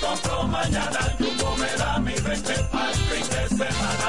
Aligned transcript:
compro 0.00 0.44
mañana, 0.44 1.14
Jumbo 1.18 1.54
me 1.56 1.66
da 1.76 1.98
mi 1.98 2.14
20 2.14 2.54
para 2.72 2.90
el 2.90 2.96
fin 2.96 3.28
de 3.28 3.46
semana. 3.48 4.08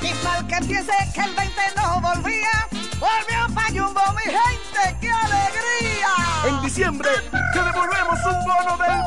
Y 0.00 0.14
mal 0.24 0.46
que 0.46 0.54
empiece 0.54 0.92
que 1.14 1.20
el 1.20 1.34
20 1.34 1.60
no 1.76 2.00
volvía, 2.00 2.68
volvió 2.98 3.54
pa' 3.54 3.68
Jumbo 3.68 4.00
mi 4.14 4.32
gente, 4.32 4.96
¡qué 5.00 5.10
alegría! 5.10 6.08
En 6.46 6.62
diciembre 6.62 7.10
te 7.52 7.62
devolvemos 7.62 8.18
un 8.24 8.44
bono 8.44 8.76
del 8.76 9.00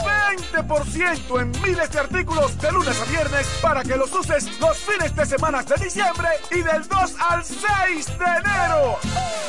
20% 0.67 1.41
en 1.41 1.51
miles 1.61 1.89
de 1.89 1.99
artículos 1.99 2.57
de 2.59 2.71
lunes 2.71 2.99
a 2.99 3.05
viernes 3.05 3.47
para 3.61 3.83
que 3.83 3.95
los 3.95 4.11
uses 4.13 4.59
los 4.59 4.77
fines 4.77 5.15
de 5.15 5.25
semana 5.25 5.63
de 5.63 5.75
diciembre 5.83 6.29
y 6.51 6.61
del 6.61 6.87
2 6.87 7.15
al 7.19 7.43
6 7.43 8.17
de 8.19 8.25
enero. 8.25 8.97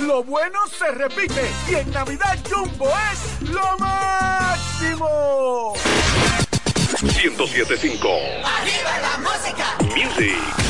Lo 0.00 0.22
bueno 0.24 0.58
se 0.66 0.90
repite 0.92 1.50
y 1.68 1.74
en 1.74 1.90
Navidad 1.90 2.38
Jumbo 2.48 2.90
es 3.12 3.50
lo 3.50 3.76
máximo. 3.78 5.74
1075 7.02 8.08
¡Arriba 8.44 8.98
la 9.00 9.18
música! 9.18 9.76
Music. 9.94 10.69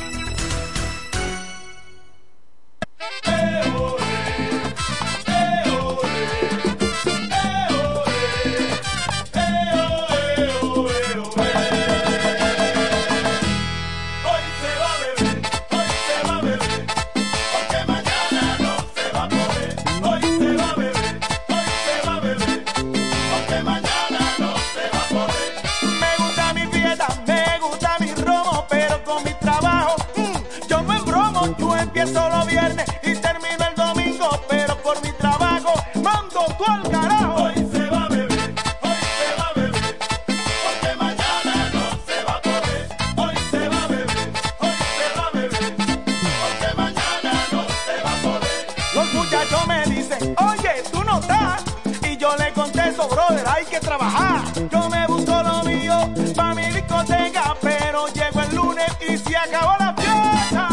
Yo 54.01 54.89
me 54.89 55.05
busco 55.05 55.43
lo 55.43 55.63
mío 55.63 56.11
pa' 56.35 56.55
mi 56.55 56.65
discoteca, 56.65 57.55
pero 57.61 58.07
llego 58.07 58.41
el 58.41 58.55
lunes 58.55 58.87
y 58.99 59.15
se 59.15 59.37
acabó 59.37 59.75
la 59.77 59.93
fiesta. 59.93 60.69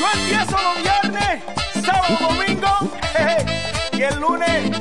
Yo 0.00 0.06
empiezo 0.14 0.56
los 0.60 0.82
viernes, 0.82 1.42
sábado, 1.84 2.16
domingo, 2.20 2.90
y 3.92 4.02
el 4.02 4.18
lunes 4.18 4.72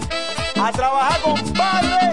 a 0.60 0.72
trabajar, 0.72 1.22
compadre. 1.22 2.07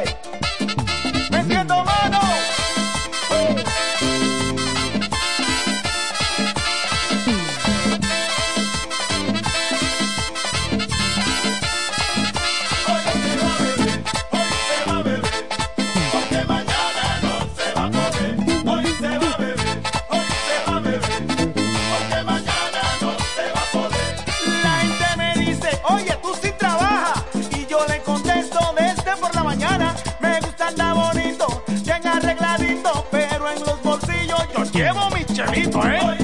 Chelito, 35.47 35.81
¿eh? 35.87 36.24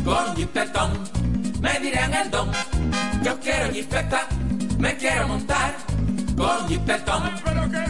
con 0.04 0.36
jipetón, 0.36 1.00
me 1.62 1.80
dirán 1.80 2.14
el 2.14 2.30
don. 2.30 2.52
Yo 3.24 3.40
quiero 3.40 3.72
jipeta, 3.72 4.28
me 4.82 4.98
quiero 4.98 5.28
montar 5.28 5.76
con 6.36 6.68
jipetón, 6.68 7.22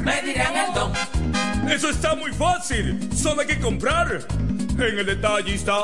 me 0.03 0.21
dirán 0.23 0.55
el 0.57 0.73
don. 0.73 0.91
Eso 1.71 1.89
está 1.89 2.15
muy 2.15 2.33
fácil. 2.33 3.09
Solo 3.15 3.41
hay 3.41 3.47
que 3.47 3.59
comprar. 3.59 4.19
En 4.77 4.99
el 4.99 5.05
detallista 5.05 5.83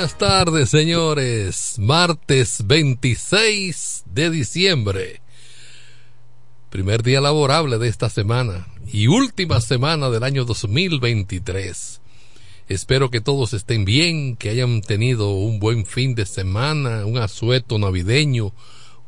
Buenas 0.00 0.16
tardes, 0.16 0.70
señores. 0.70 1.74
Martes 1.76 2.66
26 2.66 4.04
de 4.06 4.30
diciembre. 4.30 5.20
Primer 6.70 7.02
día 7.02 7.20
laborable 7.20 7.76
de 7.76 7.88
esta 7.88 8.08
semana 8.08 8.66
y 8.90 9.08
última 9.08 9.60
semana 9.60 10.08
del 10.08 10.22
año 10.22 10.46
2023. 10.46 12.00
Espero 12.68 13.10
que 13.10 13.20
todos 13.20 13.52
estén 13.52 13.84
bien, 13.84 14.36
que 14.36 14.48
hayan 14.48 14.80
tenido 14.80 15.32
un 15.32 15.60
buen 15.60 15.84
fin 15.84 16.14
de 16.14 16.24
semana, 16.24 17.04
un 17.04 17.18
asueto 17.18 17.78
navideño, 17.78 18.54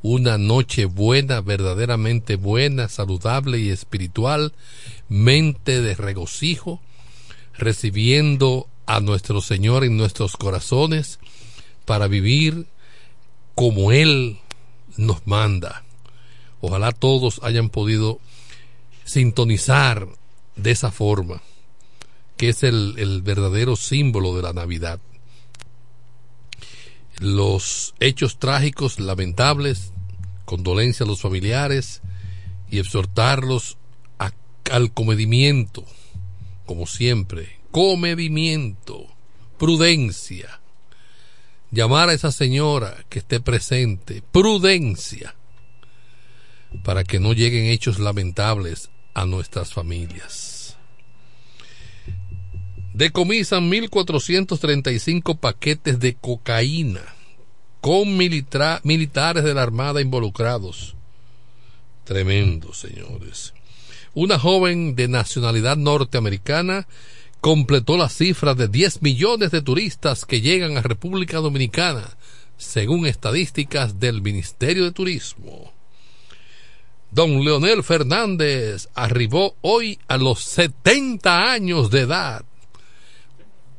una 0.03 0.37
noche 0.37 0.85
buena, 0.85 1.41
verdaderamente 1.41 2.37
buena, 2.37 2.91
saludable 2.91 3.61
y 3.61 3.71
espiritual, 3.71 4.53
mente 5.09 5.81
de 5.81 5.95
regocijo, 5.95 6.83
recibiendo 7.55 8.69
a 8.87 9.01
nuestro 9.01 9.41
Señor 9.41 9.85
en 9.85 9.97
nuestros 9.97 10.37
corazones 10.37 11.19
para 11.85 12.09
vivir 12.09 12.67
como 13.55 13.93
Él 13.93 14.39
nos 14.97 15.27
manda. 15.27 15.85
Ojalá 16.61 16.93
todos 16.93 17.41
hayan 17.43 17.69
podido 17.71 18.21
sintonizar 19.05 20.09
de 20.57 20.71
esa 20.71 20.91
forma, 20.91 21.43
que 22.37 22.51
es 22.51 22.63
el, 22.63 23.21
verdadero 23.23 23.77
símbolo 23.77 24.37
de 24.37 24.43
la 24.43 24.53
Navidad. 24.53 25.01
los 27.19 27.95
hechos 28.01 28.39
trágicos, 28.39 28.99
lamentables, 28.99 29.93
condolencia 30.45 31.05
a 31.05 31.07
los 31.07 31.21
familiares 31.21 32.03
y 32.69 32.81
exhortarlos 32.81 33.77
a- 34.19 34.33
al 34.73 34.93
comedimiento, 34.93 35.85
como 36.67 36.87
siempre, 36.87 37.61
comedimiento, 37.73 39.09
prudencia. 39.59 40.61
Llamar 41.73 42.11
a 42.11 42.13
esa 42.13 42.31
señora 42.31 43.05
que 43.09 43.19
esté 43.19 43.41
presente, 43.41 44.23
prudencia, 44.31 45.35
para 46.85 47.03
que 47.03 47.19
no 47.19 47.33
lleguen 47.33 47.65
hechos 47.65 47.99
lamentables 47.99 48.91
a 49.15 49.25
nuestras 49.25 49.73
familias. 49.73 50.77
Decomisan 52.93 53.71
1.435 53.71 55.39
paquetes 55.39 55.99
de 55.99 56.15
cocaína 56.15 57.01
con 57.81 58.19
militares 58.19 59.45
de 59.45 59.55
la 59.55 59.63
Armada 59.63 60.03
involucrados. 60.03 60.95
Tremendo, 62.05 62.75
señores. 62.75 63.55
Una 64.13 64.39
joven 64.39 64.95
de 64.95 65.09
nacionalidad 65.09 65.79
norteamericana 65.79 66.87
completó 67.43 67.97
la 67.97 68.09
cifra 68.09 68.55
de 68.55 68.69
10 68.69 69.03
millones 69.03 69.51
de 69.51 69.63
turistas 69.63 70.25
que 70.25 70.41
llegan 70.41 70.77
a 70.77 70.83
República 70.83 71.39
Dominicana, 71.39 72.17
según 72.57 73.05
estadísticas 73.05 73.99
del 73.99 74.23
Ministerio 74.23 74.85
de 74.85 74.93
Turismo. 74.93 75.73
Don 77.11 77.45
Leonel 77.45 77.83
Fernández 77.83 78.89
arribó 78.95 79.57
hoy 79.61 79.99
a 80.07 80.19
los 80.19 80.39
70 80.39 81.51
años 81.51 81.91
de 81.91 82.03
edad. 82.03 82.45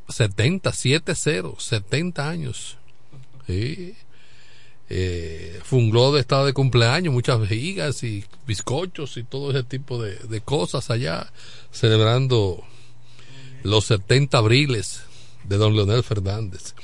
70, 0.10 0.73
70, 0.73 1.15
70 1.58 2.30
años. 2.30 2.78
Sí. 3.47 3.95
Eh, 4.89 5.62
Fungló 5.63 6.12
de 6.12 6.19
estado 6.19 6.47
de 6.47 6.54
cumpleaños, 6.54 7.13
muchas 7.13 7.39
vejigas 7.39 8.04
y 8.04 8.26
bizcochos 8.45 9.15
y 9.15 9.23
todo 9.23 9.52
ese 9.52 9.63
tipo 9.63 10.04
de 10.04 10.41
cosas 10.41 10.89
allá, 10.89 11.32
celebrando 11.71 12.65
los 13.63 13.86
70 13.86 14.38
abriles 14.38 15.04
de 15.45 15.58
don 15.58 15.76
Leonel 15.76 16.04
Fernández. 16.04 16.76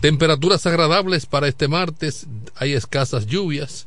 Temperaturas 0.00 0.66
agradables 0.66 1.26
para 1.26 1.48
este 1.48 1.68
martes, 1.68 2.26
hay 2.56 2.72
escasas 2.72 3.26
lluvias. 3.26 3.86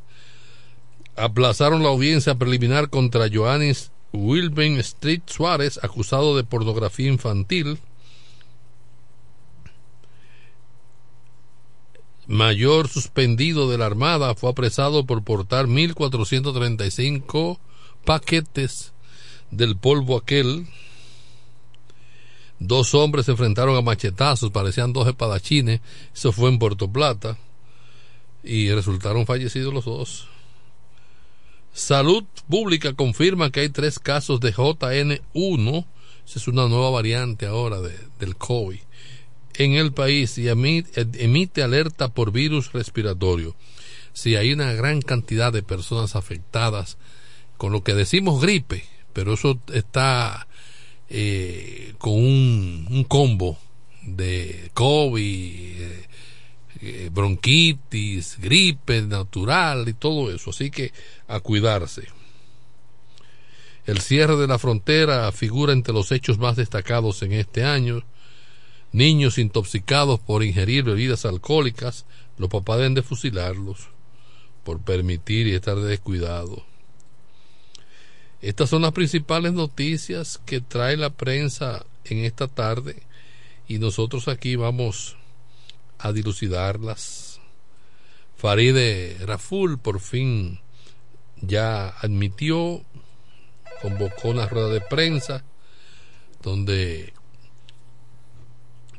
Aplazaron 1.15 1.83
la 1.83 1.89
audiencia 1.89 2.35
preliminar 2.35 2.89
contra 2.89 3.29
Joannis 3.31 3.91
Wilben 4.13 4.77
Street 4.77 5.21
Suárez, 5.25 5.79
acusado 5.81 6.35
de 6.35 6.43
pornografía 6.43 7.07
infantil. 7.07 7.79
Mayor 12.27 12.89
suspendido 12.89 13.69
de 13.69 13.77
la 13.77 13.85
Armada 13.85 14.35
fue 14.35 14.49
apresado 14.49 15.05
por 15.05 15.23
portar 15.23 15.67
1.435 15.67 17.57
paquetes 18.03 18.93
del 19.51 19.77
polvo 19.77 20.17
aquel. 20.17 20.67
Dos 22.59 22.95
hombres 22.95 23.25
se 23.25 23.31
enfrentaron 23.31 23.75
a 23.77 23.81
machetazos, 23.81 24.51
parecían 24.51 24.93
dos 24.93 25.07
espadachines. 25.07 25.81
Eso 26.13 26.31
fue 26.31 26.49
en 26.49 26.59
Puerto 26.59 26.91
Plata. 26.91 27.37
Y 28.43 28.71
resultaron 28.71 29.25
fallecidos 29.25 29.73
los 29.73 29.85
dos. 29.85 30.27
Salud 31.73 32.23
Pública 32.49 32.93
confirma 32.93 33.51
que 33.51 33.59
hay 33.61 33.69
tres 33.69 33.99
casos 33.99 34.39
de 34.39 34.53
JN1. 34.53 35.85
Esa 36.25 36.39
es 36.39 36.47
una 36.47 36.67
nueva 36.67 36.89
variante 36.89 37.45
ahora 37.45 37.79
de, 37.79 37.95
del 38.19 38.35
COVID 38.35 38.79
en 39.59 39.73
el 39.73 39.91
país 39.91 40.37
y 40.37 40.43
emi- 40.45 40.85
emite 41.19 41.63
alerta 41.63 42.09
por 42.09 42.31
virus 42.31 42.73
respiratorio. 42.73 43.55
Si 44.13 44.35
hay 44.35 44.53
una 44.53 44.73
gran 44.73 45.01
cantidad 45.01 45.51
de 45.53 45.63
personas 45.63 46.15
afectadas 46.15 46.97
con 47.57 47.71
lo 47.71 47.83
que 47.83 47.93
decimos 47.95 48.41
gripe, 48.41 48.85
pero 49.13 49.33
eso 49.33 49.59
está 49.73 50.46
eh, 51.09 51.93
con 51.97 52.13
un, 52.13 53.05
combo 53.07 53.57
de 54.03 54.71
COVID, 54.73 55.81
eh, 55.81 56.05
eh, 56.81 57.09
bronquitis, 57.11 58.37
gripe 58.39 59.01
natural 59.01 59.87
y 59.87 59.93
todo 59.93 60.31
eso. 60.31 60.49
Así 60.49 60.69
que 60.69 60.91
a 61.27 61.39
cuidarse. 61.39 62.03
El 63.85 64.01
cierre 64.01 64.35
de 64.35 64.47
la 64.47 64.59
frontera 64.59 65.31
figura 65.31 65.71
entre 65.71 65.93
los 65.93 66.11
hechos 66.11 66.37
más 66.37 66.57
destacados 66.57 67.21
en 67.23 67.31
este 67.31 67.63
año. 67.63 68.03
Niños 68.91 69.37
intoxicados 69.37 70.19
por 70.19 70.43
ingerir 70.43 70.83
bebidas 70.83 71.25
alcohólicas, 71.25 72.05
los 72.37 72.49
papás 72.49 72.77
deben 72.77 72.93
de 72.93 73.03
fusilarlos 73.03 73.89
por 74.63 74.81
permitir 74.81 75.47
y 75.47 75.53
estar 75.53 75.77
descuidados. 75.77 76.63
Estas 78.41 78.69
son 78.69 78.83
las 78.83 78.91
principales 78.91 79.53
noticias 79.53 80.39
que 80.45 80.61
trae 80.61 80.95
la 80.95 81.09
prensa 81.09 81.85
en 82.05 82.19
esta 82.19 82.47
tarde 82.47 83.03
y 83.67 83.79
nosotros 83.79 84.27
aquí 84.27 84.55
vamos 84.55 85.17
a 85.97 86.11
dilucidarlas. 86.11 87.41
Faride 88.35 89.17
Raful 89.25 89.79
por 89.79 89.99
fin 89.99 90.59
ya 91.41 91.89
admitió, 91.89 92.83
convocó 93.81 94.29
una 94.29 94.47
rueda 94.47 94.69
de 94.69 94.81
prensa 94.81 95.43
donde 96.43 97.13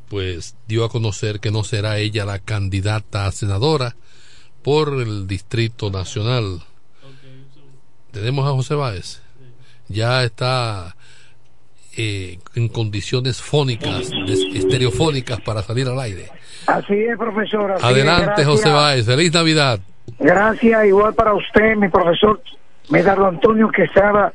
pues 0.08 0.56
dio 0.66 0.84
a 0.84 0.88
conocer 0.88 1.38
que 1.38 1.50
no 1.50 1.62
será 1.64 1.98
ella 1.98 2.24
la 2.24 2.38
candidata 2.38 3.26
a 3.26 3.32
senadora 3.32 3.94
por 4.62 5.00
el 5.00 5.26
Distrito 5.26 5.90
Nacional. 5.90 6.64
Tenemos 8.10 8.46
a 8.48 8.52
José 8.52 8.74
Báez. 8.74 9.20
Ya 9.88 10.22
está 10.22 10.94
eh, 11.96 12.38
en 12.54 12.68
condiciones 12.68 13.40
fónicas, 13.40 14.10
estereofónicas 14.54 15.40
para 15.40 15.62
salir 15.62 15.88
al 15.88 15.98
aire. 16.00 16.28
Así 16.66 16.94
es, 16.94 17.16
profesor. 17.16 17.72
así 17.72 17.84
es, 17.84 17.92
Adelante, 17.92 18.24
gracias. 18.24 18.46
José 18.46 18.70
Báez. 18.70 19.06
Feliz 19.06 19.32
Navidad. 19.32 19.80
Gracias, 20.18 20.86
igual 20.86 21.14
para 21.14 21.34
usted, 21.34 21.76
mi 21.76 21.88
profesor 21.88 22.40
Medardo 22.90 23.26
Antonio 23.26 23.68
Quesada, 23.68 24.32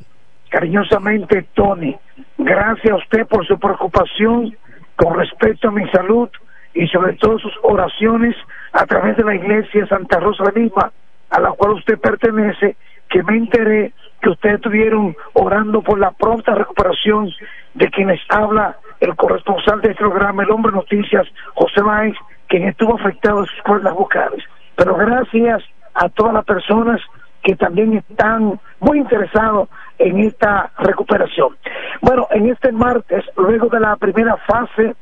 cariñosamente 0.50 1.46
Tony. 1.54 1.96
Gracias 2.38 2.92
a 2.92 2.98
usted 2.98 3.26
por 3.28 3.46
su 3.48 3.58
preocupación 3.58 4.56
con 4.96 5.18
respecto 5.18 5.70
a 5.70 5.72
mi 5.72 5.90
salud 5.90 6.30
y 6.74 6.88
sobre 6.88 7.14
todo 7.14 7.40
sus 7.40 7.54
oraciones 7.64 8.36
a 8.72 8.86
través 8.86 9.18
de 9.18 9.24
la 9.24 9.36
iglesia 9.36 9.88
Santa 9.88 10.20
Rosa 10.20 10.44
de 10.46 10.62
Lima, 10.62 10.92
a 11.30 11.40
la 11.40 11.52
cual 11.52 11.74
usted 11.74 11.98
pertenece, 12.00 12.76
que 13.10 13.24
me 13.24 13.38
enteré 13.38 13.94
que 14.24 14.30
ustedes 14.30 14.56
estuvieron 14.56 15.16
orando 15.34 15.82
por 15.82 16.00
la 16.00 16.12
pronta 16.12 16.56
recuperación 16.56 17.30
de 17.74 17.90
quienes 17.90 18.22
habla 18.30 18.78
el 19.02 19.16
corresponsal 19.16 19.82
de 19.82 19.92
este 19.92 20.02
programa, 20.02 20.44
el 20.44 20.52
hombre 20.52 20.72
noticias, 20.72 21.28
José 21.56 21.82
Báez, 21.82 22.16
quien 22.48 22.70
estuvo 22.70 22.96
afectado 22.96 23.42
en 23.42 23.46
sus 23.48 23.62
cuerdas 23.64 23.94
vocales. 23.94 24.44
Pero 24.76 24.96
gracias 24.96 25.62
a 25.94 26.08
todas 26.10 26.34
las 26.34 26.46
personas 26.46 27.02
que 27.44 27.56
también 27.58 27.94
están 27.98 28.60
muy 28.80 29.00
interesados 29.00 29.68
en 30.00 30.20
esta 30.20 30.72
recuperación. 30.80 31.58
Bueno, 32.02 32.28
en 32.32 32.50
este 32.50 32.72
martes, 32.72 33.26
luego 33.36 33.68
de 33.68 33.82
la 33.82 33.98
primera 33.98 34.38
fase 34.38 34.96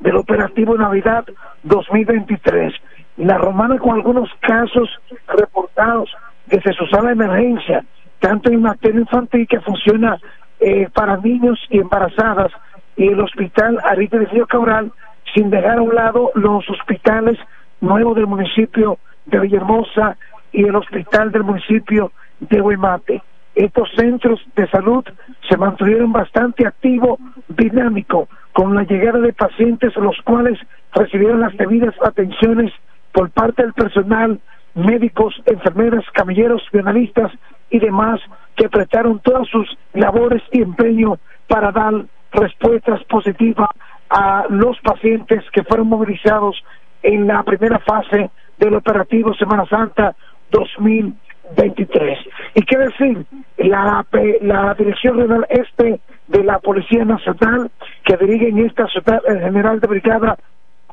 del 0.00 0.16
operativo 0.16 0.76
Navidad 0.76 1.24
2023, 1.62 2.74
la 3.16 3.38
romana 3.38 3.78
con 3.78 3.94
algunos 3.94 4.28
casos 4.40 4.90
reportados 5.28 6.10
desde 6.46 6.74
su 6.74 6.86
sala 6.88 7.08
de 7.08 7.24
emergencia, 7.24 7.82
tanto 8.20 8.50
en 8.50 8.62
materia 8.62 9.00
infantil 9.00 9.46
que 9.48 9.60
funciona 9.60 10.18
eh, 10.60 10.88
para 10.92 11.16
niños 11.18 11.58
y 11.70 11.78
embarazadas, 11.78 12.52
y 12.96 13.08
el 13.08 13.20
hospital 13.20 13.78
Arite 13.84 14.18
de 14.18 14.26
Río 14.26 14.46
Cabral, 14.46 14.90
sin 15.34 15.50
dejar 15.50 15.78
a 15.78 15.82
un 15.82 15.94
lado 15.94 16.30
los 16.34 16.68
hospitales 16.70 17.38
nuevos 17.80 18.16
del 18.16 18.26
municipio 18.26 18.98
de 19.26 19.40
Villahermosa 19.40 20.16
y 20.52 20.64
el 20.64 20.74
hospital 20.76 21.30
del 21.30 21.44
municipio 21.44 22.12
de 22.40 22.60
Huemate. 22.60 23.22
Estos 23.54 23.88
centros 23.96 24.40
de 24.54 24.68
salud 24.68 25.04
se 25.48 25.56
mantuvieron 25.56 26.12
bastante 26.12 26.66
activos, 26.66 27.18
dinámicos, 27.48 28.28
con 28.52 28.74
la 28.74 28.84
llegada 28.84 29.18
de 29.18 29.32
pacientes 29.32 29.94
los 29.96 30.16
cuales 30.22 30.58
recibieron 30.94 31.40
las 31.40 31.56
debidas 31.56 31.94
atenciones 32.02 32.72
por 33.12 33.30
parte 33.30 33.62
del 33.62 33.72
personal, 33.72 34.40
médicos, 34.76 35.34
enfermeras, 35.46 36.04
camilleros, 36.12 36.62
analistas 36.72 37.32
y 37.70 37.78
demás 37.78 38.20
que 38.54 38.68
prestaron 38.68 39.18
todas 39.20 39.48
sus 39.48 39.66
labores 39.94 40.42
y 40.52 40.62
empeño 40.62 41.18
para 41.48 41.72
dar 41.72 41.94
respuestas 42.32 43.02
positivas 43.04 43.68
a 44.10 44.44
los 44.50 44.78
pacientes 44.80 45.42
que 45.52 45.64
fueron 45.64 45.88
movilizados 45.88 46.62
en 47.02 47.26
la 47.26 47.42
primera 47.42 47.78
fase 47.80 48.30
del 48.58 48.74
operativo 48.74 49.34
Semana 49.34 49.66
Santa 49.66 50.14
2023. 50.50 52.18
¿Y 52.54 52.62
qué 52.62 52.78
decir? 52.78 53.26
La, 53.56 54.04
la 54.42 54.74
Dirección 54.74 55.16
Regional 55.16 55.46
Este 55.48 56.00
de 56.28 56.44
la 56.44 56.58
Policía 56.58 57.04
Nacional, 57.04 57.70
que 58.04 58.16
dirige 58.16 58.48
en 58.48 58.58
esta 58.58 58.86
ciudad 58.88 59.20
el 59.26 59.40
general 59.40 59.80
de 59.80 59.86
brigada 59.86 60.36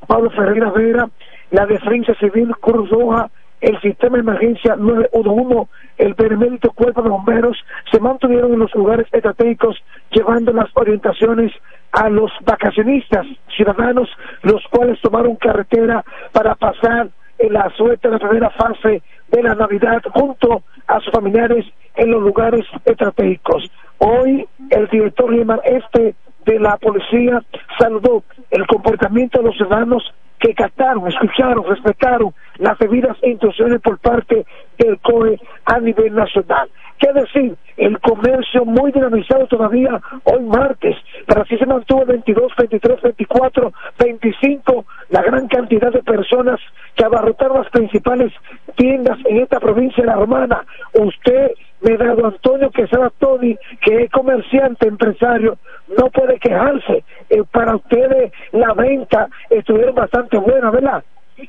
Pablo 0.08 0.30
Ferreira 0.32 0.72
Vera, 0.72 1.10
la 1.52 1.66
Defensa 1.66 2.14
Civil, 2.16 2.54
Cruz 2.62 2.90
Roja, 2.90 3.30
el 3.64 3.80
Sistema 3.80 4.18
de 4.18 4.24
Emergencia 4.24 4.76
911, 4.76 5.70
el 5.98 6.14
Benemérito 6.16 6.72
Cuerpo 6.72 7.02
de 7.02 7.10
Bomberos, 7.10 7.58
se 7.90 8.00
mantuvieron 8.00 8.54
en 8.54 8.60
los 8.60 8.76
lugares 8.76 9.08
estratégicos 9.14 9.82
llevando 10.12 10.52
las 10.52 10.70
orientaciones 10.74 11.54
a 11.94 12.10
los 12.10 12.30
vacacionistas, 12.46 13.26
ciudadanos, 13.56 14.10
los 14.42 14.62
cuales 14.70 15.00
tomaron 15.02 15.38
carretera 15.38 16.04
para 16.34 16.56
pasar 16.56 17.10
en 17.40 17.54
la 17.54 17.70
suerte 17.78 18.10
de 18.10 18.14
la 18.16 18.20
primera 18.20 18.50
fase 18.50 19.02
de 19.32 19.44
la 19.44 19.56
Navidad 19.56 20.02
junto 20.14 20.64
a 20.88 21.00
sus 21.00 21.14
familiares 21.14 21.66
en 21.96 22.12
los 22.12 22.22
lugares 22.22 22.66
estratégicos. 22.84 23.72
Hoy 24.00 24.46
el 24.72 24.88
director 24.90 25.32
general 25.32 25.62
este 25.64 26.16
de 26.46 26.60
la 26.60 26.76
policía 26.78 27.42
saludó 27.80 28.24
el 28.52 28.68
comportamiento 28.68 29.40
de 29.40 29.46
los 29.46 29.56
ciudadanos 29.56 30.04
que 30.44 30.54
captaron, 30.54 31.08
escucharon, 31.08 31.64
respetaron 31.64 32.34
las 32.58 32.78
debidas 32.78 33.16
instrucciones 33.24 33.80
por 33.82 33.98
parte 34.00 34.46
del 34.78 35.00
COE 35.00 35.40
a 35.66 35.80
nivel 35.80 36.14
nacional. 36.14 36.70
¿Qué 37.00 37.14
decir? 37.14 37.56
El 37.78 37.98
comercio 38.02 38.66
muy 38.66 38.92
dinamizado 38.92 39.48
todavía 39.48 40.02
hoy 40.26 40.44
martes, 40.44 40.98
pero 41.26 41.44
así 41.44 41.58
se 41.58 41.66
mantuvo 41.66 42.02
el 42.02 42.08
22, 42.10 42.52
23, 42.58 43.02
24, 43.02 43.74
25, 44.00 44.86
la 45.10 45.22
gran 45.22 45.48
cantidad 45.48 45.92
de 45.94 46.04
personas 46.04 46.60
que 46.96 47.06
abarrotaron 47.06 47.62
las 47.62 47.72
principales 47.72 48.34
tiendas 48.76 49.18
en 49.26 49.38
esta 49.38 49.62
provincia 49.62 50.04
de 50.04 50.08
la 50.08 50.16
Romana. 50.16 50.66
Usted, 50.94 51.52
Medrado 51.84 52.26
Antonio 52.26 52.72
Quesada 52.72 53.12
Tony, 53.20 53.58
que 53.82 54.04
es 54.04 54.12
comerciante, 54.12 54.88
empresario, 54.88 55.58
no 55.98 56.10
puede 56.10 56.40
quejarse. 56.40 57.04
Eh, 57.30 57.44
para 57.52 57.76
ustedes 57.76 58.32
la 58.54 58.74
venta 58.74 59.28
estuvieron 59.50 59.96
bastante 59.96 60.38
buena, 60.38 60.72
¿verdad? 60.72 61.04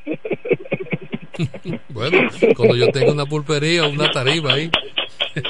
Bueno, 1.89 2.17
cuando 2.55 2.77
yo 2.77 2.87
tengo 2.93 3.11
una 3.11 3.25
pulpería 3.25 3.85
o 3.85 3.89
una 3.89 4.09
tarima 4.09 4.53
ahí. 4.53 4.71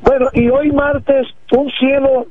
Bueno, 0.00 0.30
y 0.32 0.48
hoy 0.48 0.72
martes 0.72 1.26
un 1.52 1.70
cielo 1.72 2.26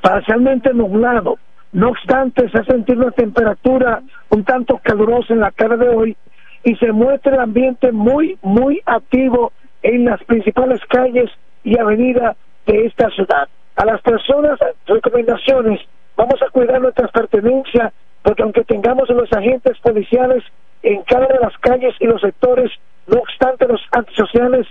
parcialmente 0.00 0.72
nublado. 0.72 1.38
No 1.72 1.90
obstante, 1.90 2.48
se 2.50 2.58
ha 2.58 2.64
sentido 2.64 3.02
una 3.02 3.10
temperatura 3.10 4.00
un 4.30 4.44
tanto 4.44 4.80
calurosa 4.82 5.34
en 5.34 5.40
la 5.40 5.50
tarde 5.50 5.76
de 5.76 5.88
hoy 5.88 6.16
y 6.64 6.74
se 6.76 6.92
muestra 6.92 7.34
el 7.34 7.40
ambiente 7.40 7.92
muy, 7.92 8.38
muy 8.42 8.80
activo 8.86 9.52
en 9.82 10.06
las 10.06 10.22
principales 10.24 10.80
calles 10.88 11.30
y 11.62 11.78
avenidas 11.78 12.36
de 12.66 12.86
esta 12.86 13.10
ciudad. 13.10 13.48
A 13.76 13.84
las 13.84 14.00
personas, 14.00 14.58
recomendaciones, 14.86 15.80
vamos 16.16 16.40
a 16.42 16.50
cuidar 16.50 16.80
nuestras 16.80 17.10
pertenencias, 17.10 17.92
porque 18.22 18.42
aunque 18.42 18.64
tengamos 18.64 19.10
a 19.10 19.14
los 19.14 19.30
agentes 19.32 19.78
policiales 19.78 20.42
en 20.82 21.02
cada 21.02 21.26
de 21.26 21.38
las 21.40 21.56
calles 21.58 21.94
y 22.00 22.06
los 22.06 22.20
sectores, 22.20 22.70
no 23.06 23.18
obstante 23.18 23.68
los 23.68 23.82
antisociales 23.92 24.66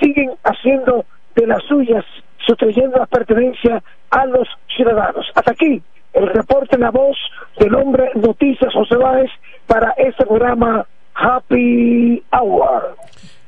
siguen 0.00 0.32
haciendo 0.42 1.04
de 1.36 1.46
las 1.46 1.62
suyas, 1.64 2.04
sustrayendo 2.44 2.98
la 2.98 3.06
pertenencia 3.06 3.82
a 4.10 4.26
los 4.26 4.48
ciudadanos. 4.74 5.26
Hasta 5.34 5.52
aquí 5.52 5.80
el 6.12 6.26
reporte 6.28 6.76
en 6.76 6.80
la 6.80 6.90
voz 6.90 7.16
del 7.58 7.74
hombre 7.74 8.10
Noticias 8.14 8.72
José 8.72 8.96
Báez 8.96 9.30
para 9.66 9.90
este 9.98 10.24
programa 10.24 10.86
Happy 11.16 12.22
Hour. 12.32 12.96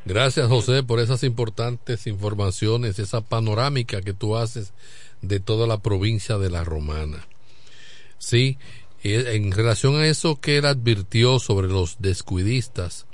Gracias 0.05 0.49
José 0.49 0.83
por 0.83 1.01
esas 1.01 1.23
importantes 1.23 2.07
informaciones, 2.07 2.99
esa 2.99 3.21
panorámica 3.21 4.01
que 4.01 4.15
tú 4.15 4.37
haces 4.37 4.73
de 5.21 5.39
toda 5.39 5.67
la 5.67 5.79
provincia 5.79 6.39
de 6.39 6.49
La 6.49 6.65
Romana. 6.65 7.27
Sí, 8.19 8.59
eh, 9.03 9.35
en 9.35 9.53
relación 9.53 9.97
a 9.97 10.07
eso 10.07 10.41
que 10.41 10.59
él 10.59 10.67
advirtió 10.67 11.39
sobre 11.39 11.69
los 11.69 12.01
descuidistas, 12.01 13.07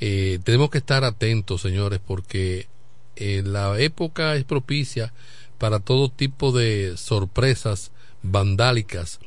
eh, 0.00 0.38
tenemos 0.44 0.70
que 0.70 0.78
estar 0.78 1.04
atentos, 1.04 1.62
señores, 1.62 2.00
porque 2.04 2.68
eh, 3.16 3.42
la 3.44 3.80
época 3.80 4.36
es 4.36 4.44
propicia 4.44 5.12
para 5.58 5.80
todo 5.80 6.10
tipo 6.10 6.52
de 6.52 6.96
sorpresas 6.96 7.90
vandálicas. 8.22 9.18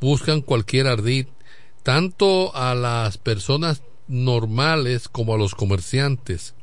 buscan 0.00 0.40
cualquier 0.40 0.86
ardid, 0.86 1.26
tanto 1.82 2.54
a 2.54 2.74
las 2.74 3.18
personas 3.18 3.82
normales 4.08 5.08
como 5.08 5.34
a 5.34 5.38
los 5.38 5.54
comerciantes. 5.54 6.54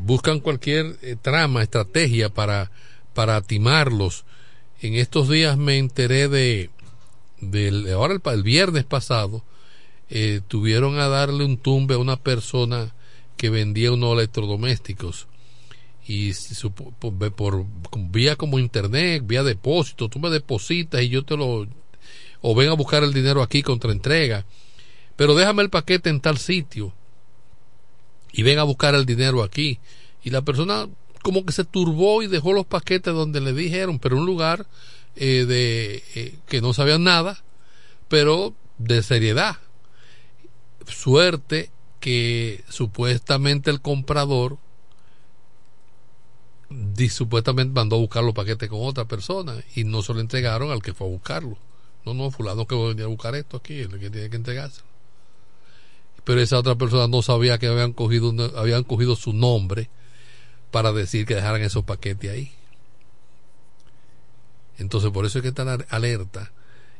buscan 0.00 0.40
cualquier 0.40 0.96
trama, 1.22 1.62
estrategia 1.62 2.28
para, 2.28 2.70
para 3.14 3.40
timarlos 3.40 4.24
en 4.82 4.94
estos 4.94 5.28
días 5.28 5.56
me 5.56 5.78
enteré 5.78 6.28
de, 6.28 6.68
ahora 7.94 8.20
el, 8.24 8.42
viernes 8.42 8.84
pasado, 8.84 9.44
eh, 10.10 10.40
tuvieron 10.48 10.98
a 10.98 11.06
darle 11.06 11.44
un 11.44 11.56
tumbe 11.56 11.94
a 11.94 11.98
una 11.98 12.16
persona 12.16 12.92
que 13.36 13.48
vendía 13.48 13.92
unos 13.92 14.14
electrodomésticos 14.14 15.28
y 16.06 16.32
por, 16.98 17.32
por, 17.32 17.66
vía 18.10 18.34
como 18.34 18.58
internet, 18.58 19.22
vía 19.24 19.44
depósito, 19.44 20.08
tú 20.08 20.18
me 20.18 20.30
depositas 20.30 21.00
y 21.02 21.08
yo 21.08 21.24
te 21.24 21.36
lo 21.36 21.68
o 22.42 22.54
ven 22.54 22.68
a 22.68 22.74
buscar 22.74 23.02
el 23.02 23.14
dinero 23.14 23.42
aquí 23.42 23.62
contra 23.62 23.92
entrega, 23.92 24.44
pero 25.16 25.34
déjame 25.34 25.62
el 25.62 25.70
paquete 25.70 26.10
en 26.10 26.20
tal 26.20 26.38
sitio 26.38 26.92
y 28.32 28.42
ven 28.42 28.58
a 28.58 28.64
buscar 28.64 28.94
el 28.94 29.06
dinero 29.06 29.42
aquí 29.42 29.78
y 30.22 30.30
la 30.30 30.42
persona 30.42 30.88
como 31.22 31.46
que 31.46 31.52
se 31.52 31.64
turbó 31.64 32.22
y 32.22 32.26
dejó 32.26 32.52
los 32.52 32.66
paquetes 32.66 33.14
donde 33.14 33.40
le 33.40 33.52
dijeron, 33.52 33.98
pero 33.98 34.16
un 34.16 34.26
lugar 34.26 34.66
eh, 35.16 35.44
de 35.46 36.02
eh, 36.14 36.34
que 36.48 36.60
no 36.60 36.72
sabían 36.72 37.04
nada, 37.04 37.42
pero 38.08 38.54
de 38.78 39.02
seriedad. 39.02 39.56
Suerte 40.86 41.70
que 42.00 42.64
supuestamente 42.68 43.70
el 43.70 43.80
comprador 43.80 44.58
supuestamente 47.10 47.74
mandó 47.74 47.96
a 47.96 48.00
buscar 48.00 48.24
los 48.24 48.34
paquetes 48.34 48.68
con 48.68 48.80
otra 48.82 49.04
persona 49.04 49.54
y 49.74 49.84
no 49.84 50.02
se 50.02 50.14
lo 50.14 50.20
entregaron 50.20 50.70
al 50.70 50.82
que 50.82 50.94
fue 50.94 51.06
a 51.06 51.10
buscarlo. 51.10 51.56
No, 52.04 52.14
no, 52.14 52.30
fulano 52.30 52.66
que 52.66 52.74
venir 52.74 53.04
a 53.04 53.08
buscar 53.08 53.34
esto 53.34 53.56
aquí, 53.56 53.80
el 53.80 53.98
que 53.98 54.10
tiene 54.10 54.30
que 54.30 54.36
entregarse. 54.36 54.82
Pero 56.24 56.40
esa 56.40 56.58
otra 56.58 56.76
persona 56.76 57.08
no 57.08 57.22
sabía 57.22 57.58
que 57.58 57.66
habían 57.66 57.92
cogido, 57.92 58.32
habían 58.56 58.84
cogido 58.84 59.16
su 59.16 59.32
nombre 59.32 59.88
para 60.70 60.92
decir 60.92 61.26
que 61.26 61.34
dejaran 61.34 61.62
esos 61.62 61.84
paquetes 61.84 62.30
ahí. 62.30 62.52
Entonces 64.78 65.10
por 65.10 65.26
eso 65.26 65.38
hay 65.38 65.42
que 65.42 65.48
estar 65.48 65.86
alerta 65.90 66.52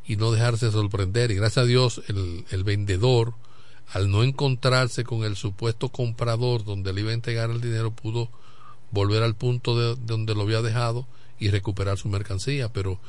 y 0.07 0.17
no 0.17 0.33
dejarse 0.33 0.71
sorprender. 0.71 1.31
Y 1.31 1.37
gracias 1.37 1.65
a 1.65 1.67
Dios 1.67 2.03
el, 2.09 2.45
el 2.51 2.65
vendedor, 2.65 3.35
al 3.88 4.11
no 4.11 4.23
encontrarse 4.23 5.05
con 5.05 5.25
el 5.25 5.37
supuesto 5.37 5.88
comprador 5.88 6.65
donde 6.65 6.93
le 6.93 7.01
iba 7.03 7.11
a 7.11 7.15
entregar 7.15 7.51
el 7.51 7.61
dinero, 7.61 7.91
pudo 7.93 8.29
volver 8.91 9.23
al 9.23 9.35
punto 9.35 9.79
de, 9.79 9.97
donde 10.05 10.35
lo 10.35 10.43
había 10.43 10.62
dejado 10.62 11.07
y 11.38 11.51
recuperar 11.51 11.99
su 11.99 12.09
mercancía. 12.09 12.73
Pero 12.73 13.01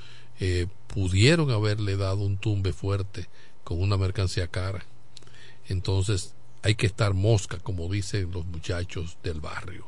eh, 0.46 0.68
pudieron 0.88 1.52
haberle 1.52 1.96
dado 1.96 2.18
un 2.18 2.38
tumbe 2.38 2.74
fuerte 2.74 3.30
con 3.64 3.82
una 3.82 3.96
mercancía 3.96 4.48
cara. 4.48 4.86
Entonces 5.70 6.36
hay 6.64 6.76
que 6.76 6.86
estar 6.86 7.14
mosca, 7.14 7.60
como 7.60 7.90
dicen 7.90 8.30
los 8.32 8.46
muchachos 8.46 9.18
del 9.24 9.40
barrio. 9.40 9.88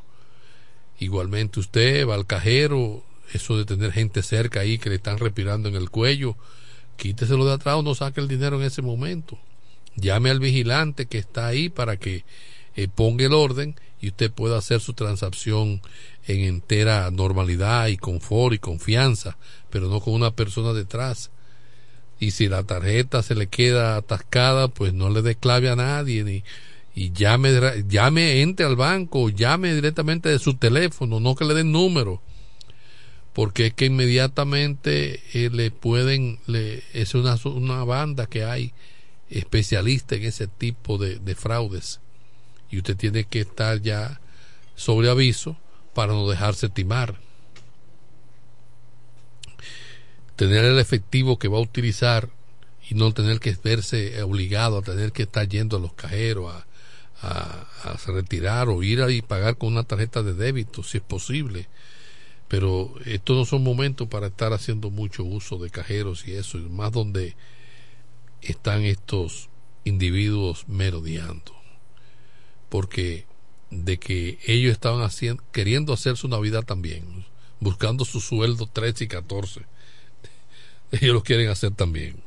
Igualmente 0.98 1.60
usted 1.60 2.08
va 2.08 2.14
al 2.14 2.26
cajero, 2.26 3.04
eso 3.34 3.58
de 3.58 3.66
tener 3.66 3.92
gente 3.92 4.22
cerca 4.22 4.60
ahí 4.60 4.78
que 4.78 4.88
le 4.88 4.96
están 4.96 5.18
respirando 5.18 5.68
en 5.68 5.74
el 5.74 5.90
cuello, 5.90 6.36
quíteselo 6.96 7.44
de 7.44 7.52
atrás 7.52 7.76
o 7.76 7.82
no 7.82 7.94
saque 7.94 8.22
el 8.22 8.28
dinero 8.28 8.56
en 8.56 8.62
ese 8.62 8.80
momento. 8.80 9.38
Llame 9.94 10.30
al 10.30 10.40
vigilante 10.40 11.04
que 11.04 11.18
está 11.18 11.48
ahí 11.48 11.68
para 11.68 11.98
que 11.98 12.24
eh, 12.76 12.88
ponga 12.88 13.26
el 13.26 13.34
orden 13.34 13.76
y 14.00 14.08
usted 14.08 14.32
pueda 14.32 14.56
hacer 14.56 14.80
su 14.80 14.94
transacción 14.94 15.82
en 16.26 16.40
entera 16.40 17.10
normalidad 17.10 17.88
y 17.88 17.96
confort 17.96 18.54
y 18.54 18.58
confianza, 18.58 19.36
pero 19.70 19.88
no 19.88 20.00
con 20.00 20.14
una 20.14 20.32
persona 20.32 20.72
detrás. 20.72 21.30
Y 22.18 22.30
si 22.32 22.48
la 22.48 22.64
tarjeta 22.64 23.22
se 23.22 23.34
le 23.34 23.46
queda 23.46 23.96
atascada, 23.96 24.68
pues 24.68 24.92
no 24.92 25.10
le 25.10 25.22
dé 25.22 25.36
clave 25.36 25.68
a 25.68 25.76
nadie 25.76 26.24
ni 26.24 26.42
y 26.96 27.12
llame, 27.12 27.50
llame, 27.86 28.40
entre 28.40 28.64
al 28.64 28.74
banco, 28.74 29.28
llame 29.28 29.74
directamente 29.74 30.30
de 30.30 30.38
su 30.38 30.54
teléfono, 30.54 31.20
no 31.20 31.34
que 31.34 31.44
le 31.44 31.52
den 31.52 31.70
número, 31.70 32.22
porque 33.34 33.66
es 33.66 33.74
que 33.74 33.84
inmediatamente 33.84 35.20
eh, 35.34 35.50
le 35.52 35.70
pueden, 35.70 36.38
le, 36.46 36.82
es 36.94 37.14
una, 37.14 37.36
una 37.44 37.84
banda 37.84 38.26
que 38.26 38.44
hay 38.44 38.72
especialista 39.28 40.14
en 40.14 40.24
ese 40.24 40.46
tipo 40.46 40.96
de, 40.96 41.18
de 41.18 41.34
fraudes, 41.34 42.00
y 42.70 42.78
usted 42.78 42.96
tiene 42.96 43.24
que 43.24 43.40
estar 43.40 43.82
ya 43.82 44.18
sobre 44.74 45.10
aviso 45.10 45.58
para 45.96 46.12
no 46.12 46.28
dejarse 46.28 46.68
timar. 46.68 47.18
Tener 50.36 50.66
el 50.66 50.78
efectivo 50.78 51.38
que 51.38 51.48
va 51.48 51.56
a 51.56 51.62
utilizar 51.62 52.28
y 52.86 52.94
no 52.96 53.14
tener 53.14 53.40
que 53.40 53.56
verse 53.64 54.22
obligado 54.22 54.76
a 54.76 54.82
tener 54.82 55.12
que 55.12 55.22
estar 55.22 55.48
yendo 55.48 55.78
a 55.78 55.80
los 55.80 55.94
cajeros, 55.94 56.54
a, 57.22 57.66
a, 57.82 57.96
retirar 58.08 58.68
o 58.68 58.82
ir 58.82 59.02
y 59.08 59.22
pagar 59.22 59.56
con 59.56 59.72
una 59.72 59.84
tarjeta 59.84 60.22
de 60.22 60.34
débito 60.34 60.82
si 60.82 60.98
es 60.98 61.02
posible. 61.02 61.66
Pero 62.46 62.92
estos 63.06 63.34
no 63.34 63.46
son 63.46 63.64
momentos 63.64 64.06
para 64.06 64.26
estar 64.26 64.52
haciendo 64.52 64.90
mucho 64.90 65.24
uso 65.24 65.56
de 65.56 65.70
cajeros 65.70 66.28
y 66.28 66.34
eso, 66.34 66.58
más 66.58 66.92
donde 66.92 67.36
están 68.42 68.84
estos 68.84 69.48
individuos 69.84 70.68
merodeando. 70.68 71.54
Porque 72.68 73.24
de 73.84 73.98
que 73.98 74.38
ellos 74.46 74.72
estaban 74.72 75.02
haciendo, 75.02 75.42
queriendo 75.52 75.92
hacer 75.92 76.16
su 76.16 76.28
Navidad 76.28 76.64
también, 76.64 77.24
buscando 77.60 78.04
su 78.04 78.20
sueldo 78.20 78.66
13 78.66 79.04
y 79.04 79.08
14. 79.08 79.60
Ellos 80.92 81.14
lo 81.14 81.22
quieren 81.22 81.48
hacer 81.48 81.72
también. 81.72 82.22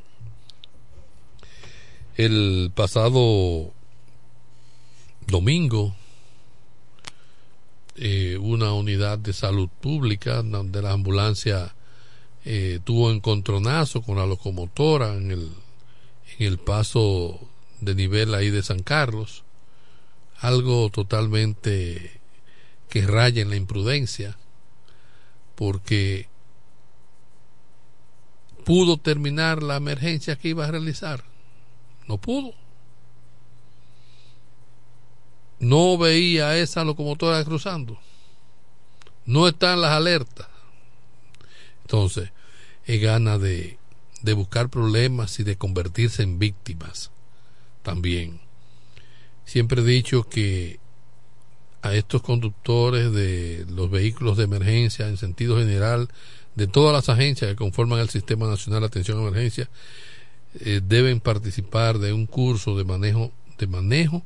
El 2.16 2.70
pasado 2.74 3.72
domingo, 5.26 5.94
eh, 7.96 8.36
una 8.38 8.72
unidad 8.72 9.18
de 9.18 9.32
salud 9.32 9.68
pública 9.80 10.42
de 10.42 10.82
la 10.82 10.92
ambulancia 10.92 11.74
eh, 12.44 12.80
tuvo 12.84 13.10
encontronazo 13.10 14.02
con 14.02 14.16
la 14.16 14.26
locomotora 14.26 15.14
en 15.16 15.30
el, 15.30 15.50
en 16.38 16.46
el 16.46 16.58
paso 16.58 17.38
de 17.80 17.94
nivel 17.94 18.34
ahí 18.34 18.50
de 18.50 18.62
San 18.62 18.82
Carlos. 18.82 19.44
Algo 20.40 20.90
totalmente 20.90 22.20
que 22.88 23.06
raya 23.06 23.42
en 23.42 23.50
la 23.50 23.56
imprudencia, 23.56 24.36
porque 25.54 26.28
pudo 28.64 28.96
terminar 28.96 29.62
la 29.62 29.76
emergencia 29.76 30.36
que 30.36 30.48
iba 30.48 30.64
a 30.64 30.70
realizar. 30.70 31.24
No 32.08 32.18
pudo. 32.18 32.54
No 35.58 35.98
veía 35.98 36.56
esa 36.56 36.84
locomotora 36.84 37.44
cruzando. 37.44 37.98
No 39.26 39.46
están 39.46 39.80
las 39.80 39.92
alertas. 39.92 40.48
Entonces, 41.82 42.32
es 42.86 43.00
gana 43.00 43.38
de, 43.38 43.78
de 44.22 44.32
buscar 44.32 44.70
problemas 44.70 45.38
y 45.38 45.44
de 45.44 45.56
convertirse 45.56 46.22
en 46.22 46.38
víctimas 46.38 47.10
también. 47.82 48.39
Siempre 49.50 49.82
he 49.82 49.84
dicho 49.84 50.28
que 50.28 50.78
a 51.82 51.96
estos 51.96 52.22
conductores 52.22 53.12
de 53.12 53.66
los 53.68 53.90
vehículos 53.90 54.36
de 54.36 54.44
emergencia 54.44 55.08
en 55.08 55.16
sentido 55.16 55.58
general, 55.58 56.08
de 56.54 56.68
todas 56.68 56.92
las 56.92 57.08
agencias 57.08 57.50
que 57.50 57.56
conforman 57.56 57.98
el 57.98 58.10
Sistema 58.10 58.46
Nacional 58.46 58.82
de 58.82 58.86
Atención 58.86 59.18
a 59.18 59.22
Emergencia, 59.22 59.68
eh, 60.60 60.80
deben 60.84 61.18
participar 61.18 61.98
de 61.98 62.12
un 62.12 62.26
curso 62.26 62.78
de 62.78 62.84
manejo, 62.84 63.32
de 63.58 63.66
manejo 63.66 64.22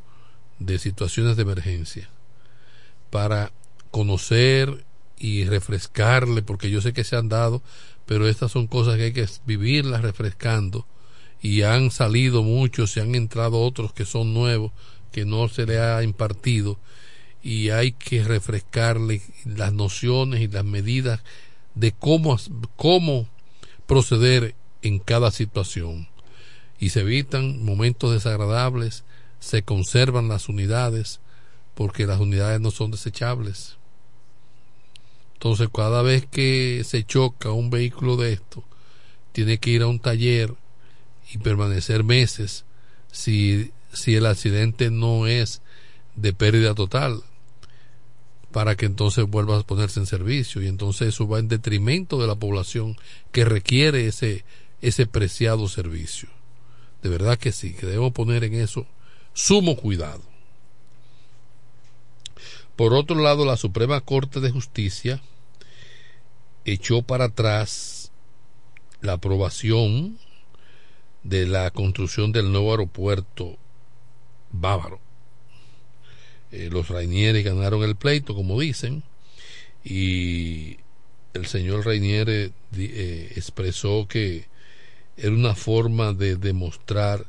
de 0.58 0.78
situaciones 0.78 1.36
de 1.36 1.42
emergencia 1.44 2.10
para 3.08 3.50
conocer 3.90 4.84
y 5.18 5.44
refrescarle, 5.44 6.42
porque 6.42 6.68
yo 6.68 6.82
sé 6.82 6.92
que 6.92 7.02
se 7.02 7.16
han 7.16 7.30
dado, 7.30 7.62
pero 8.04 8.28
estas 8.28 8.52
son 8.52 8.66
cosas 8.66 8.96
que 8.96 9.04
hay 9.04 9.12
que 9.14 9.26
vivirlas 9.46 10.02
refrescando 10.02 10.86
y 11.40 11.62
han 11.62 11.90
salido 11.90 12.42
muchos, 12.42 12.94
y 12.98 13.00
han 13.00 13.14
entrado 13.14 13.62
otros 13.62 13.94
que 13.94 14.04
son 14.04 14.34
nuevos, 14.34 14.72
que 15.14 15.24
no 15.24 15.46
se 15.46 15.64
le 15.64 15.78
ha 15.78 16.02
impartido 16.02 16.76
y 17.40 17.70
hay 17.70 17.92
que 17.92 18.24
refrescarle 18.24 19.22
las 19.44 19.72
nociones 19.72 20.40
y 20.40 20.48
las 20.48 20.64
medidas 20.64 21.20
de 21.76 21.92
cómo, 21.92 22.36
cómo 22.74 23.28
proceder 23.86 24.56
en 24.82 24.98
cada 24.98 25.30
situación 25.30 26.08
y 26.80 26.88
se 26.88 27.02
evitan 27.02 27.64
momentos 27.64 28.12
desagradables, 28.12 29.04
se 29.38 29.62
conservan 29.62 30.26
las 30.26 30.48
unidades 30.48 31.20
porque 31.76 32.08
las 32.08 32.18
unidades 32.18 32.60
no 32.60 32.72
son 32.72 32.90
desechables. 32.90 33.76
Entonces 35.34 35.68
cada 35.72 36.02
vez 36.02 36.26
que 36.26 36.82
se 36.84 37.04
choca 37.04 37.52
un 37.52 37.70
vehículo 37.70 38.16
de 38.16 38.32
esto, 38.32 38.64
tiene 39.30 39.58
que 39.58 39.70
ir 39.70 39.82
a 39.82 39.86
un 39.86 40.00
taller 40.00 40.52
y 41.32 41.38
permanecer 41.38 42.02
meses 42.02 42.64
si, 43.12 43.70
si 43.94 44.14
el 44.14 44.26
accidente 44.26 44.90
no 44.90 45.26
es 45.26 45.62
de 46.16 46.32
pérdida 46.32 46.74
total 46.74 47.22
para 48.52 48.76
que 48.76 48.86
entonces 48.86 49.26
vuelva 49.26 49.58
a 49.58 49.62
ponerse 49.62 49.98
en 49.98 50.06
servicio 50.06 50.62
y 50.62 50.68
entonces 50.68 51.08
eso 51.08 51.26
va 51.26 51.40
en 51.40 51.48
detrimento 51.48 52.20
de 52.20 52.28
la 52.28 52.36
población 52.36 52.96
que 53.32 53.44
requiere 53.44 54.06
ese 54.06 54.44
ese 54.84 55.06
preciado 55.06 55.66
servicio. 55.66 56.28
De 57.02 57.08
verdad 57.08 57.38
que 57.38 57.52
sí, 57.52 57.72
que 57.72 57.86
debemos 57.86 58.12
poner 58.12 58.44
en 58.44 58.54
eso 58.54 58.86
sumo 59.32 59.76
cuidado. 59.76 60.22
Por 62.76 62.92
otro 62.92 63.16
lado, 63.16 63.44
la 63.44 63.56
Suprema 63.56 64.00
Corte 64.00 64.40
de 64.40 64.50
Justicia 64.50 65.22
echó 66.64 67.02
para 67.02 67.26
atrás 67.26 68.12
la 69.00 69.14
aprobación 69.14 70.18
de 71.22 71.46
la 71.46 71.70
construcción 71.70 72.32
del 72.32 72.52
nuevo 72.52 72.72
aeropuerto 72.72 73.56
bávaro. 74.60 75.00
Eh, 76.52 76.68
los 76.70 76.88
Rainieri 76.88 77.42
ganaron 77.42 77.82
el 77.82 77.96
pleito, 77.96 78.34
como 78.34 78.60
dicen, 78.60 79.02
y 79.84 80.78
el 81.34 81.46
señor 81.46 81.84
Rainieri 81.84 82.52
eh, 82.76 83.32
expresó 83.36 84.06
que 84.08 84.46
era 85.16 85.32
una 85.32 85.54
forma 85.54 86.12
de 86.12 86.36
demostrar 86.36 87.26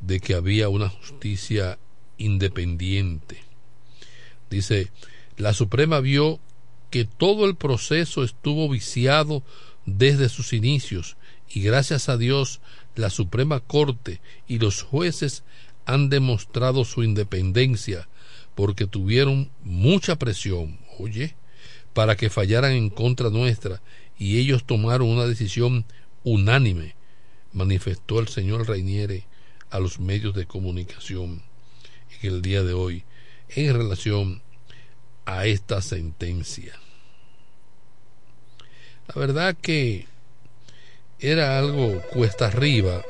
de 0.00 0.20
que 0.20 0.34
había 0.34 0.68
una 0.68 0.88
justicia 0.88 1.78
independiente. 2.18 3.42
Dice, 4.50 4.90
la 5.36 5.54
Suprema 5.54 6.00
vio 6.00 6.38
que 6.90 7.04
todo 7.04 7.46
el 7.46 7.56
proceso 7.56 8.24
estuvo 8.24 8.68
viciado 8.68 9.42
desde 9.86 10.28
sus 10.28 10.52
inicios 10.52 11.16
y 11.48 11.62
gracias 11.62 12.08
a 12.08 12.16
Dios 12.16 12.60
la 12.94 13.10
Suprema 13.10 13.60
Corte 13.60 14.20
y 14.46 14.58
los 14.58 14.82
jueces 14.82 15.44
han 15.92 16.08
demostrado 16.08 16.84
su 16.84 17.02
independencia 17.02 18.08
porque 18.54 18.86
tuvieron 18.86 19.50
mucha 19.62 20.16
presión, 20.16 20.78
oye, 20.98 21.34
para 21.92 22.16
que 22.16 22.30
fallaran 22.30 22.72
en 22.72 22.90
contra 22.90 23.30
nuestra 23.30 23.82
y 24.18 24.38
ellos 24.38 24.64
tomaron 24.64 25.08
una 25.08 25.26
decisión 25.26 25.84
unánime, 26.24 26.94
manifestó 27.52 28.20
el 28.20 28.28
señor 28.28 28.68
Reiniere 28.68 29.26
a 29.70 29.78
los 29.78 29.98
medios 29.98 30.34
de 30.34 30.46
comunicación 30.46 31.42
en 32.20 32.34
el 32.34 32.42
día 32.42 32.62
de 32.62 32.74
hoy 32.74 33.04
en 33.48 33.74
relación 33.74 34.42
a 35.24 35.46
esta 35.46 35.80
sentencia. 35.80 36.74
La 39.08 39.14
verdad 39.20 39.56
que 39.60 40.06
era 41.18 41.58
algo 41.58 42.00
cuesta 42.12 42.46
arriba 42.46 43.02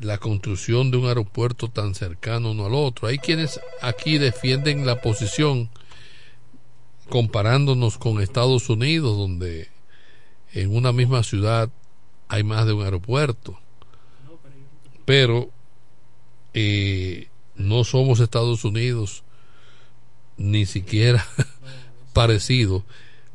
la 0.00 0.18
construcción 0.18 0.90
de 0.90 0.96
un 0.96 1.06
aeropuerto 1.06 1.68
tan 1.68 1.94
cercano 1.94 2.52
uno 2.52 2.66
al 2.66 2.74
otro. 2.74 3.08
Hay 3.08 3.18
quienes 3.18 3.60
aquí 3.82 4.18
defienden 4.18 4.86
la 4.86 5.00
posición 5.00 5.70
comparándonos 7.08 7.98
con 7.98 8.20
Estados 8.20 8.70
Unidos, 8.70 9.16
donde 9.18 9.68
en 10.52 10.74
una 10.74 10.92
misma 10.92 11.22
ciudad 11.22 11.70
hay 12.28 12.44
más 12.44 12.66
de 12.66 12.72
un 12.72 12.82
aeropuerto. 12.82 13.58
Pero 15.04 15.50
eh, 16.54 17.28
no 17.56 17.84
somos 17.84 18.20
Estados 18.20 18.64
Unidos, 18.64 19.24
ni 20.36 20.64
siquiera 20.64 21.26
parecido, 22.12 22.84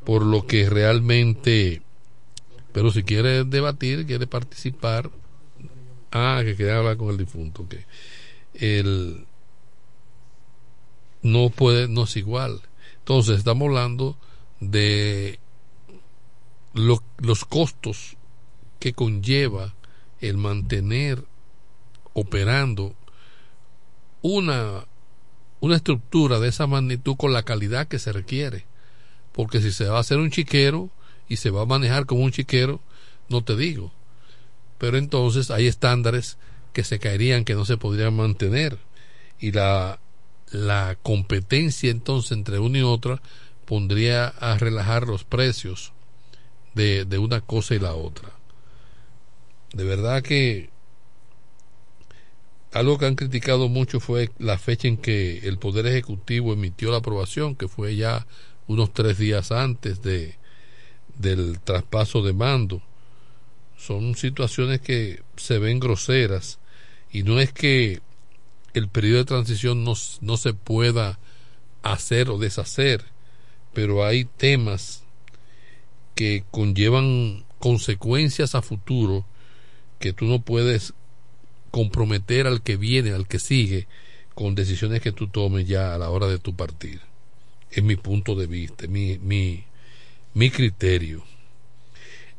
por 0.04 0.24
lo 0.24 0.48
que 0.48 0.70
realmente, 0.70 1.82
pero 2.72 2.92
si 2.92 3.04
quiere 3.04 3.44
debatir, 3.44 4.06
quiere 4.06 4.26
participar, 4.26 5.12
Ah, 6.12 6.42
que 6.44 6.56
quería 6.56 6.78
hablar 6.78 6.98
con 6.98 7.10
el 7.10 7.18
difunto. 7.18 7.68
Que 7.68 7.86
el 8.54 9.26
no 11.22 11.50
puede, 11.50 11.88
no 11.88 12.04
es 12.04 12.16
igual. 12.18 12.62
Entonces, 13.00 13.40
estamos 13.40 13.68
hablando 13.68 14.18
de 14.60 15.40
los 16.74 17.46
costos 17.46 18.18
que 18.80 18.94
conlleva 18.94 19.74
el 20.20 20.38
mantener 20.38 21.26
operando 22.14 22.96
una, 24.22 24.86
una 25.60 25.76
estructura 25.76 26.40
de 26.40 26.50
esa 26.50 26.68
magnitud 26.68 27.16
con 27.18 27.34
la 27.34 27.44
calidad 27.44 27.88
que 27.88 28.00
se 28.00 28.12
requiere. 28.12 28.66
Porque 29.32 29.62
si 29.62 29.72
se 29.72 29.86
va 29.86 29.98
a 29.98 30.02
hacer 30.02 30.18
un 30.18 30.32
chiquero 30.32 30.90
y 31.28 31.38
se 31.38 31.50
va 31.50 31.64
a 31.64 31.66
manejar 31.66 32.06
como 32.06 32.24
un 32.24 32.32
chiquero, 32.32 32.80
no 33.30 33.44
te 33.44 33.56
digo 33.56 33.92
pero 34.86 35.00
entonces 35.00 35.50
hay 35.50 35.66
estándares 35.66 36.38
que 36.72 36.84
se 36.84 37.00
caerían, 37.00 37.44
que 37.44 37.56
no 37.56 37.66
se 37.66 37.76
podrían 37.76 38.16
mantener. 38.16 38.78
Y 39.40 39.52
la, 39.52 40.00
la 40.52 40.96
competencia 41.02 41.90
entonces 41.90 42.34
entre 42.34 42.60
una 42.60 42.78
y 42.78 42.82
otra 42.84 43.20
pondría 43.66 44.28
a 44.28 44.60
relajar 44.60 45.08
los 45.08 45.24
precios 45.24 45.92
de, 46.76 47.04
de 47.04 47.18
una 47.18 47.42
cosa 47.42 47.74
y 47.74 47.80
la 47.80 47.96
otra. 47.96 48.30
De 49.74 49.86
verdad 49.86 50.22
que 50.22 50.70
algo 52.72 53.00
que 53.00 53.08
han 53.08 53.16
criticado 53.16 53.70
mucho 53.70 54.00
fue 54.00 54.30
la 54.38 54.60
fecha 54.60 54.88
en 54.88 54.98
que 54.98 55.40
el 55.48 55.58
Poder 55.58 55.88
Ejecutivo 55.88 56.54
emitió 56.54 56.92
la 56.92 56.98
aprobación, 56.98 57.56
que 57.56 57.68
fue 57.68 57.96
ya 57.96 58.28
unos 58.68 58.94
tres 58.94 59.18
días 59.18 59.52
antes 59.52 60.04
de, 60.04 60.36
del 61.18 61.60
traspaso 61.60 62.22
de 62.22 62.34
mando 62.34 62.84
son 63.78 64.16
situaciones 64.16 64.82
que 64.82 65.22
se 65.36 65.60
ven 65.60 65.80
groseras 65.80 66.60
y 67.12 67.24
no 67.24 67.40
es 67.40 67.52
que 67.52 68.02
el 68.74 68.90
periodo 68.90 69.20
de 69.20 69.26
transición 69.26 69.84
no, 69.84 69.94
no 70.22 70.38
se 70.38 70.54
pueda 70.54 71.20
hacer 71.82 72.30
o 72.30 72.38
deshacer, 72.38 73.06
pero 73.74 74.06
hay 74.06 74.26
temas 74.26 75.04
que 76.16 76.44
conllevan 76.52 77.46
consecuencias 77.60 78.56
a 78.56 78.62
futuro 78.62 79.26
que 80.00 80.14
tú 80.14 80.26
no 80.26 80.42
puedes 80.42 80.94
comprometer 81.72 82.48
al 82.48 82.62
que 82.62 82.78
viene, 82.78 83.12
al 83.12 83.28
que 83.28 83.40
sigue, 83.40 83.88
con 84.34 84.56
decisiones 84.56 85.02
que 85.02 85.12
tú 85.12 85.28
tomes 85.28 85.68
ya 85.68 85.94
a 85.94 85.98
la 85.98 86.10
hora 86.10 86.28
de 86.28 86.40
tu 86.40 86.56
partir. 86.56 87.02
Es 87.72 87.84
mi 87.84 87.96
punto 87.96 88.36
de 88.36 88.48
vista, 88.48 88.88
mi, 88.88 89.18
mi, 89.20 89.64
mi 90.34 90.50
criterio. 90.50 91.24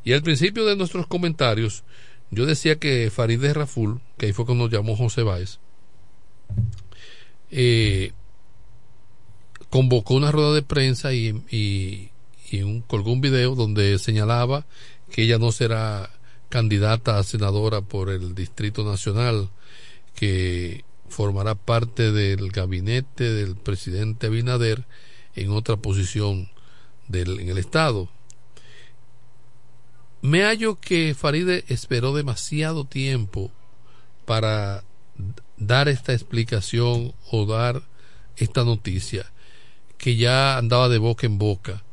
Y 0.07 0.13
al 0.13 0.23
principio 0.23 0.63
de 0.63 0.77
nuestros 0.77 1.05
comentarios, 1.05 1.83
yo 2.31 2.45
decía 2.45 2.79
que 2.79 3.11
Farideh 3.11 3.53
Raful, 3.53 3.99
que 4.17 4.27
ahí 4.27 4.31
fue 4.31 4.45
cuando 4.45 4.63
nos 4.63 4.73
llamó 4.73 4.95
José 4.95 5.21
Báez, 5.21 5.59
eh, 7.51 8.13
convocó 9.69 10.13
una 10.13 10.31
rueda 10.31 10.53
de 10.53 10.61
prensa 10.61 11.11
y, 11.11 11.43
y, 11.51 12.11
y 12.49 12.61
un, 12.61 12.79
colgó 12.83 13.11
un 13.11 13.19
video 13.19 13.53
donde 13.53 13.99
señalaba 13.99 14.65
que 15.11 15.23
ella 15.23 15.39
no 15.39 15.51
será 15.51 16.09
candidata 16.47 17.19
a 17.19 17.23
senadora 17.23 17.81
por 17.81 18.09
el 18.09 18.33
Distrito 18.33 18.85
Nacional, 18.85 19.49
que 20.15 20.85
formará 21.09 21.55
parte 21.55 22.13
del 22.13 22.49
gabinete 22.51 23.25
del 23.33 23.57
presidente 23.57 24.27
Abinader 24.27 24.85
en 25.35 25.51
otra 25.51 25.75
posición 25.75 26.49
del, 27.09 27.41
en 27.41 27.49
el 27.49 27.57
Estado. 27.57 28.07
Me 30.21 30.43
hallo 30.43 30.79
que 30.79 31.15
Faride 31.15 31.63
esperó 31.67 32.13
demasiado 32.13 32.85
tiempo 32.85 33.51
para 34.25 34.83
dar 35.57 35.87
esta 35.87 36.13
explicación 36.13 37.13
o 37.31 37.45
dar 37.45 37.81
esta 38.35 38.63
noticia 38.63 39.31
que 39.97 40.15
ya 40.15 40.57
andaba 40.57 40.89
de 40.89 40.97
boca 40.97 41.25
en 41.25 41.37
boca 41.37 41.83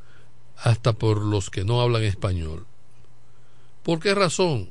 hasta 0.56 0.92
por 0.92 1.18
los 1.22 1.50
que 1.50 1.64
no 1.64 1.80
hablan 1.80 2.02
español. 2.02 2.66
¿Por 3.82 4.00
qué 4.00 4.14
razón? 4.14 4.70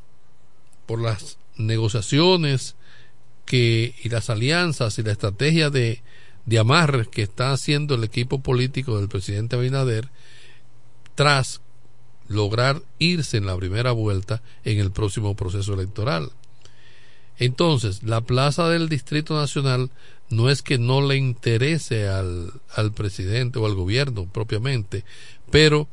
Por 0.86 1.02
las 1.02 1.38
negociaciones 1.56 2.76
que 3.46 3.96
y 4.04 4.10
las 4.10 4.30
alianzas 4.30 4.98
y 4.98 5.04
la 5.04 5.12
estrategia 5.12 5.70
de, 5.70 6.02
de 6.46 7.08
que 7.12 7.22
está 7.22 7.52
haciendo 7.52 7.96
el 7.96 8.04
equipo 8.04 8.42
político 8.42 8.98
del 8.98 9.10
presidente 9.10 9.56
Abinader 9.56 10.10
tras 11.16 11.62
lograr 12.28 12.82
irse 13.00 13.38
en 13.38 13.46
la 13.46 13.58
primera 13.58 13.92
vuelta 13.92 14.42
en 14.64 14.80
el 14.80 14.92
próximo 14.92 15.36
proceso 15.36 15.74
electoral. 15.74 16.32
Entonces, 17.38 18.04
la 18.04 18.22
plaza 18.22 18.70
del 18.70 18.90
Distrito 18.90 19.36
Nacional 19.36 19.90
no 20.30 20.50
es 20.50 20.62
que 20.62 20.78
no 20.78 21.02
le 21.02 21.18
interese 21.18 22.08
al, 22.08 22.54
al 22.76 22.92
presidente 22.92 23.60
o 23.60 23.66
al 23.66 23.76
gobierno 23.76 24.26
propiamente, 24.26 25.04
pero 25.52 25.88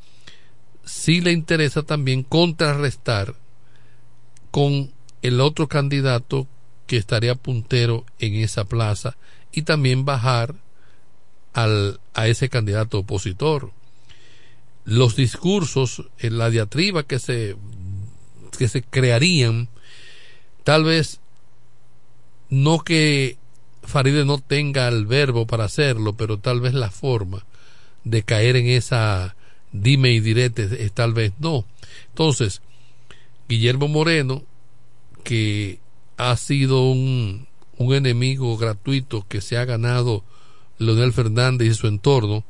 sí 0.84 1.20
le 1.20 1.32
interesa 1.32 1.82
también 1.82 2.22
contrarrestar 2.22 3.34
con 4.50 4.92
el 5.22 5.40
otro 5.40 5.68
candidato 5.68 6.46
que 6.86 6.96
estaría 6.96 7.34
puntero 7.34 8.04
en 8.18 8.34
esa 8.34 8.64
plaza 8.64 9.16
y 9.52 9.62
también 9.62 10.04
bajar 10.04 10.54
al, 11.52 12.00
a 12.14 12.28
ese 12.28 12.48
candidato 12.48 12.98
opositor. 12.98 13.72
Los 14.84 15.16
discursos, 15.16 16.04
en 16.18 16.38
la 16.38 16.50
diatriba 16.50 17.02
que 17.02 17.18
se, 17.18 17.56
que 18.58 18.68
se 18.68 18.82
crearían, 18.82 19.68
tal 20.64 20.84
vez 20.84 21.20
no 22.48 22.80
que 22.80 23.38
Faride 23.82 24.24
no 24.24 24.38
tenga 24.38 24.88
el 24.88 25.06
verbo 25.06 25.46
para 25.46 25.64
hacerlo, 25.64 26.14
pero 26.14 26.38
tal 26.38 26.60
vez 26.60 26.74
la 26.74 26.90
forma 26.90 27.44
de 28.04 28.22
caer 28.22 28.56
en 28.56 28.66
esa 28.66 29.36
dime 29.72 30.12
y 30.12 30.20
direte 30.20 30.84
es 30.84 30.92
tal 30.92 31.12
vez 31.12 31.32
no. 31.38 31.64
Entonces, 32.08 32.62
Guillermo 33.48 33.88
Moreno, 33.88 34.42
que 35.24 35.80
ha 36.16 36.36
sido 36.36 36.90
un, 36.90 37.46
un 37.76 37.94
enemigo 37.94 38.56
gratuito 38.56 39.26
que 39.28 39.40
se 39.40 39.56
ha 39.56 39.64
ganado 39.64 40.24
Leonel 40.78 41.12
Fernández 41.12 41.68
y 41.68 41.74
su 41.74 41.86
entorno, 41.86 42.44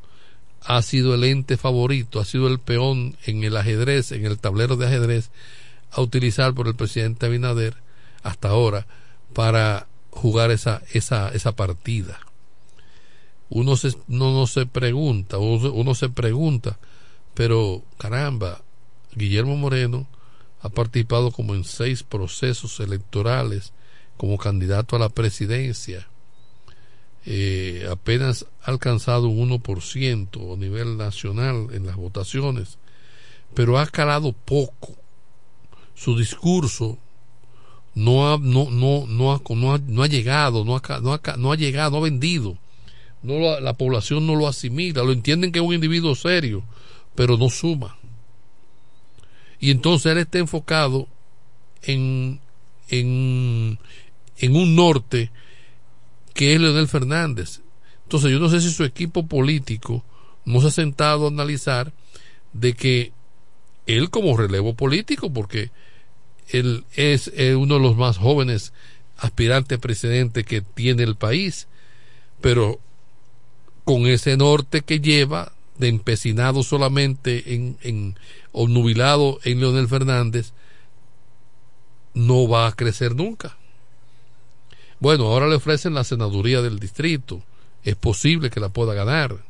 ha 0.63 0.83
sido 0.83 1.15
el 1.15 1.25
ente 1.25 1.57
favorito, 1.57 2.21
ha 2.21 2.25
sido 2.25 2.49
el 2.49 2.59
peón 2.59 3.17
en 3.25 3.45
el 3.45 3.57
ajedrez, 3.57 4.13
en 4.13 4.27
el 4.27 4.39
tablero 4.39 4.77
de 4.77 4.87
ajedrez, 4.87 5.31
a 5.91 6.01
utilizar 6.01 6.55
por 6.55 6.69
el 6.69 6.75
presidente 6.75 7.27
Abinader 7.27 7.77
hasta 8.23 8.49
ahora 8.49 8.87
para 9.33 9.87
jugar 10.11 10.51
esa, 10.51 10.83
esa, 10.93 11.31
esa 11.31 11.53
partida. 11.53 12.21
Uno 13.49 13.77
se, 13.77 13.97
no, 14.07 14.33
no 14.33 14.47
se 14.47 14.67
pregunta, 14.67 15.39
uno, 15.39 15.73
uno 15.73 15.95
se 15.95 16.09
pregunta, 16.09 16.79
pero 17.35 17.83
caramba, 17.99 18.63
Guillermo 19.15 19.57
Moreno 19.57 20.07
ha 20.61 20.69
participado 20.69 21.33
como 21.33 21.55
en 21.55 21.65
seis 21.65 22.03
procesos 22.03 22.79
electorales 22.81 23.73
como 24.17 24.39
candidato 24.39 24.95
a 24.95 24.99
la 24.99 25.09
presidencia. 25.09 26.07
Eh, 27.27 27.87
apenas 27.91 28.47
ha 28.62 28.71
alcanzado 28.71 29.29
un 29.29 29.51
1% 29.51 30.55
a 30.55 30.57
nivel 30.57 30.97
nacional 30.97 31.68
en 31.73 31.87
las 31.87 31.97
votaciones, 31.97 32.79
pero 33.55 33.79
ha 33.79 33.87
calado 33.87 34.33
poco. 34.33 34.97
Su 35.95 36.16
discurso 36.16 36.99
no 37.95 38.33
ha, 38.33 38.39
no, 38.39 38.71
no, 38.71 39.07
no, 39.07 39.33
ha, 39.35 39.41
no, 39.51 40.03
ha, 40.03 40.07
llegado, 40.07 40.64
no 40.64 40.77
ha, 40.77 41.01
no, 41.01 41.12
ha, 41.12 41.37
no 41.37 41.53
ha 41.53 41.57
llegado, 41.57 41.99
ha 41.99 42.01
vendido. 42.01 42.57
No 43.23 43.39
lo, 43.39 43.61
la 43.61 43.75
población 43.75 44.27
no 44.27 44.35
lo 44.35 44.49
asimila, 44.49 45.03
lo 45.03 45.12
entienden 45.12 45.53
que 45.53 45.59
es 45.59 45.64
un 45.64 45.75
individuo 45.75 46.14
serio, 46.14 46.62
pero 47.14 47.37
no 47.37 47.51
suma. 47.51 47.99
Y 49.59 49.71
entonces 49.71 50.12
él 50.12 50.18
está 50.18 50.39
enfocado 50.39 51.07
en, 51.83 52.41
en, 52.89 53.79
en 54.39 54.57
un 54.57 54.75
norte 54.75 55.31
que 56.35 56.55
es 56.55 56.61
Leonel 56.61 56.89
Fernández. 56.89 57.61
Entonces 58.05 58.31
yo 58.31 58.39
no 58.39 58.49
sé 58.49 58.61
si 58.61 58.70
su 58.70 58.85
equipo 58.85 59.26
político 59.26 60.05
no 60.45 60.61
se 60.61 60.68
ha 60.68 60.70
sentado 60.70 61.26
a 61.26 61.31
analizar 61.31 61.93
de 62.53 62.74
que 62.74 63.12
él 63.87 64.11
como 64.11 64.37
relevo 64.37 64.74
político, 64.74 65.33
porque 65.33 65.70
él 66.49 66.85
es 66.95 67.31
uno 67.57 67.74
de 67.74 67.81
los 67.81 67.97
más 67.97 68.18
jóvenes 68.18 68.72
aspirantes 69.16 69.78
presidente 69.78 70.45
que 70.45 70.61
tiene 70.61 71.03
el 71.03 71.14
país, 71.14 71.68
pero 72.41 72.81
con 73.85 74.07
ese 74.07 74.37
norte 74.37 74.83
que 74.83 75.01
lleva 75.01 75.53
de 75.78 75.89
empecinado 75.89 76.62
solamente 76.62 77.55
en, 77.55 77.76
en 77.83 78.18
o 78.53 78.68
nubilado 78.68 79.41
en 79.45 79.61
Leonel 79.61 79.89
Fernández, 79.89 80.53
no 82.14 82.49
va 82.49 82.66
a 82.66 82.72
crecer 82.72 83.14
nunca. 83.14 83.57
Bueno, 85.01 85.26
ahora 85.26 85.48
le 85.48 85.57
ofrecen 85.57 85.94
la 85.94 86.05
senaduría 86.05 86.62
del 86.62 86.78
distrito. 86.78 87.42
Es 87.82 87.96
posible 87.96 88.51
que 88.51 88.61
la 88.61 88.68
pueda 88.68 88.94
ganar. 88.94 89.42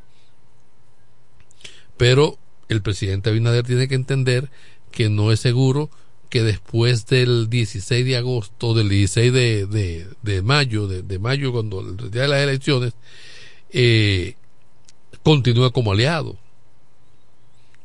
Pero 1.96 2.38
el 2.68 2.82
presidente 2.82 3.30
Abinader 3.30 3.66
tiene 3.66 3.88
que 3.88 3.96
entender 3.96 4.48
que 4.92 5.10
no 5.10 5.32
es 5.32 5.40
seguro 5.40 5.90
que 6.30 6.44
después 6.44 7.06
del 7.06 7.50
16 7.50 8.06
de 8.06 8.16
agosto, 8.16 8.72
del 8.72 8.88
16 8.88 9.32
de, 9.32 9.66
de, 9.66 10.06
de 10.22 10.42
mayo, 10.42 10.86
de, 10.86 11.02
de, 11.02 11.18
mayo, 11.18 11.50
cuando 11.50 11.80
el 11.80 12.10
día 12.10 12.22
de 12.22 12.28
las 12.28 12.40
elecciones, 12.40 12.94
eh, 13.70 14.36
continúe 15.24 15.72
como 15.72 15.90
aliado. 15.90 16.38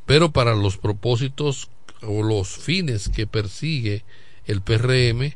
Pero 0.06 0.32
para 0.32 0.54
los 0.54 0.78
propósitos 0.78 1.70
o 2.04 2.22
los 2.22 2.50
fines 2.50 3.10
que 3.10 3.26
persigue 3.26 4.04
el 4.46 4.62
PRM, 4.62 5.34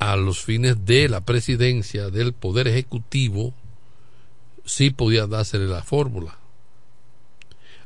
a 0.00 0.16
los 0.16 0.42
fines 0.42 0.86
de 0.86 1.08
la 1.08 1.20
presidencia 1.20 2.08
del 2.08 2.32
Poder 2.32 2.66
Ejecutivo, 2.66 3.52
sí 4.64 4.90
podía 4.90 5.26
dársele 5.26 5.66
la 5.66 5.82
fórmula. 5.82 6.38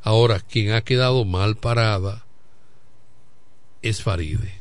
Ahora, 0.00 0.38
quien 0.38 0.72
ha 0.72 0.82
quedado 0.82 1.24
mal 1.24 1.56
parada 1.56 2.24
es 3.82 4.02
Faride. 4.02 4.54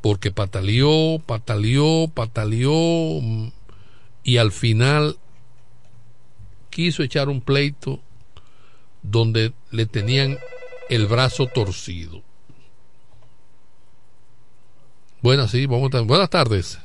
Porque 0.00 0.30
pataleó, 0.30 1.18
pataleó, 1.18 2.08
pataleó 2.08 3.20
y 4.22 4.38
al 4.38 4.50
final 4.50 5.18
quiso 6.70 7.02
echar 7.02 7.28
un 7.28 7.42
pleito 7.42 8.00
donde 9.02 9.52
le 9.70 9.84
tenían 9.84 10.38
el 10.88 11.06
brazo 11.06 11.46
torcido. 11.46 12.22
Buenas, 15.24 15.52
sí, 15.52 15.64
vamos 15.64 15.90
a... 15.94 16.02
Buenas 16.02 16.28
tardes. 16.28 16.78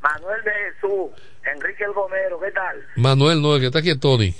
Manuel 0.00 0.42
de 0.44 0.50
Jesús, 0.50 1.10
Enrique 1.44 1.84
el 1.84 1.92
Gomero, 1.92 2.40
¿qué 2.40 2.50
tal? 2.50 2.82
Manuel, 2.96 3.42
no, 3.42 3.60
que 3.60 3.66
está 3.66 3.80
aquí 3.80 3.90
es 3.90 4.00
Tony. 4.00 4.34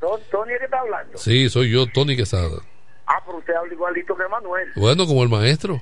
¿Tony 0.00 0.54
es 0.54 0.58
que 0.58 0.64
está 0.64 0.80
hablando? 0.80 1.16
Sí, 1.16 1.48
soy 1.48 1.70
yo, 1.70 1.86
Tony 1.86 2.16
Quesada. 2.16 2.62
Ah, 3.06 3.22
pero 3.24 3.38
usted 3.38 3.54
habla 3.54 3.72
igualito 3.72 4.16
que 4.16 4.26
Manuel. 4.26 4.72
Bueno, 4.74 5.06
como 5.06 5.22
el 5.22 5.28
maestro. 5.28 5.80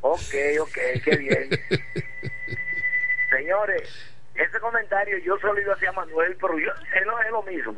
Ok, 0.00 0.34
ok, 0.62 0.78
qué 1.04 1.16
bien. 1.18 1.50
Señores, 3.28 3.82
ese 4.34 4.60
comentario 4.60 5.18
yo 5.18 5.36
solo 5.40 5.60
iba 5.60 5.74
hacia 5.74 5.92
Manuel, 5.92 6.38
pero 6.40 6.58
yo, 6.58 6.70
es, 6.98 7.04
lo, 7.04 7.20
es 7.20 7.30
lo 7.30 7.42
mismo. 7.42 7.76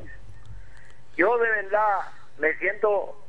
Yo 1.17 1.37
de 1.39 1.51
verdad 1.51 2.13
me 2.39 2.57
siento 2.59 3.21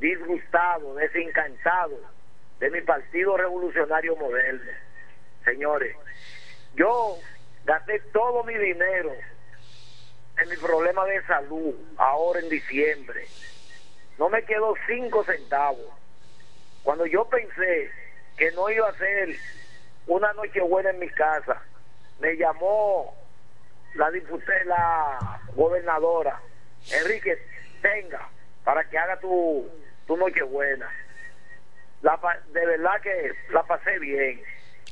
disgustado, 0.00 0.96
desencantado 0.96 2.13
de 2.60 2.70
mi 2.70 2.80
partido 2.82 3.36
revolucionario 3.36 4.16
moderno. 4.16 4.70
Señores, 5.44 5.96
yo 6.74 7.18
gasté 7.64 8.00
todo 8.12 8.44
mi 8.44 8.54
dinero 8.54 9.12
en 10.38 10.48
mi 10.48 10.56
problema 10.56 11.04
de 11.04 11.22
salud 11.26 11.74
ahora 11.96 12.40
en 12.40 12.48
diciembre. 12.48 13.26
No 14.18 14.28
me 14.28 14.42
quedó 14.44 14.74
cinco 14.86 15.24
centavos. 15.24 15.86
Cuando 16.82 17.06
yo 17.06 17.24
pensé 17.28 17.90
que 18.36 18.50
no 18.52 18.68
iba 18.68 18.88
a 18.88 18.98
ser 18.98 19.36
una 20.06 20.32
noche 20.34 20.60
buena 20.60 20.90
en 20.90 20.98
mi 20.98 21.08
casa, 21.08 21.62
me 22.20 22.36
llamó 22.36 23.14
la 23.94 24.10
diputada, 24.10 24.64
la 24.64 25.40
gobernadora, 25.54 26.40
Enrique, 26.90 27.38
tenga, 27.80 28.28
para 28.64 28.88
que 28.88 28.98
haga 28.98 29.18
tu, 29.20 29.68
tu 30.06 30.16
noche 30.16 30.42
buena. 30.42 30.90
La, 32.04 32.20
de 32.52 32.66
verdad 32.66 33.00
que 33.02 33.32
la 33.50 33.62
pasé 33.62 33.98
bien. 33.98 34.42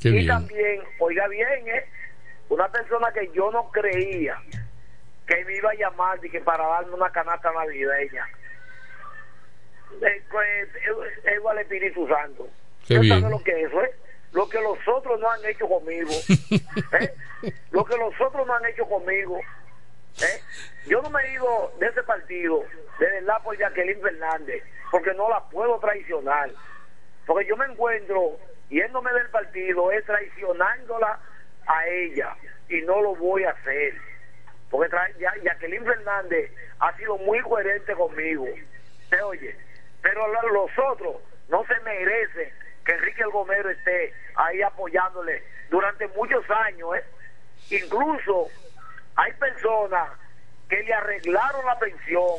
Qué 0.00 0.08
y 0.08 0.12
bien. 0.12 0.26
también, 0.28 0.82
oiga 0.98 1.28
bien, 1.28 1.68
¿eh? 1.68 1.84
una 2.48 2.68
persona 2.72 3.12
que 3.12 3.30
yo 3.34 3.50
no 3.50 3.70
creía 3.70 4.36
que 5.26 5.44
me 5.44 5.56
iba 5.56 5.70
a 5.70 5.74
llamar 5.74 6.18
y 6.24 6.30
que 6.30 6.40
para 6.40 6.66
darme 6.66 6.94
una 6.94 7.10
canasta 7.12 7.52
navideña. 7.52 8.26
Eh, 10.00 10.22
pues, 10.30 10.68
es- 10.74 11.24
es 11.26 11.34
igual 11.36 11.58
al 11.58 11.62
Espíritu 11.64 12.08
Santo. 12.08 12.48
Qué 12.86 12.94
¿Usted 12.94 13.00
bien. 13.02 13.20
sabe 13.20 13.30
lo 13.30 13.44
que 13.44 13.62
eso 13.62 13.82
es? 13.82 13.90
Lo 14.32 14.48
que 14.48 14.60
los 14.60 14.78
otros 14.88 15.20
no 15.20 15.30
han 15.30 15.44
hecho 15.44 15.68
conmigo. 15.68 16.10
¿eh? 16.98 17.14
Lo 17.72 17.84
que 17.84 17.96
los 17.98 18.18
otros 18.20 18.46
no 18.46 18.54
han 18.54 18.64
hecho 18.66 18.86
conmigo. 18.86 19.38
¿eh? 20.22 20.40
Yo 20.86 21.02
no 21.02 21.10
me 21.10 21.30
ido 21.32 21.72
de 21.78 21.86
ese 21.88 22.02
partido, 22.04 22.64
de 22.98 23.06
verdad, 23.06 23.42
por 23.44 23.56
Jacqueline 23.58 24.00
Fernández, 24.00 24.62
porque 24.90 25.12
no 25.14 25.28
la 25.28 25.40
puedo 25.50 25.78
traicionar. 25.78 26.50
Porque 27.26 27.46
yo 27.46 27.56
me 27.56 27.66
encuentro 27.66 28.38
yéndome 28.68 29.12
del 29.12 29.28
partido, 29.30 29.90
es 29.92 30.04
traicionándola 30.04 31.18
a 31.66 31.86
ella, 31.86 32.34
y 32.68 32.80
no 32.82 33.00
lo 33.02 33.14
voy 33.16 33.44
a 33.44 33.50
hacer. 33.50 33.94
Porque 34.70 34.96
ya- 35.18 35.34
Jacqueline 35.42 35.84
Fernández 35.84 36.50
ha 36.80 36.96
sido 36.96 37.18
muy 37.18 37.40
coherente 37.40 37.92
conmigo. 37.94 38.46
¿Se 39.10 39.20
oye? 39.22 39.54
Pero 40.00 40.26
los 40.50 40.70
otros 40.90 41.16
no 41.48 41.64
se 41.66 41.78
merecen 41.80 42.50
que 42.84 42.92
Enrique 42.92 43.22
el 43.22 43.30
Gomero 43.30 43.68
esté 43.70 44.12
ahí 44.34 44.62
apoyándole 44.62 45.42
durante 45.70 46.08
muchos 46.08 46.44
años. 46.50 46.88
¿eh? 46.96 47.04
Incluso 47.70 48.48
hay 49.16 49.32
personas 49.34 50.08
que 50.68 50.82
le 50.82 50.94
arreglaron 50.94 51.64
la 51.66 51.78
pensión 51.78 52.38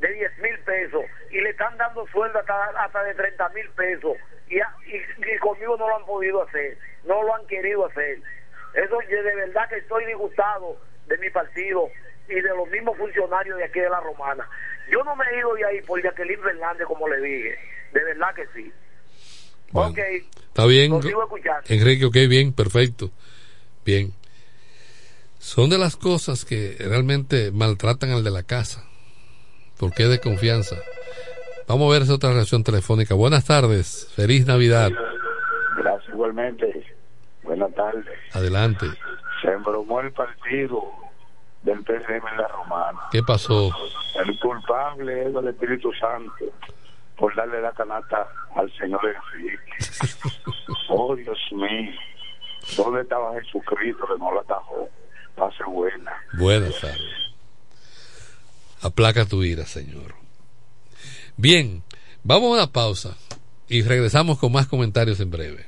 de 0.00 0.12
10 0.12 0.38
mil 0.38 0.58
pesos 0.60 1.02
y 1.30 1.40
le 1.40 1.50
están 1.50 1.76
dando 1.76 2.06
sueldo 2.08 2.38
hasta, 2.38 2.64
hasta 2.84 3.02
de 3.04 3.14
30 3.14 3.48
mil 3.50 3.68
pesos 3.70 4.16
y, 4.48 4.56
y- 4.56 5.34
y 5.34 5.38
conmigo 5.38 5.76
no 5.76 5.88
lo 5.88 5.96
han 5.96 6.04
podido 6.06 6.42
hacer, 6.42 6.76
no 7.04 7.22
lo 7.22 7.34
han 7.34 7.46
querido 7.46 7.86
hacer. 7.86 8.18
Eso 8.74 8.98
yo 9.10 9.22
de 9.22 9.34
verdad 9.34 9.68
que 9.68 9.76
estoy 9.76 10.06
disgustado 10.06 10.76
de 11.06 11.18
mi 11.18 11.28
partido 11.30 11.88
y 12.28 12.34
de 12.34 12.42
los 12.54 12.68
mismos 12.68 12.96
funcionarios 12.96 13.58
de 13.58 13.64
aquí 13.64 13.80
de 13.80 13.90
la 13.90 14.00
Romana. 14.00 14.48
Yo 14.90 15.02
no 15.04 15.14
me 15.16 15.24
he 15.26 15.38
ido 15.38 15.54
de 15.54 15.64
ahí 15.66 15.80
por 15.82 16.02
Jacqueline 16.02 16.40
Fernández, 16.42 16.86
como 16.86 17.06
le 17.08 17.20
dije, 17.20 17.58
de 17.92 18.04
verdad 18.04 18.34
que 18.34 18.46
sí. 18.54 18.72
Bueno, 19.72 19.90
ok, 19.90 19.98
Está 20.48 20.66
bien. 20.66 20.90
lo 20.92 21.02
sigo 21.02 21.22
escuchando. 21.22 21.60
Enrique, 21.68 22.04
ok, 22.06 22.16
bien, 22.28 22.52
perfecto. 22.52 23.10
Bien. 23.84 24.12
Son 25.38 25.70
de 25.70 25.78
las 25.78 25.96
cosas 25.96 26.44
que 26.44 26.76
realmente 26.80 27.50
maltratan 27.52 28.10
al 28.10 28.24
de 28.24 28.30
la 28.30 28.42
casa. 28.42 28.84
Porque 29.80 30.02
es 30.02 30.10
de 30.10 30.20
confianza. 30.20 30.76
Vamos 31.66 31.88
a 31.88 31.92
ver 31.94 32.02
esa 32.02 32.14
otra 32.14 32.34
reacción 32.34 32.62
telefónica. 32.62 33.14
Buenas 33.14 33.46
tardes. 33.46 34.12
Feliz 34.14 34.46
Navidad. 34.46 34.90
Gracias 35.78 36.12
igualmente. 36.12 36.84
Buenas 37.42 37.74
tardes. 37.74 38.04
Adelante. 38.34 38.86
Se 39.40 39.48
embromó 39.48 40.00
el 40.00 40.12
partido 40.12 40.82
del 41.62 41.82
PRM 41.82 42.28
en 42.28 42.36
la 42.36 42.48
Romana. 42.48 42.98
¿Qué 43.10 43.22
pasó? 43.22 43.70
El 44.22 44.38
culpable 44.38 45.28
es 45.28 45.34
el 45.34 45.48
Espíritu 45.48 45.90
Santo 45.94 46.44
por 47.16 47.34
darle 47.34 47.62
la 47.62 47.72
canasta 47.72 48.28
al 48.54 48.70
señor 48.76 49.00
Enrique. 49.06 49.72
Oh, 50.92 51.14
Dios 51.14 51.38
mío. 51.52 51.92
¿Dónde 52.76 53.02
estaba 53.02 53.32
Jesucristo 53.40 54.06
que 54.08 54.18
no 54.18 54.34
la 54.34 54.40
atajó? 54.40 54.88
Pase 55.36 55.62
buena. 55.64 56.12
Buenas 56.32 56.80
tardes. 56.80 57.29
Aplaca 58.80 59.24
tu 59.26 59.44
ira, 59.44 59.66
Señor. 59.66 60.14
Bien, 61.36 61.82
vamos 62.22 62.50
a 62.50 62.62
una 62.62 62.72
pausa 62.72 63.16
y 63.68 63.82
regresamos 63.82 64.38
con 64.38 64.52
más 64.52 64.66
comentarios 64.66 65.20
en 65.20 65.30
breve. 65.30 65.66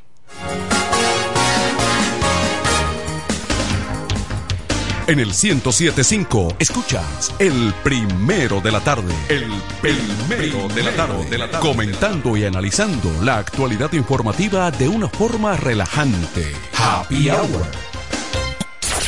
En 5.08 5.18
el 5.18 5.28
1075 5.28 6.56
escuchas 6.60 7.34
el 7.38 7.74
primero 7.82 8.60
de 8.60 8.70
la 8.70 8.80
tarde. 8.80 9.12
El 9.28 9.50
primero 9.80 10.68
de 10.68 10.82
la 10.84 10.92
tarde. 10.92 11.28
de 11.28 11.38
la 11.38 11.50
tarde. 11.50 11.68
Comentando 11.68 12.36
y 12.36 12.44
analizando 12.44 13.10
la 13.22 13.38
actualidad 13.38 13.92
informativa 13.92 14.70
de 14.70 14.88
una 14.88 15.08
forma 15.08 15.56
relajante. 15.56 16.52
Happy 16.78 17.28
Hour. 17.30 17.91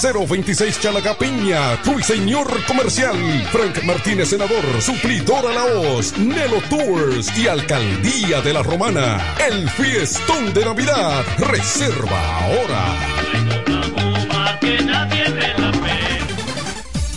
026 0.00 0.80
Chalaga 0.80 1.14
Piña, 1.14 1.76
Ruiseñor 1.84 2.64
Comercial, 2.66 3.16
Frank 3.50 3.82
Martínez 3.84 4.28
Senador, 4.28 4.64
Suplidora 4.80 5.52
La 5.52 5.64
Hoz, 5.64 6.16
Nelo 6.18 6.60
Tours 6.68 7.36
y 7.38 7.48
Alcaldía 7.48 8.40
de 8.40 8.52
la 8.52 8.62
Romana. 8.62 9.34
El 9.48 9.68
fiestón 9.70 10.52
de 10.52 10.64
Navidad. 10.64 11.24
Reserva 11.38 12.38
ahora. 12.38 13.14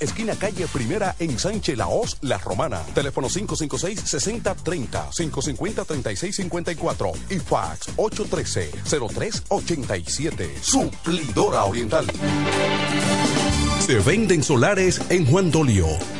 esquina 0.00 0.34
calle 0.34 0.66
Primera 0.66 1.14
en 1.18 1.38
Sánchez 1.38 1.76
Laos, 1.76 2.16
La 2.22 2.38
Romana. 2.38 2.80
Teléfono 2.94 3.28
556-6030, 3.28 5.10
550-3654 5.10 7.12
y 7.30 7.38
fax 7.38 7.96
813-0387. 7.96 10.60
Suplidora 10.60 11.64
Oriental. 11.64 12.06
Se 13.86 13.98
venden 14.00 14.42
solares 14.42 15.00
en 15.08 15.24
Juan 15.26 15.50
Dolio, 15.50 15.86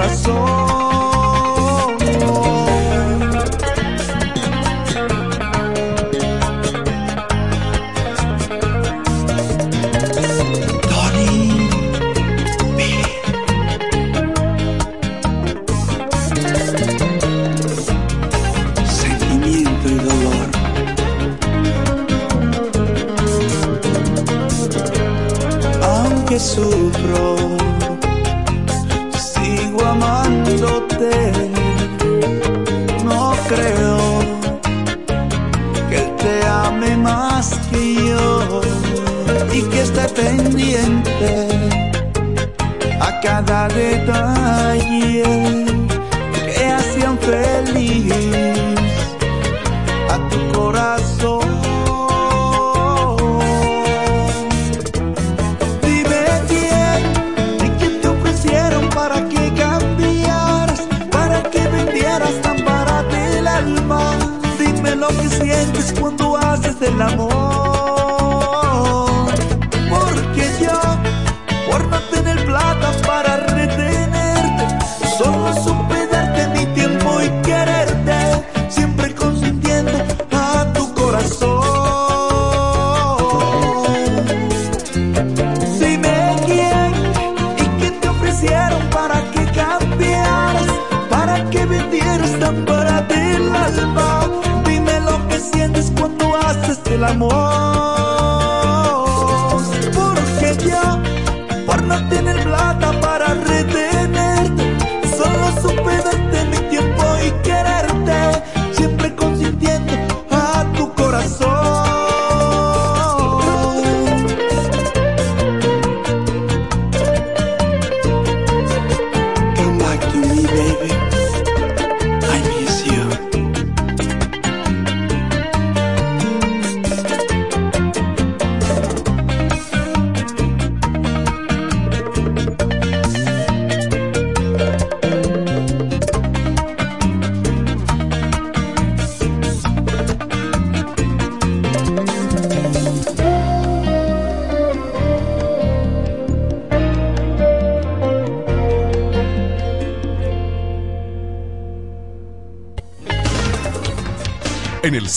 Corazón. 0.00 0.79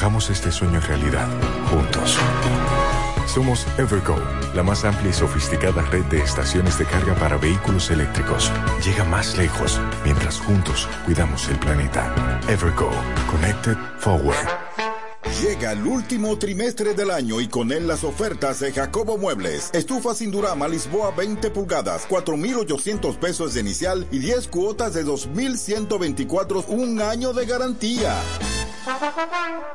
hagamos 0.00 0.30
este 0.30 0.50
sueño 0.50 0.80
realidad, 0.80 1.28
juntos. 1.68 2.16
Somos 3.26 3.66
Evergo, 3.76 4.16
la 4.54 4.62
más 4.62 4.82
amplia 4.86 5.10
y 5.10 5.12
sofisticada 5.12 5.82
red 5.82 6.04
de 6.06 6.22
estaciones 6.22 6.78
de 6.78 6.86
carga 6.86 7.14
para 7.16 7.36
vehículos 7.36 7.90
eléctricos. 7.90 8.50
Llega 8.82 9.04
más 9.04 9.36
lejos 9.36 9.78
mientras 10.02 10.40
juntos 10.40 10.88
cuidamos 11.04 11.46
el 11.50 11.58
planeta. 11.58 12.40
Evergo, 12.48 12.90
Connected 13.30 13.76
Forward. 13.98 14.48
Llega 15.42 15.72
el 15.72 15.86
último 15.86 16.38
trimestre 16.38 16.94
del 16.94 17.10
año 17.10 17.38
y 17.38 17.48
con 17.48 17.70
él 17.70 17.86
las 17.86 18.02
ofertas 18.02 18.60
de 18.60 18.72
Jacobo 18.72 19.18
Muebles. 19.18 19.68
Estufa 19.74 20.14
sin 20.14 20.30
Durama 20.30 20.66
Lisboa 20.66 21.10
20 21.10 21.50
pulgadas, 21.50 22.06
4,800 22.08 23.16
pesos 23.16 23.52
de 23.52 23.60
inicial 23.60 24.06
y 24.10 24.18
10 24.18 24.48
cuotas 24.48 24.94
de 24.94 25.04
2,124, 25.04 26.64
un 26.68 27.02
año 27.02 27.34
de 27.34 27.44
garantía. 27.44 28.14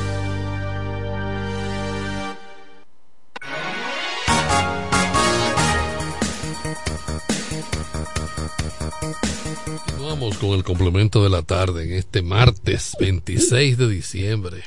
Con 10.41 10.53
el 10.53 10.63
complemento 10.63 11.23
de 11.23 11.29
la 11.29 11.43
tarde 11.43 11.83
en 11.83 11.93
este 11.93 12.23
martes 12.23 12.97
26 12.99 13.77
de 13.77 13.87
diciembre, 13.87 14.63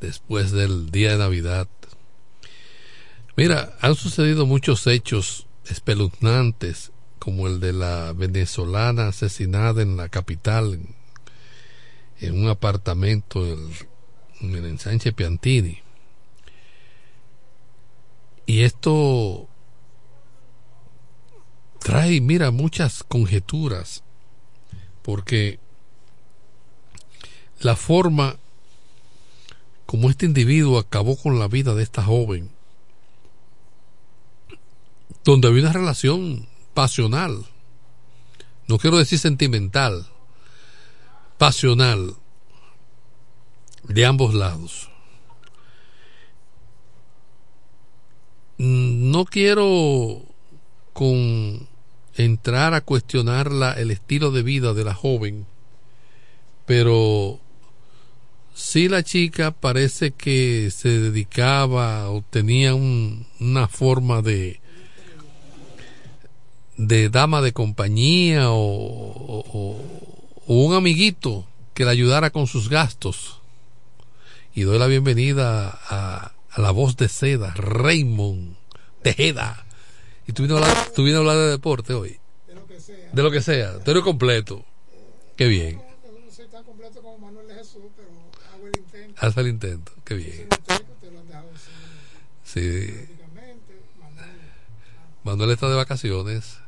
después 0.00 0.52
del 0.52 0.90
día 0.90 1.10
de 1.10 1.18
Navidad. 1.18 1.68
Mira, 3.36 3.76
han 3.82 3.94
sucedido 3.94 4.46
muchos 4.46 4.86
hechos 4.86 5.46
espeluznantes, 5.66 6.92
como 7.18 7.46
el 7.46 7.60
de 7.60 7.74
la 7.74 8.14
venezolana 8.14 9.08
asesinada 9.08 9.82
en 9.82 9.98
la 9.98 10.08
capital, 10.08 10.80
en, 12.18 12.42
un 12.42 12.48
apartamento 12.48 13.46
en 13.46 14.54
el 14.54 14.64
ensanche 14.64 15.12
Piantini. 15.12 15.80
Y 18.46 18.62
esto 18.62 19.46
trae, 21.80 22.22
mira, 22.22 22.50
muchas 22.50 23.04
conjeturas, 23.04 24.04
porque 25.10 25.58
la 27.58 27.74
forma 27.74 28.36
como 29.84 30.08
este 30.08 30.24
individuo 30.24 30.78
acabó 30.78 31.16
con 31.16 31.40
la 31.40 31.48
vida 31.48 31.74
de 31.74 31.82
esta 31.82 32.04
joven, 32.04 32.48
donde 35.24 35.48
había 35.48 35.62
una 35.62 35.72
relación 35.72 36.46
pasional, 36.74 37.44
no 38.68 38.78
quiero 38.78 38.98
decir 38.98 39.18
sentimental, 39.18 40.06
pasional, 41.38 42.14
de 43.82 44.06
ambos 44.06 44.32
lados. 44.32 44.90
No 48.58 49.24
quiero 49.24 50.22
con 50.92 51.69
entrar 52.24 52.74
a 52.74 52.80
cuestionar 52.80 53.50
la, 53.50 53.72
el 53.72 53.90
estilo 53.90 54.30
de 54.30 54.42
vida 54.42 54.74
de 54.74 54.84
la 54.84 54.94
joven, 54.94 55.46
pero 56.66 57.40
sí 58.54 58.88
la 58.88 59.02
chica 59.02 59.50
parece 59.52 60.12
que 60.12 60.70
se 60.70 60.88
dedicaba 60.88 62.10
o 62.10 62.22
tenía 62.22 62.74
un, 62.74 63.26
una 63.40 63.68
forma 63.68 64.22
de 64.22 64.60
de 66.76 67.10
dama 67.10 67.42
de 67.42 67.52
compañía 67.52 68.50
o, 68.50 68.56
o, 68.56 69.76
o, 70.46 70.54
un 70.54 70.74
amiguito 70.74 71.46
que 71.74 71.84
la 71.84 71.90
ayudara 71.90 72.30
con 72.30 72.46
sus 72.46 72.70
gastos. 72.70 73.40
Y 74.54 74.62
doy 74.62 74.78
la 74.78 74.86
bienvenida 74.86 75.78
a, 75.88 76.32
a 76.50 76.60
la 76.60 76.70
voz 76.70 76.96
de 76.96 77.08
seda, 77.08 77.52
Raymond 77.54 78.56
Tejeda. 79.02 79.66
Y 80.30 80.32
tú 80.32 80.44
vienes 80.44 80.62
a 80.62 80.68
hablar, 80.70 80.90
tú 80.94 81.02
vienes 81.02 81.16
a 81.16 81.18
hablar 81.18 81.36
de 81.38 81.50
deporte 81.50 81.92
hoy. 81.92 82.20
De 82.46 82.54
lo 82.54 82.64
que 82.64 82.78
sea. 82.78 83.10
De 83.12 83.22
lo 83.24 83.30
que 83.32 83.40
sea. 83.42 83.78
Tú 83.80 83.90
eres 83.90 84.04
completo. 84.04 84.64
Qué 85.34 85.48
bien. 85.48 85.82
No, 86.04 86.20
no 86.24 86.30
soy 86.30 86.46
tan 86.46 86.62
completo 86.62 87.02
como 87.02 87.18
Manuel 87.18 87.48
de 87.48 87.54
Jesús, 87.56 87.82
pero 87.96 88.10
hago 88.54 88.68
el 88.68 88.78
intento. 88.78 89.26
Haz 89.26 89.36
el 89.36 89.48
intento. 89.48 89.92
Qué 90.04 90.14
bien. 90.14 90.48
Sí. 92.44 93.08
Manuel 95.24 95.50
está 95.50 95.68
de 95.68 95.74
vacaciones. 95.74 96.58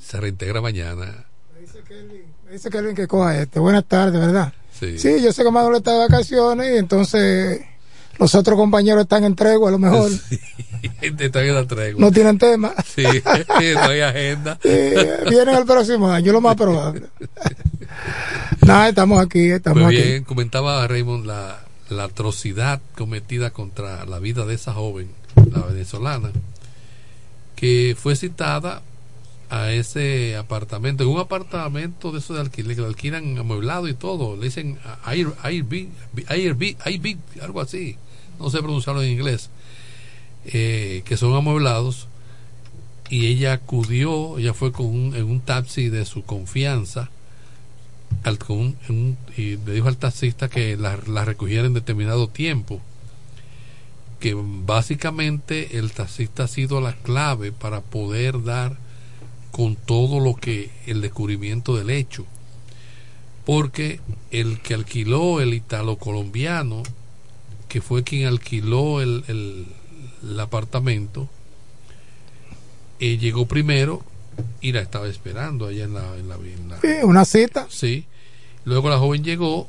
Se 0.00 0.20
reintegra 0.20 0.60
mañana. 0.60 1.26
Me 1.54 1.62
dice 1.62 1.82
Kelvin, 1.82 2.22
me 2.44 2.52
dice 2.52 2.70
Kelvin 2.70 2.94
que 2.94 3.08
coja 3.08 3.36
este. 3.42 3.58
Buenas 3.58 3.84
tardes, 3.86 4.20
¿verdad? 4.20 4.52
Sí. 4.70 4.96
Sí, 5.00 5.20
yo 5.20 5.32
sé 5.32 5.42
que 5.42 5.50
Manuel 5.50 5.78
está 5.78 5.90
de 5.94 5.98
vacaciones 5.98 6.72
y 6.72 6.76
entonces 6.76 7.66
los 8.18 8.34
otros 8.34 8.56
compañeros 8.56 9.02
están 9.02 9.24
en 9.24 9.34
tregua, 9.34 9.68
a 9.68 9.72
lo 9.72 9.78
mejor. 9.78 10.10
Sí, 10.82 10.90
están 11.18 11.66
tregua. 11.66 12.00
No 12.00 12.12
tienen 12.12 12.38
tema. 12.38 12.72
Sí, 12.94 13.02
no 13.74 13.82
hay 13.82 14.00
agenda. 14.00 14.58
Sí, 14.62 14.68
vienen 15.28 15.56
el 15.56 15.64
próximo 15.64 16.08
año, 16.08 16.32
lo 16.32 16.40
más 16.40 16.54
probable. 16.54 17.02
Nada, 18.60 18.88
estamos 18.88 19.24
aquí, 19.24 19.50
estamos 19.50 19.82
Muy 19.82 19.94
bien, 19.94 20.16
aquí. 20.16 20.24
comentaba 20.24 20.86
Raymond 20.86 21.26
la, 21.26 21.60
la 21.88 22.04
atrocidad 22.04 22.80
cometida 22.96 23.50
contra 23.50 24.04
la 24.06 24.18
vida 24.18 24.44
de 24.46 24.54
esa 24.54 24.72
joven, 24.72 25.08
la 25.52 25.62
venezolana, 25.62 26.30
que 27.54 27.96
fue 27.98 28.16
citada 28.16 28.82
a 29.50 29.70
ese 29.70 30.36
apartamento, 30.36 31.04
en 31.04 31.10
un 31.10 31.20
apartamento 31.20 32.10
de 32.12 32.18
esos 32.18 32.36
de 32.36 32.42
alquiler, 32.42 32.74
que 32.74 32.82
lo 32.82 32.88
alquilan 32.88 33.38
amueblado 33.38 33.88
y 33.88 33.94
todo, 33.94 34.36
le 34.36 34.44
dicen 34.44 34.78
Air, 35.06 35.28
Airbnb, 35.42 35.88
Airbnb, 36.28 36.76
Airbnb, 36.84 37.42
algo 37.42 37.60
así, 37.60 37.96
no 38.38 38.50
sé 38.50 38.58
pronunciarlo 38.58 39.02
en 39.02 39.12
inglés, 39.12 39.50
eh, 40.46 41.02
que 41.04 41.16
son 41.16 41.34
amueblados, 41.34 42.08
y 43.08 43.26
ella 43.26 43.52
acudió, 43.52 44.38
ella 44.38 44.54
fue 44.54 44.72
con 44.72 44.86
un, 44.86 45.14
en 45.14 45.24
un 45.24 45.40
taxi 45.40 45.88
de 45.88 46.04
su 46.04 46.24
confianza, 46.24 47.10
al, 48.22 48.38
con 48.38 48.76
un, 48.88 49.16
y 49.36 49.56
le 49.56 49.74
dijo 49.74 49.88
al 49.88 49.96
taxista 49.96 50.48
que 50.48 50.76
la, 50.76 50.98
la 51.06 51.24
recogiera 51.24 51.66
en 51.66 51.74
determinado 51.74 52.28
tiempo, 52.28 52.80
que 54.20 54.34
básicamente 54.34 55.78
el 55.78 55.92
taxista 55.92 56.44
ha 56.44 56.48
sido 56.48 56.80
la 56.80 56.94
clave 56.94 57.52
para 57.52 57.80
poder 57.80 58.42
dar 58.42 58.76
con 59.50 59.76
todo 59.76 60.20
lo 60.20 60.34
que 60.34 60.70
el 60.86 61.00
descubrimiento 61.00 61.76
del 61.76 61.90
hecho. 61.90 62.26
Porque 63.44 64.00
el 64.30 64.60
que 64.60 64.74
alquiló 64.74 65.40
el 65.40 65.54
italo 65.54 65.96
colombiano 65.96 66.82
que 67.68 67.80
fue 67.80 68.02
quien 68.04 68.26
alquiló 68.26 69.00
el, 69.00 69.24
el- 69.28 69.66
el 70.22 70.40
apartamento 70.40 71.28
eh, 73.00 73.18
llegó 73.18 73.46
primero 73.46 74.02
y 74.60 74.72
la 74.72 74.80
estaba 74.80 75.06
esperando 75.08 75.66
allá 75.66 75.84
en 75.84 75.94
la, 75.94 76.16
en 76.16 76.28
la, 76.28 76.34
en 76.36 76.68
la- 76.68 76.80
Sí, 76.80 76.88
una 77.02 77.24
cita. 77.24 77.66
Sí. 77.70 78.06
Luego 78.64 78.88
la 78.90 78.98
joven 78.98 79.22
llegó 79.24 79.68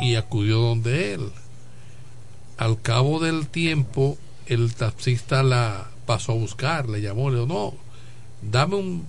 y 0.00 0.14
acudió 0.16 0.58
donde 0.58 1.14
él. 1.14 1.30
Al 2.58 2.80
cabo 2.82 3.20
del 3.20 3.46
tiempo, 3.48 4.18
el 4.46 4.74
taxista 4.74 5.42
la 5.42 5.88
pasó 6.06 6.32
a 6.32 6.34
buscar, 6.34 6.88
le 6.88 7.00
llamó, 7.00 7.30
le 7.30 7.36
dijo, 7.40 7.46
no, 7.48 7.74
dame 8.50 8.76
un, 8.76 9.06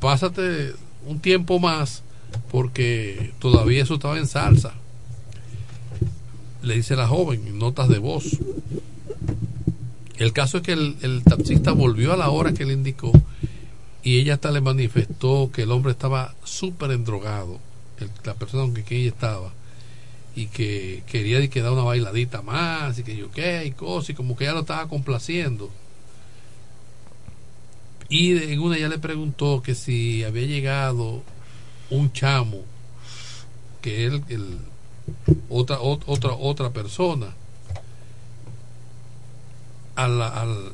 pásate 0.00 0.74
un 1.06 1.18
tiempo 1.20 1.58
más 1.58 2.02
porque 2.50 3.32
todavía 3.38 3.82
eso 3.82 3.94
estaba 3.94 4.18
en 4.18 4.26
salsa. 4.28 4.74
Le 6.62 6.74
dice 6.74 6.96
la 6.96 7.06
joven, 7.06 7.46
en 7.46 7.58
notas 7.58 7.88
de 7.88 7.98
voz. 7.98 8.38
El 10.16 10.32
caso 10.32 10.58
es 10.58 10.62
que 10.64 10.72
el, 10.72 10.96
el 11.02 11.22
taxista 11.22 11.72
volvió 11.72 12.12
a 12.12 12.16
la 12.16 12.30
hora 12.30 12.52
que 12.52 12.64
le 12.64 12.72
indicó 12.72 13.12
y 14.02 14.18
ella 14.18 14.34
hasta 14.34 14.50
le 14.50 14.60
manifestó 14.60 15.50
que 15.52 15.62
el 15.62 15.70
hombre 15.70 15.92
estaba 15.92 16.34
súper 16.42 16.92
endrogado, 16.92 17.60
la 18.24 18.34
persona 18.34 18.62
con 18.62 18.74
que 18.82 18.96
ella 18.96 19.10
estaba, 19.10 19.52
y 20.34 20.46
que 20.46 21.02
quería 21.06 21.46
que 21.48 21.60
dar 21.60 21.72
una 21.72 21.82
bailadita 21.82 22.42
más, 22.42 22.98
y 22.98 23.02
que 23.02 23.16
yo 23.16 23.30
qué, 23.30 23.66
y 23.66 23.72
cosas, 23.72 24.10
y 24.10 24.14
como 24.14 24.36
que 24.36 24.44
ella 24.44 24.54
lo 24.54 24.60
estaba 24.60 24.88
complaciendo. 24.88 25.70
Y 28.08 28.38
en 28.38 28.60
una 28.60 28.76
ella 28.76 28.88
le 28.88 28.98
preguntó 28.98 29.62
que 29.62 29.74
si 29.74 30.24
había 30.24 30.46
llegado 30.46 31.22
un 31.90 32.12
chamo, 32.12 32.62
que 33.82 34.06
él, 34.06 34.22
otra, 35.48 35.78
ot- 35.78 36.02
otra, 36.06 36.32
otra 36.32 36.70
persona, 36.70 37.26
a 39.96 40.08
la, 40.08 40.28
al, 40.28 40.72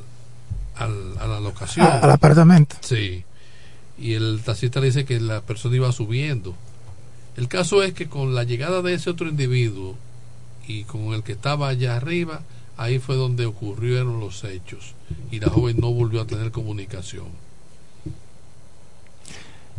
al- 0.75 1.17
a 1.19 1.27
la 1.27 1.39
locación. 1.39 1.85
A- 1.85 1.99
al 1.99 2.11
apartamento. 2.11 2.75
Sí. 2.81 3.23
Y 3.97 4.13
el 4.13 4.41
taxista 4.43 4.79
le 4.79 4.87
dice 4.87 5.05
que 5.05 5.19
la 5.19 5.41
persona 5.41 5.75
iba 5.75 5.91
subiendo. 5.91 6.55
El 7.37 7.47
caso 7.47 7.81
es 7.83 7.93
que 7.93 8.07
con 8.07 8.35
la 8.35 8.43
llegada 8.43 8.81
de 8.81 8.93
ese 8.93 9.09
otro 9.09 9.27
individuo 9.27 9.95
y 10.67 10.83
con 10.83 11.13
el 11.13 11.23
que 11.23 11.33
estaba 11.33 11.67
allá 11.69 11.95
arriba, 11.95 12.41
ahí 12.77 12.99
fue 12.99 13.15
donde 13.15 13.45
ocurrieron 13.45 14.19
los 14.19 14.43
hechos. 14.43 14.93
Y 15.31 15.39
la 15.39 15.49
joven 15.49 15.77
no 15.79 15.91
volvió 15.91 16.21
a 16.21 16.27
tener 16.27 16.51
comunicación. 16.51 17.27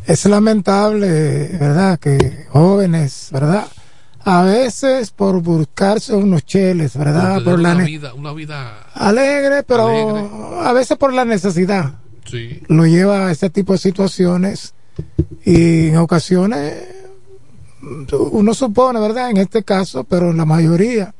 Es 0.07 0.25
lamentable, 0.25 1.49
¿verdad? 1.59 1.99
Que 1.99 2.47
jóvenes, 2.51 3.29
¿verdad? 3.33 3.67
A 4.29 4.43
veces 4.43 5.13
por 5.13 5.41
buscarse 5.41 6.13
unos 6.15 6.45
cheles, 6.45 6.97
¿verdad? 6.97 7.43
Por 7.45 7.61
la 7.61 7.75
una 7.77 7.85
vida, 7.85 8.13
una 8.15 8.33
vida 8.33 8.87
alegre, 8.93 9.63
pero 9.63 9.87
Alegre. 9.89 10.29
a 10.69 10.73
veces 10.73 10.97
por 10.99 11.13
la 11.15 11.25
necesidad. 11.25 11.95
sí. 12.25 12.61
Lo 12.67 12.85
lleva 12.87 13.29
a 13.29 13.31
ese 13.31 13.51
tipo 13.51 13.73
de 13.73 13.79
situaciones 13.79 14.75
y 15.45 15.89
en 15.89 15.97
ocasiones 15.99 16.75
uno 18.33 18.53
supone, 18.53 18.99
¿verdad? 18.99 19.31
En 19.31 19.37
este 19.37 19.63
caso, 19.63 20.03
pero 20.03 20.31
en 20.33 20.39
la 20.39 20.45
mayoría 20.45 21.15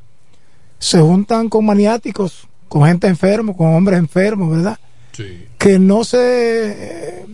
se 0.79 0.99
juntan 0.99 1.47
con 1.47 1.65
maniáticos, 1.65 2.45
con 2.67 2.83
gente 2.85 3.07
enferma, 3.07 3.53
con 3.55 3.73
hombres 3.73 3.99
enfermos, 3.99 4.51
¿verdad? 4.51 4.77
Sí. 5.13 5.47
que 5.57 5.79
no 5.79 6.03
se 6.03 7.25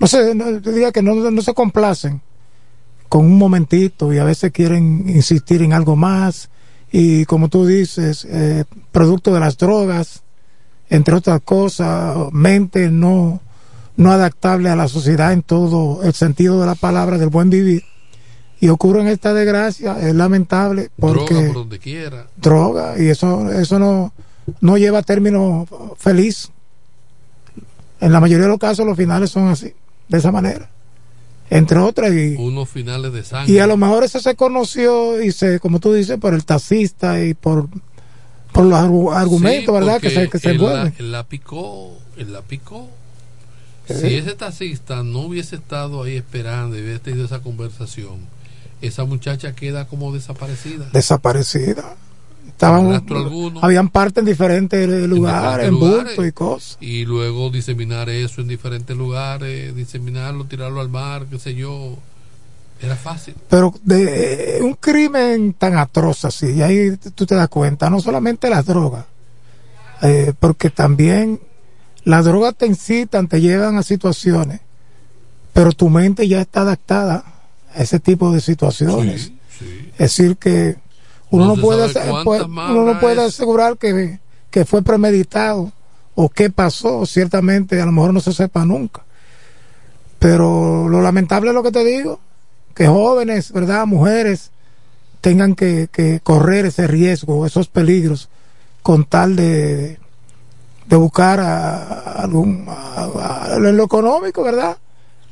no 0.00 0.06
se 0.08 0.34
no, 0.34 0.50
diría 0.60 0.90
que 0.92 1.00
no, 1.00 1.14
no 1.30 1.42
se 1.42 1.54
complacen 1.54 2.20
con 3.10 3.26
un 3.26 3.38
momentito 3.38 4.12
y 4.12 4.18
a 4.18 4.24
veces 4.24 4.52
quieren 4.52 5.04
insistir 5.08 5.62
en 5.62 5.72
algo 5.72 5.96
más. 5.96 6.48
Y 6.92 7.24
como 7.24 7.48
tú 7.48 7.66
dices 7.66 8.24
eh, 8.30 8.64
producto 8.92 9.34
de 9.34 9.40
las 9.40 9.58
drogas 9.58 10.22
entre 10.88 11.14
otras 11.14 11.40
cosas 11.42 12.16
mente 12.32 12.90
no 12.90 13.40
no 13.96 14.12
adaptable 14.12 14.70
a 14.70 14.76
la 14.76 14.88
sociedad 14.88 15.32
en 15.32 15.42
todo 15.42 16.04
el 16.04 16.14
sentido 16.14 16.60
de 16.60 16.66
la 16.66 16.76
palabra 16.76 17.18
del 17.18 17.28
buen 17.28 17.50
vivir. 17.50 17.82
Y 18.60 18.68
ocurre 18.68 19.00
en 19.00 19.08
esta 19.08 19.34
desgracia 19.34 19.98
es 20.00 20.14
lamentable 20.14 20.90
porque 20.96 21.34
Droga 21.34 21.46
por 21.48 21.54
donde 21.54 21.78
quiera. 21.80 22.26
droga 22.36 22.94
y 22.96 23.08
eso 23.08 23.50
eso 23.50 23.80
no 23.80 24.12
no 24.60 24.78
lleva 24.78 25.00
a 25.00 25.02
término 25.02 25.66
feliz. 25.98 26.48
En 28.00 28.12
la 28.12 28.20
mayoría 28.20 28.44
de 28.44 28.50
los 28.50 28.60
casos 28.60 28.86
los 28.86 28.96
finales 28.96 29.30
son 29.30 29.48
así 29.48 29.74
de 30.08 30.18
esa 30.18 30.30
manera 30.30 30.70
entre 31.50 31.78
otras 31.78 32.12
y, 32.12 32.36
Unos 32.36 32.68
finales 32.68 33.12
de 33.12 33.24
sangre. 33.24 33.52
y 33.52 33.58
a 33.58 33.66
lo 33.66 33.76
mejor 33.76 34.04
eso 34.04 34.20
se 34.20 34.34
conoció 34.36 35.20
y 35.22 35.32
se 35.32 35.58
como 35.60 35.80
tú 35.80 35.92
dices 35.92 36.16
por 36.18 36.32
el 36.34 36.44
taxista 36.44 37.22
y 37.24 37.34
por 37.34 37.68
por 38.52 38.64
los 38.64 38.78
argu- 38.78 39.14
argumentos 39.14 39.66
Sí, 39.66 39.72
verdad 39.72 40.00
que 40.00 40.10
se 40.10 40.28
que 40.28 40.38
se 40.38 40.50
él 40.50 40.58
la, 40.62 40.92
él 40.98 41.12
la 41.12 41.24
picó, 41.24 41.96
él 42.16 42.32
la 42.32 42.42
picó. 42.42 42.88
Si 43.86 44.14
ese 44.14 44.34
taxista 44.34 45.02
no 45.02 45.20
hubiese 45.20 45.56
estado 45.56 46.02
ahí 46.04 46.16
esperando 46.16 46.76
y 46.78 46.82
hubiese 46.82 47.00
tenido 47.00 47.24
esa 47.24 47.40
conversación, 47.40 48.18
esa 48.82 49.04
muchacha 49.04 49.54
queda 49.54 49.86
como 49.88 50.12
desaparecida. 50.12 50.88
desaparecida 50.92 51.96
estaban 52.50 53.04
habían 53.62 53.88
parte 53.88 54.20
en 54.20 54.26
diferentes 54.26 54.88
lugares 55.08 55.68
en 55.68 55.78
bulto 55.78 56.24
y 56.24 56.32
cosas 56.32 56.76
Y 56.80 57.04
luego 57.04 57.50
diseminar 57.50 58.08
eso 58.08 58.40
en 58.40 58.48
diferentes 58.48 58.96
lugares, 58.96 59.74
diseminarlo, 59.74 60.44
tirarlo 60.44 60.80
al 60.80 60.88
mar, 60.88 61.26
qué 61.30 61.38
sé 61.38 61.54
yo. 61.54 61.96
Era 62.82 62.96
fácil. 62.96 63.34
pero 63.50 63.74
de 63.82 64.56
eh, 64.56 64.62
un 64.62 64.72
crimen 64.72 65.52
tan 65.52 65.76
atroz 65.76 66.24
así, 66.24 66.46
y 66.52 66.62
ahí 66.62 66.96
tú 67.14 67.26
te 67.26 67.34
das 67.34 67.48
cuenta, 67.48 67.90
no 67.90 68.00
solamente 68.00 68.48
las 68.48 68.64
drogas, 68.64 69.04
eh, 70.00 70.32
porque 70.40 70.70
también 70.70 71.40
las 72.04 72.24
drogas 72.24 72.54
te 72.54 72.66
incitan, 72.66 73.28
te 73.28 73.42
llevan 73.42 73.76
a 73.76 73.82
situaciones, 73.82 74.60
pero 75.52 75.72
tu 75.72 75.90
mente 75.90 76.26
ya 76.26 76.40
está 76.40 76.62
adaptada 76.62 77.24
a 77.74 77.82
ese 77.82 78.00
tipo 78.00 78.32
de 78.32 78.40
situaciones. 78.40 79.32
Es 79.92 80.16
decir, 80.16 80.38
que 80.38 80.76
uno 81.30 81.46
No 82.06 82.12
puede, 82.24 82.42
uno 82.72 82.84
no 82.84 83.00
puede 83.00 83.24
asegurar 83.24 83.76
que, 83.78 84.18
que 84.50 84.64
fue 84.64 84.82
premeditado 84.82 85.72
o 86.14 86.28
qué 86.28 86.50
pasó, 86.50 87.06
ciertamente 87.06 87.80
a 87.80 87.86
lo 87.86 87.92
mejor 87.92 88.12
no 88.12 88.20
se 88.20 88.32
sepa 88.32 88.64
nunca. 88.64 89.02
Pero 90.18 90.88
lo 90.88 91.00
lamentable 91.00 91.50
es 91.50 91.54
lo 91.54 91.62
que 91.62 91.72
te 91.72 91.84
digo, 91.84 92.20
que 92.74 92.86
jóvenes, 92.86 93.52
¿verdad? 93.52 93.86
Mujeres 93.86 94.50
tengan 95.20 95.54
que, 95.54 95.88
que 95.90 96.20
correr 96.20 96.66
ese 96.66 96.86
riesgo, 96.86 97.46
esos 97.46 97.68
peligros, 97.68 98.28
con 98.82 99.04
tal 99.04 99.36
de, 99.36 99.98
de 100.86 100.96
buscar 100.96 101.40
a, 101.40 102.22
algún, 102.22 102.66
a- 102.68 103.46
a- 103.52 103.56
en 103.56 103.76
lo 103.76 103.84
económico, 103.84 104.42
¿verdad? 104.42 104.76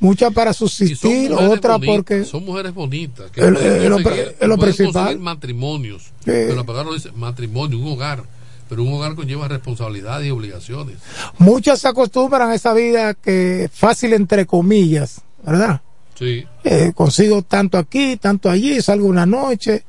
Muchas 0.00 0.32
para 0.32 0.52
subsistir, 0.52 1.30
mujeres 1.30 1.58
otra 1.58 1.72
bonitas, 1.72 1.96
porque... 1.96 2.24
son 2.24 2.44
mujeres 2.44 2.72
bonitas 2.74 3.30
que 3.32 3.40
El- 3.40 3.54
pueden 3.54 3.82
el- 3.82 3.88
lo 3.88 3.96
conseguir- 3.98 4.60
principal. 4.60 5.18
matrimonios 5.18 6.10
pero 6.24 6.54
la 6.54 6.64
palabra 6.64 6.92
dice 6.94 7.10
matrimonio 7.16 7.78
un 7.78 7.88
hogar 7.92 8.22
pero 8.68 8.82
un 8.84 8.92
hogar 8.92 9.14
conlleva 9.14 9.48
responsabilidades 9.48 10.28
y 10.28 10.30
obligaciones 10.30 10.96
Muchas 11.38 11.80
se 11.80 11.88
acostumbran 11.88 12.50
a 12.50 12.54
esa 12.54 12.74
vida 12.74 13.14
que 13.14 13.68
fácil 13.72 14.12
entre 14.12 14.46
comillas, 14.46 15.22
¿verdad? 15.44 15.80
sí 16.18 16.44
Eh, 16.64 16.92
consigo 16.94 17.42
tanto 17.42 17.78
aquí, 17.78 18.16
tanto 18.18 18.50
allí, 18.50 18.80
salgo 18.82 19.06
una 19.06 19.24
noche, 19.26 19.84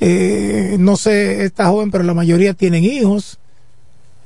eh, 0.00 0.76
no 0.78 0.96
sé, 0.96 1.44
esta 1.44 1.66
joven, 1.66 1.90
pero 1.90 2.04
la 2.04 2.14
mayoría 2.14 2.54
tienen 2.54 2.84
hijos, 2.84 3.38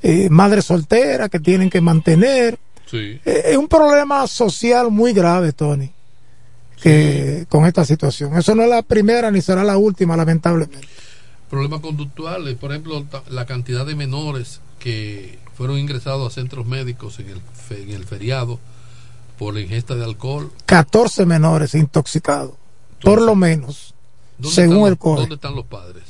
eh, 0.03 0.29
madres 0.31 0.67
solteras 0.67 1.29
que 1.31 1.41
tienen 1.41 1.69
que 1.71 1.81
mantener. 1.81 2.59
Sí 2.87 3.21
Eh, 3.25 3.43
es 3.47 3.57
un 3.57 3.69
problema 3.69 4.27
social 4.27 4.91
muy 4.91 5.13
grave, 5.13 5.53
Tony, 5.53 5.91
que 6.81 7.47
con 7.49 7.67
esta 7.67 7.85
situación. 7.85 8.37
Eso 8.37 8.55
no 8.55 8.63
es 8.63 8.69
la 8.69 8.83
primera 8.83 9.31
ni 9.31 9.41
será 9.41 9.65
la 9.65 9.77
última, 9.77 10.17
lamentablemente. 10.17 10.89
problemas 11.51 11.81
conductuales 11.81 12.57
por 12.57 12.73
ejemplo 12.73 13.05
la 13.31 13.47
cantidad 13.47 13.87
de 13.87 13.95
menores 13.95 14.61
que 14.81 15.39
fueron 15.57 15.79
ingresados 15.79 16.27
a 16.27 16.35
centros 16.35 16.67
médicos 16.67 17.19
en 17.21 17.29
el, 17.29 17.41
en 17.71 17.91
el 17.91 18.05
feriado 18.05 18.59
por 19.39 19.55
la 19.55 19.61
ingesta 19.61 19.95
de 19.95 20.05
alcohol 20.05 20.51
14 20.67 21.25
menores 21.27 21.75
intoxicados, 21.75 22.55
por 23.03 23.23
lo 23.23 23.35
menos, 23.35 23.95
¿Dónde 24.39 24.55
según 24.55 24.77
están 24.77 24.93
el 24.93 24.99
COE. 24.99 25.21
¿Dónde 25.21 25.35
están 25.37 25.55
los 25.55 25.67
padres? 25.67 26.05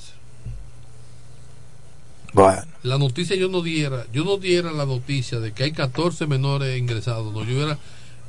Bueno. 2.33 2.76
La 2.87 2.99
noticia 2.99 3.35
yo 3.35 3.49
no 3.49 3.63
diera, 3.63 4.07
yo 4.13 4.25
no 4.25 4.37
diera 4.37 4.71
la 4.71 4.87
noticia 4.87 5.41
de 5.41 5.53
que 5.53 5.65
hay 5.65 5.73
14 5.73 6.29
menores 6.29 6.79
ingresados, 6.79 7.35
no, 7.35 7.43
yo 7.43 7.61
era, 7.61 7.79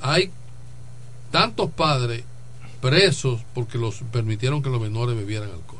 hay 0.01 0.31
tantos 1.31 1.69
padres 1.69 2.23
presos 2.81 3.41
porque 3.53 3.77
los 3.77 4.01
permitieron 4.11 4.63
que 4.63 4.71
los 4.71 4.81
menores 4.81 5.15
bebieran 5.15 5.49
alcohol. 5.49 5.79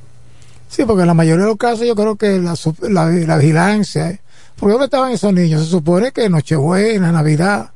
Sí, 0.69 0.83
porque 0.85 1.01
en 1.01 1.07
la 1.07 1.15
mayoría 1.15 1.45
de 1.45 1.49
los 1.49 1.57
casos 1.57 1.87
yo 1.87 1.95
creo 1.95 2.17
que 2.17 2.37
la, 2.37 2.55
la, 2.81 3.05
la 3.09 3.37
vigilancia, 3.37 4.11
¿eh? 4.11 4.21
porque 4.57 4.73
¿dónde 4.73 4.85
estaban 4.85 5.11
esos 5.11 5.33
niños? 5.33 5.63
Se 5.63 5.71
supone 5.71 6.11
que 6.11 6.29
Nochebuena, 6.29 7.11
Navidad, 7.11 7.71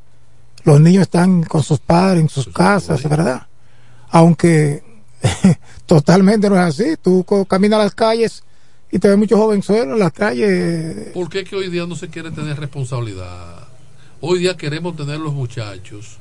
los 0.65 0.79
niños 0.79 1.03
están 1.03 1.41
con 1.41 1.63
sus 1.63 1.79
padres 1.79 2.21
en 2.21 2.29
sus 2.29 2.47
casas, 2.49 3.01
¿verdad? 3.09 3.47
Aunque 4.11 4.83
totalmente 5.87 6.47
no 6.47 6.55
es 6.57 6.79
así. 6.79 6.95
Tú 7.01 7.25
caminas 7.47 7.79
las 7.79 7.95
calles 7.95 8.43
y 8.91 8.99
te 8.99 9.07
ves 9.07 9.17
muchos 9.17 9.39
jovenzuelos 9.39 9.93
en 9.93 9.99
las 9.99 10.11
calles. 10.11 11.09
¿Por 11.13 11.29
qué 11.29 11.43
que 11.43 11.55
hoy 11.55 11.69
día 11.69 11.85
no 11.85 11.95
se 11.95 12.09
quiere 12.09 12.31
tener 12.31 12.59
responsabilidad? 12.59 13.67
Hoy 14.19 14.39
día 14.39 14.57
queremos 14.57 14.95
tener 14.95 15.19
los 15.19 15.33
muchachos 15.33 16.17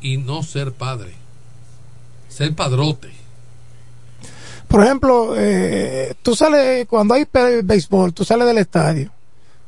y 0.00 0.16
no 0.16 0.42
ser 0.42 0.72
padre, 0.72 1.12
ser 2.28 2.54
padrote. 2.54 3.10
Por 4.66 4.84
ejemplo, 4.84 5.34
eh, 5.36 6.14
tú 6.22 6.34
sales, 6.34 6.86
cuando 6.86 7.14
hay 7.14 7.26
béisbol, 7.62 8.12
tú 8.12 8.24
sales 8.24 8.46
del 8.46 8.58
estadio, 8.58 9.10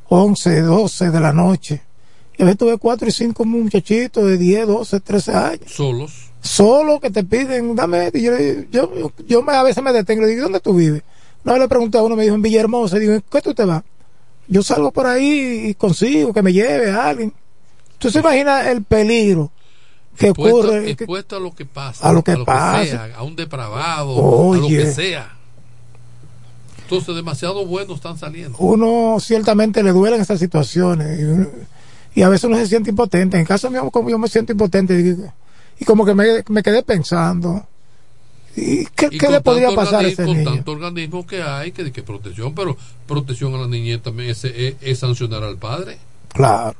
11, 0.09 0.61
12 0.61 1.09
de 1.11 1.19
la 1.19 1.33
noche, 1.33 1.81
y 2.37 2.41
a 2.41 2.45
veces 2.45 2.57
tú 2.57 2.65
ves 2.67 2.77
4 2.79 3.07
y 3.07 3.11
5 3.11 3.45
muchachitos 3.45 4.25
de 4.25 4.37
10, 4.37 4.67
12, 4.67 4.99
13 4.99 5.31
años, 5.33 5.71
Solos. 5.71 6.31
solo 6.41 6.99
que 6.99 7.09
te 7.09 7.23
piden, 7.23 7.75
dame, 7.75 8.11
y 8.13 8.21
yo, 8.21 8.31
yo, 8.71 9.11
yo 9.27 9.43
me, 9.43 9.53
a 9.53 9.63
veces 9.63 9.83
me 9.83 9.91
detengo 9.91 10.25
y 10.25 10.31
digo, 10.31 10.43
¿dónde 10.43 10.61
tú 10.61 10.73
vives? 10.73 11.03
Una 11.43 11.53
vez 11.53 11.61
le 11.61 11.67
pregunté 11.67 11.97
a 11.97 12.03
uno, 12.03 12.15
me 12.15 12.23
dijo, 12.23 12.35
en 12.35 12.41
Villahermosa, 12.41 12.97
digo, 12.99 13.13
¿en 13.13 13.23
qué 13.29 13.41
tú 13.41 13.53
te 13.53 13.65
vas? 13.65 13.83
Yo 14.47 14.63
salgo 14.63 14.91
por 14.91 15.07
ahí 15.07 15.67
y 15.69 15.73
consigo 15.75 16.33
que 16.33 16.41
me 16.41 16.53
lleve 16.53 16.91
a 16.91 17.07
alguien. 17.07 17.33
¿Tú 17.97 18.09
se 18.09 18.19
imaginas 18.19 18.67
el 18.67 18.83
peligro 18.83 19.51
que 20.17 20.27
Expuesto, 20.27 20.57
ocurre? 20.59 20.89
expuesto 20.91 21.35
a 21.37 21.39
lo 21.39 21.53
que 21.55 21.65
pasa, 21.65 22.07
a 22.09 22.13
lo 22.13 22.23
que 22.23 22.37
pasa. 22.37 22.85
sea, 22.85 23.15
a 23.15 23.23
un 23.23 23.35
depravado, 23.35 24.53
a 24.53 24.57
lo 24.57 24.67
que 24.67 24.91
sea. 24.91 25.37
Entonces, 26.83 27.15
demasiado 27.15 27.65
buenos 27.65 27.95
están 27.95 28.17
saliendo. 28.17 28.57
uno 28.59 29.17
ciertamente 29.19 29.81
le 29.81 29.91
duelen 29.91 30.21
esas 30.21 30.39
situaciones 30.39 31.19
y, 32.13 32.21
a 32.21 32.29
veces 32.29 32.43
uno 32.43 32.57
se 32.57 32.67
siente 32.67 32.89
impotente. 32.91 33.39
En 33.39 33.45
caso 33.45 33.69
mío, 33.71 33.89
como 33.89 34.09
yo 34.09 34.19
me 34.19 34.27
siento 34.27 34.51
impotente 34.51 34.99
y, 34.99 35.81
y 35.81 35.85
como 35.85 36.05
que 36.05 36.13
me, 36.13 36.43
me 36.49 36.61
quedé 36.61 36.83
pensando, 36.83 37.65
¿y 38.55 38.85
qué, 38.95 39.07
Y 39.11 39.17
qué 39.17 39.25
con 39.25 39.31
le 39.31 39.41
podría 39.41 39.71
pasar 39.75 40.03
a 40.05 40.07
ese 40.07 40.25
con 40.25 40.37
niño? 40.37 40.51
tanto 40.51 40.71
organismo 40.71 41.25
que 41.25 41.41
hay, 41.41 41.71
que, 41.71 41.91
que 41.91 42.03
protección, 42.03 42.53
pero 42.53 42.77
protección 43.07 43.53
a 43.55 43.57
la 43.57 43.67
niñez 43.67 44.01
también 44.01 44.29
es, 44.29 44.43
es- 44.45 44.75
es 44.81 44.99
sancionar 44.99 45.43
al 45.43 45.57
padre. 45.57 45.97
Claro. 46.29 46.75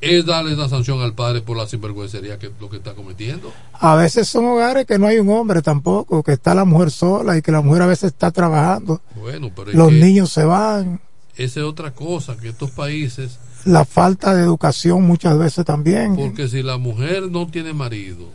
Es 0.00 0.26
darle 0.26 0.54
una 0.54 0.68
sanción 0.68 1.00
al 1.00 1.14
padre 1.14 1.42
por 1.42 1.56
la 1.56 1.64
sinvergüencería 1.68 2.36
que 2.36 2.50
lo 2.60 2.68
que 2.68 2.78
está 2.78 2.92
cometiendo. 2.94 3.52
A 3.74 3.94
veces 3.94 4.28
son 4.28 4.46
hogares 4.46 4.84
que 4.84 4.98
no 4.98 5.06
hay 5.06 5.18
un 5.18 5.28
hombre 5.30 5.62
tampoco, 5.62 6.24
que 6.24 6.32
está 6.32 6.56
la 6.56 6.64
mujer 6.64 6.90
sola 6.90 7.36
y 7.38 7.42
que 7.42 7.52
la 7.52 7.60
mujer 7.60 7.82
a 7.82 7.86
veces 7.86 8.10
está 8.12 8.32
trabajando. 8.32 9.00
Bueno, 9.14 9.50
pero 9.54 9.70
es 9.70 9.76
Los 9.76 9.90
que 9.90 9.94
niños 10.00 10.32
se 10.32 10.44
van. 10.44 11.00
esa 11.36 11.60
es 11.60 11.66
otra 11.66 11.92
cosa, 11.92 12.36
que 12.36 12.48
estos 12.48 12.72
países, 12.72 13.38
La 13.64 13.84
falta 13.84 14.34
de 14.34 14.42
educación 14.42 15.04
muchas 15.04 15.38
veces 15.38 15.64
también. 15.64 16.16
porque 16.16 16.48
si 16.48 16.64
la 16.64 16.78
mujer 16.78 17.30
no 17.30 17.46
tiene 17.46 17.72
marido, 17.72 18.26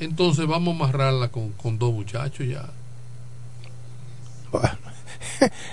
entonces 0.00 0.46
vamos 0.46 0.74
a 0.74 0.84
amarrarla 0.84 1.28
con, 1.28 1.50
con 1.52 1.78
dos 1.78 1.92
muchachos 1.92 2.46
ya. 2.46 2.66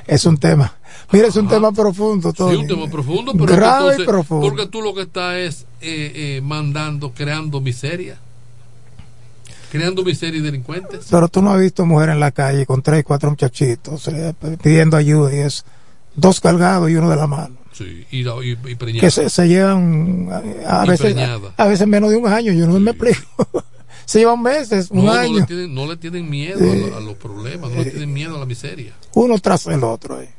Es 0.07 0.25
un 0.25 0.37
tema. 0.37 0.73
Mira, 1.11 1.27
es 1.27 1.35
un 1.35 1.47
tema 1.47 1.71
profundo. 1.71 2.31
Sí, 2.31 2.37
Tony. 2.37 2.55
un 2.57 2.67
tema 2.67 2.87
profundo, 2.87 3.31
pero 3.33 3.45
grave 3.45 3.77
entonces- 3.79 4.01
y 4.03 4.05
profundo. 4.05 4.47
porque 4.47 4.67
tú 4.67 4.81
lo 4.81 4.93
que 4.93 5.01
estás 5.03 5.35
es 5.35 5.61
eh, 5.81 6.11
eh, 6.37 6.41
mandando, 6.43 7.11
creando 7.13 7.61
miseria, 7.61 8.17
creando 9.71 10.03
miseria 10.03 10.39
y 10.39 10.41
delincuentes. 10.43 11.07
Pero 11.09 11.27
tú 11.27 11.41
no 11.41 11.51
has 11.51 11.59
visto 11.59 11.85
mujeres 11.85 12.13
en 12.13 12.19
la 12.19 12.31
calle 12.31 12.65
con 12.65 12.81
tres, 12.81 13.03
cuatro 13.03 13.29
muchachitos 13.29 14.07
eh, 14.07 14.33
pidiendo 14.61 14.97
ayuda 14.97 15.33
y 15.33 15.39
es 15.39 15.63
dos 16.15 16.39
cargados 16.41 16.89
y 16.89 16.95
uno 16.95 17.09
de 17.09 17.15
la 17.15 17.27
mano. 17.27 17.55
Sí, 17.71 18.05
y, 18.11 18.21
y. 18.27 18.99
Que 18.99 19.11
se, 19.11 19.29
se 19.29 19.47
llevan 19.47 20.29
eh, 20.31 20.63
a 20.67 20.85
Y 20.85 20.89
veces, 20.89 21.15
a 21.57 21.65
veces 21.67 21.87
menos 21.87 22.09
de 22.09 22.17
un 22.17 22.27
año, 22.27 22.51
yo 22.53 22.67
no 22.67 22.79
me 22.79 22.91
explico. 22.91 23.47
se 24.05 24.19
llevan 24.19 24.41
meses, 24.41 24.89
un 24.91 25.05
no, 25.05 25.13
no 25.13 25.19
año, 25.19 25.39
le 25.39 25.45
tienen, 25.45 25.73
no 25.73 25.87
le 25.87 25.97
tienen 25.97 26.29
miedo 26.29 26.59
a, 26.71 26.75
lo- 26.75 26.97
a 26.97 26.99
los 26.99 27.15
problemas, 27.15 27.71
no 27.71 27.77
le 27.83 27.89
tienen 27.89 28.13
miedo 28.13 28.35
a 28.35 28.39
la 28.39 28.45
miseria. 28.45 28.93
uno 29.13 29.37
tras 29.39 29.65
el 29.67 29.83
otro. 29.83 30.21
eh. 30.21 30.29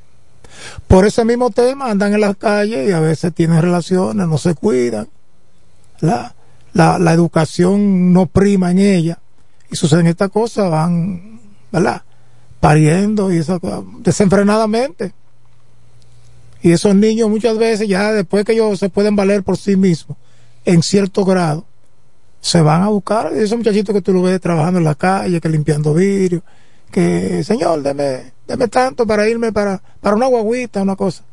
Por 0.86 1.04
ese 1.06 1.24
mismo 1.24 1.50
tema 1.50 1.90
andan 1.90 2.14
en 2.14 2.20
las 2.20 2.36
calles 2.36 2.88
y 2.88 2.92
a 2.92 3.00
veces 3.00 3.34
tienen 3.34 3.60
relaciones, 3.60 4.26
no 4.26 4.38
se 4.38 4.54
cuidan. 4.54 5.08
La, 6.00 6.34
la, 6.72 6.98
la 6.98 7.12
educación 7.12 8.12
no 8.12 8.26
prima 8.26 8.70
en 8.70 8.78
ella 8.78 9.18
y 9.70 9.76
suceden 9.76 10.06
estas 10.06 10.30
cosas, 10.30 10.70
van, 10.70 11.40
¿verdad? 11.72 12.02
Pariendo 12.60 13.32
y 13.32 13.38
eso 13.38 13.60
desenfrenadamente. 14.00 15.12
Y 16.62 16.72
esos 16.72 16.94
niños 16.94 17.28
muchas 17.28 17.58
veces 17.58 17.88
ya 17.88 18.12
después 18.12 18.44
que 18.44 18.52
ellos 18.52 18.78
se 18.78 18.88
pueden 18.88 19.14
valer 19.16 19.42
por 19.42 19.56
sí 19.56 19.76
mismos, 19.76 20.16
en 20.64 20.82
cierto 20.82 21.24
grado, 21.24 21.64
se 22.46 22.60
van 22.60 22.82
a 22.82 22.88
buscar 22.88 23.32
esos 23.32 23.58
muchachitos 23.58 23.92
que 23.92 24.00
tú 24.02 24.12
lo 24.12 24.22
ves 24.22 24.40
trabajando 24.40 24.78
en 24.78 24.84
la 24.84 24.94
calle, 24.94 25.40
que 25.40 25.48
limpiando 25.48 25.92
vidrio, 25.94 26.44
que 26.92 27.42
señor, 27.42 27.82
deme, 27.82 28.32
deme 28.46 28.68
tanto 28.68 29.04
para 29.04 29.28
irme 29.28 29.50
para, 29.52 29.82
para 30.00 30.14
una 30.14 30.26
guaguita, 30.26 30.80
una 30.82 30.94
cosa. 30.94 31.24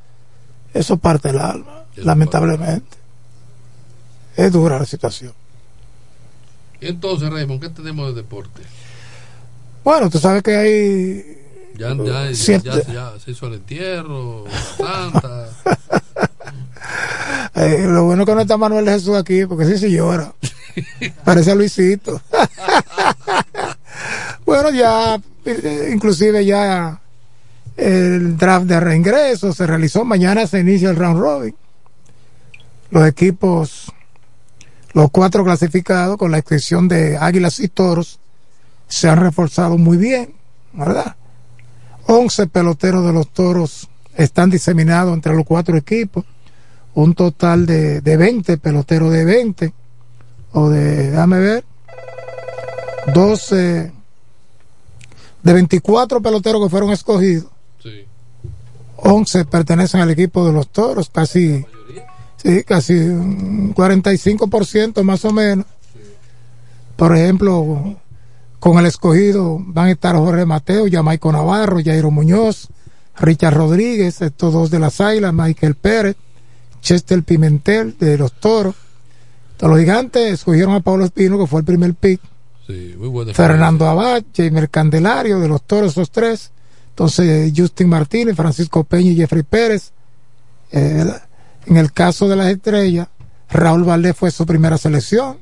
Eso 0.73 0.97
parte 0.97 1.27
del 1.27 1.39
alma, 1.39 1.85
lamentablemente. 2.07 2.97
Es 4.35 4.51
dura 4.51 4.79
la 4.79 4.85
situación. 4.85 5.33
Entonces, 6.81 7.29
Raymond, 7.29 7.61
¿qué 7.61 7.69
tenemos 7.69 8.07
de 8.07 8.21
deporte? 8.23 8.63
Bueno, 9.83 10.09
tú 10.09 10.17
sabes 10.17 10.41
que 10.41 10.55
hay 10.55 11.37
Ya, 11.77 11.89
ya, 11.93 12.31
ya- 12.63 12.93
ya 12.93 13.13
se 13.23 13.31
hizo 13.31 13.45
el 13.47 13.53
entierro, 13.53 14.45
Santa. 14.77 15.49
Eh, 17.55 17.85
lo 17.87 18.05
bueno 18.05 18.25
que 18.25 18.33
no 18.33 18.41
está 18.41 18.57
Manuel 18.57 18.89
Jesús 18.89 19.15
aquí, 19.15 19.45
porque 19.45 19.65
sí 19.65 19.77
se 19.77 19.91
llora. 19.91 20.33
Parece 21.23 21.51
a 21.51 21.55
Luisito. 21.55 22.19
bueno, 24.45 24.71
ya, 24.71 25.21
eh, 25.45 25.91
inclusive 25.93 26.45
ya 26.45 26.99
el 27.77 28.37
draft 28.37 28.65
de 28.65 28.79
reingreso 28.79 29.53
se 29.53 29.67
realizó. 29.67 30.03
Mañana 30.03 30.47
se 30.47 30.61
inicia 30.61 30.89
el 30.89 30.95
round 30.95 31.19
robin. 31.19 31.55
Los 32.89 33.07
equipos, 33.07 33.91
los 34.93 35.11
cuatro 35.11 35.43
clasificados, 35.43 36.17
con 36.17 36.31
la 36.31 36.39
excepción 36.39 36.87
de 36.87 37.17
Águilas 37.17 37.59
y 37.59 37.67
Toros, 37.67 38.19
se 38.87 39.09
han 39.09 39.19
reforzado 39.19 39.77
muy 39.77 39.97
bien, 39.97 40.33
¿verdad? 40.73 41.15
11 42.07 42.47
peloteros 42.47 43.05
de 43.05 43.13
los 43.13 43.29
Toros 43.29 43.89
están 44.15 44.49
diseminados 44.49 45.13
entre 45.13 45.35
los 45.35 45.45
cuatro 45.45 45.77
equipos 45.77 46.25
un 46.95 47.15
total 47.15 47.65
de, 47.65 48.01
de 48.01 48.17
20 48.17 48.57
peloteros 48.57 49.11
de 49.11 49.25
20 49.25 49.73
o 50.53 50.69
de, 50.69 51.11
déjame 51.11 51.39
ver. 51.39 51.65
12 53.13 53.91
de 55.43 55.53
24 55.53 56.21
peloteros 56.21 56.63
que 56.63 56.69
fueron 56.69 56.91
escogidos. 56.91 57.47
11 59.05 59.45
pertenecen 59.45 59.99
al 59.99 60.11
equipo 60.11 60.45
de 60.45 60.53
los 60.53 60.69
toros 60.69 61.09
casi 61.09 61.65
sí, 62.37 62.63
casi 62.63 62.93
un 62.93 63.73
45% 63.73 65.03
más 65.03 65.25
o 65.25 65.33
menos. 65.33 65.65
Por 66.95 67.15
ejemplo 67.15 67.97
con 68.59 68.77
el 68.77 68.85
escogido 68.85 69.57
van 69.59 69.87
a 69.87 69.91
estar 69.91 70.15
Jorge 70.15 70.45
Mateo, 70.45 70.85
Jamaico 70.89 71.33
Navarro, 71.33 71.79
Jairo 71.83 72.11
Muñoz, 72.11 72.69
Richard 73.17 73.55
Rodríguez, 73.55 74.21
estos 74.21 74.53
dos 74.53 74.71
de 74.71 74.79
las 74.79 75.01
Águilas, 75.01 75.33
Michael 75.33 75.75
Pérez, 75.75 76.15
Chester 76.83 77.23
Pimentel 77.23 77.95
de 77.97 78.17
los 78.17 78.33
Toros. 78.33 78.75
Entonces, 79.53 79.69
los 79.69 79.79
gigantes 79.79 80.33
escogieron 80.33 80.75
a 80.75 80.81
Pablo 80.81 81.05
Espino, 81.05 81.39
que 81.39 81.47
fue 81.47 81.61
el 81.61 81.65
primer 81.65 81.95
pick. 81.95 82.21
Sí, 82.67 82.93
muy 82.97 83.07
buena. 83.07 83.33
Fernando 83.33 83.87
Abad, 83.87 84.23
Jamer 84.35 84.69
Candelario 84.69 85.39
de 85.39 85.47
los 85.47 85.63
Toros, 85.63 85.93
esos 85.93 86.11
tres. 86.11 86.51
Entonces, 86.89 87.51
Justin 87.55 87.89
Martínez, 87.89 88.35
Francisco 88.35 88.83
Peña 88.83 89.11
y 89.11 89.15
Jeffrey 89.15 89.43
Pérez. 89.43 89.91
Eh, 90.71 91.05
en 91.65 91.77
el 91.77 91.91
caso 91.91 92.27
de 92.27 92.35
las 92.35 92.47
estrellas, 92.47 93.07
Raúl 93.49 93.83
Valdés 93.83 94.15
fue 94.15 94.29
su 94.29 94.45
primera 94.45 94.77
selección. 94.77 95.37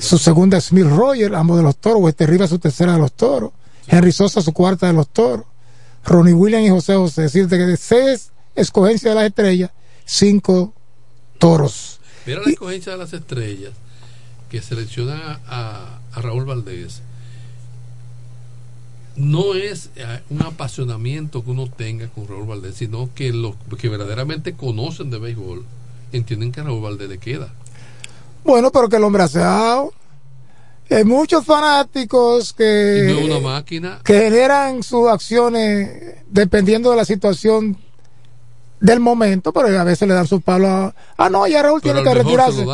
Su 0.00 0.16
segunda 0.16 0.58
es 0.58 0.64
Smith 0.64 0.86
Roger, 0.86 1.34
ambos 1.34 1.58
de 1.58 1.62
los 1.62 1.76
toros. 1.76 2.02
Wester 2.02 2.28
Rivas 2.30 2.48
su 2.48 2.58
tercera 2.58 2.94
de 2.94 2.98
los 2.98 3.12
toros. 3.12 3.52
Henry 3.86 4.12
Sosa 4.12 4.40
su 4.40 4.52
cuarta 4.52 4.86
de 4.86 4.94
los 4.94 5.08
toros. 5.08 5.44
Ronnie 6.04 6.32
Williams 6.32 6.66
y 6.66 6.70
José 6.70 6.94
José. 6.94 7.26
Es 7.26 7.32
decir, 7.32 7.48
de 7.48 7.66
de 7.66 7.76
seis 7.76 8.30
escogencias 8.54 9.14
de 9.14 9.14
las 9.14 9.28
estrellas, 9.28 9.70
cinco 10.04 10.72
toros. 11.38 12.00
Mira 12.26 12.40
la 12.44 12.50
escogencia 12.50 12.92
de 12.92 12.98
las 12.98 13.12
estrellas 13.12 13.72
que 14.50 14.62
seleccionan 14.62 15.20
a, 15.20 15.40
a- 15.46 15.98
a 16.12 16.20
Raúl 16.22 16.44
Valdés. 16.44 17.02
No 19.16 19.54
es 19.54 19.90
eh, 19.96 20.20
un 20.30 20.42
apasionamiento 20.42 21.44
que 21.44 21.50
uno 21.50 21.68
tenga 21.68 22.08
con 22.08 22.26
Raúl 22.26 22.46
Valdés, 22.46 22.74
sino 22.76 23.10
que 23.14 23.32
los 23.32 23.54
que 23.78 23.88
verdaderamente 23.88 24.54
conocen 24.54 25.10
de 25.10 25.18
béisbol 25.18 25.64
entienden 26.12 26.50
que 26.50 26.60
a 26.60 26.64
Raúl 26.64 26.82
Valdés 26.82 27.08
le 27.08 27.18
queda. 27.18 27.52
Bueno, 28.44 28.72
pero 28.72 28.88
que 28.88 28.96
el 28.96 29.04
hombre 29.04 29.22
hace. 29.22 29.40
Hay 29.42 31.04
muchos 31.04 31.44
fanáticos 31.46 32.52
que, 32.52 33.06
Y 33.08 33.12
no 33.12 33.18
es 33.20 33.24
una 33.30 33.40
máquina. 33.40 34.00
que 34.04 34.18
generan 34.18 34.82
sus 34.82 35.08
acciones 35.08 36.16
dependiendo 36.28 36.90
de 36.90 36.96
la 36.96 37.04
situación 37.04 37.76
del 38.84 39.00
momento, 39.00 39.52
pero 39.52 39.68
a 39.80 39.84
veces 39.84 40.06
le 40.06 40.14
dan 40.14 40.26
sus 40.26 40.42
palos 40.42 40.68
a, 40.70 40.94
ah 41.16 41.30
no, 41.30 41.46
ya 41.46 41.62
Raúl 41.62 41.80
Pero 41.82 41.94
tiene 42.02 42.08
que 42.08 42.22
retirarse. 42.22 42.66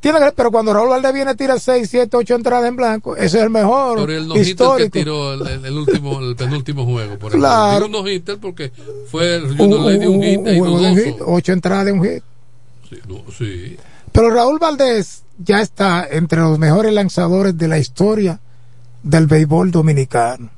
Tiene 0.00 0.18
que, 0.18 0.32
pero 0.36 0.50
cuando 0.50 0.74
Raúl 0.74 0.90
Valdés 0.90 1.14
viene 1.14 1.30
a 1.30 1.34
tirar 1.34 1.58
6, 1.58 1.88
7, 1.90 2.14
8 2.18 2.34
entradas 2.34 2.68
en 2.68 2.76
blanco, 2.76 3.16
ese 3.16 3.38
es 3.38 3.44
el 3.44 3.48
mejor 3.48 4.00
Pero 4.00 4.12
el 4.12 4.28
no 4.28 4.34
hitter 4.34 4.44
que 4.44 4.50
histórico. 4.50 4.90
tiró 4.98 5.32
el, 5.32 5.72
último, 5.78 6.20
el 6.20 6.36
penúltimo 6.36 6.84
juego, 6.84 7.18
por 7.18 7.30
ejemplo. 7.30 7.48
Claro. 7.48 7.86
Digo 7.86 8.02
no 8.02 8.40
porque 8.40 8.70
fue 9.10 9.36
el 9.36 9.44
Un- 9.44 9.56
de 9.56 10.06
un 10.08 10.16
un- 10.16 10.22
hit 10.22 10.38
un 10.40 10.44
juego 10.58 10.78
de 10.80 10.86
un 10.88 10.94
dudoso. 10.94 11.04
hit, 11.06 11.16
ocho 11.24 11.52
entradas 11.52 11.86
de 11.86 11.92
un 11.92 12.04
hit. 12.04 12.22
Sí, 12.90 12.96
no, 13.08 13.22
sí. 13.36 13.76
Pero 14.12 14.28
Raúl 14.30 14.58
Valdés 14.58 15.22
ya 15.38 15.62
está 15.62 16.06
entre 16.10 16.40
los 16.40 16.58
mejores 16.58 16.92
lanzadores 16.92 17.56
de 17.56 17.66
la 17.68 17.78
historia 17.78 18.38
del 19.02 19.26
béisbol 19.26 19.70
dominicano. 19.70 20.50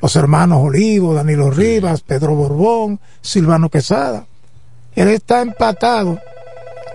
Los 0.00 0.16
hermanos 0.16 0.60
Olivo, 0.62 1.12
Danilo 1.12 1.50
Rivas, 1.50 2.00
Pedro 2.00 2.34
Borbón, 2.34 2.98
Silvano 3.20 3.68
Quesada. 3.68 4.26
Él 4.96 5.08
está 5.08 5.42
empatado 5.42 6.20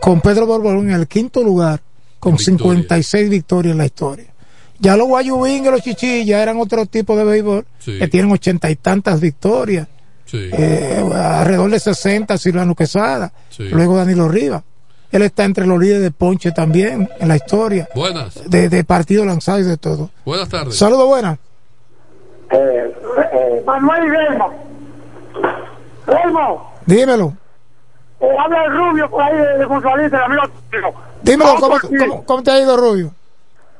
con 0.01 0.21
Pedro 0.21 0.45
Borbón 0.45 0.89
en 0.89 0.91
el 0.95 1.07
quinto 1.07 1.43
lugar 1.43 1.81
con 2.19 2.38
56 2.38 3.30
victorias 3.30 3.71
en 3.73 3.77
la 3.77 3.85
historia. 3.85 4.26
Ya 4.80 4.95
los 4.95 5.07
Guayubín 5.07 5.65
y 5.65 5.69
los 5.69 5.81
Chichis 5.81 6.26
ya 6.26 6.41
eran 6.41 6.57
otro 6.59 6.85
tipo 6.85 7.15
de 7.17 7.23
béisbol 7.26 7.65
Sí. 7.80 7.99
que 7.99 8.07
tienen 8.07 8.31
ochenta 8.31 8.69
y 8.69 8.76
tantas 8.77 9.19
victorias. 9.19 9.88
Sí. 10.26 10.49
Eh, 10.53 11.03
alrededor 11.13 11.69
de 11.71 11.80
60 11.80 12.38
Silvano 12.38 12.76
Quesada, 12.76 13.34
Sí. 13.49 13.63
luego 13.69 13.97
Danilo 13.97 14.30
Rivas. 14.30 14.63
Él 15.11 15.23
está 15.23 15.43
entre 15.43 15.65
los 15.65 15.80
líderes 15.80 16.03
de 16.03 16.11
Ponche 16.11 16.51
también 16.51 17.09
en 17.19 17.27
la 17.27 17.35
historia, 17.35 17.89
Buenas. 17.95 18.39
de, 18.49 18.69
de 18.69 18.84
partido 18.84 19.26
lanzado 19.26 19.59
y 19.59 19.63
de 19.63 19.76
todo. 19.76 20.11
Buenas 20.23 20.47
tardes. 20.47 20.77
Saludos 20.77 21.07
buenas. 21.07 21.39
Eh, 22.51 22.93
eh, 23.34 23.63
Manuel 23.65 24.03
Guillermo. 24.03 24.53
Guillermo, 26.07 26.73
Dímelo, 26.85 27.34
eh, 28.21 28.35
habla 28.37 28.65
el 28.65 28.77
rubio 28.77 29.09
por 29.09 29.21
ahí 29.23 29.37
de, 29.37 29.57
de 29.59 29.65
González, 29.65 30.11
el 30.11 30.19
amigo. 30.19 30.43
dímelo, 31.21 31.55
¿cómo, 32.25 32.43
te 32.43 32.51
ha 32.51 32.59
ido 32.59 32.75
Rubio? 32.75 33.13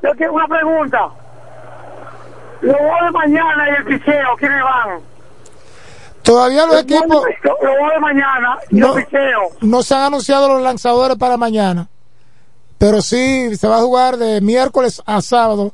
Yo 0.02 0.10
quiero 0.16 0.34
una 0.34 0.48
pregunta. 0.48 1.10
Los 2.62 2.76
juegos 2.76 3.00
de 3.06 3.12
mañana 3.12 3.70
y 3.70 3.76
el 3.76 3.86
picheo, 3.86 4.36
¿quiénes 4.38 4.64
van? 4.64 5.00
Todavía 6.24 6.66
los 6.66 6.76
Los 6.76 6.84
equipos 6.84 7.26
los 7.44 7.94
de 7.94 8.00
mañana 8.00 8.58
y 8.70 8.76
no, 8.76 8.98
el 8.98 9.06
picheo. 9.06 9.42
no 9.62 9.84
se 9.84 9.96
han 9.96 10.02
anunciado 10.04 10.48
los 10.50 10.62
lanzadores 10.62 11.18
para 11.18 11.38
mañana, 11.38 11.88
pero 12.78 13.02
sí 13.02 13.56
se 13.56 13.68
va 13.68 13.78
a 13.78 13.82
jugar 13.82 14.18
de 14.18 14.42
miércoles 14.42 15.02
a 15.06 15.22
sábado. 15.22 15.74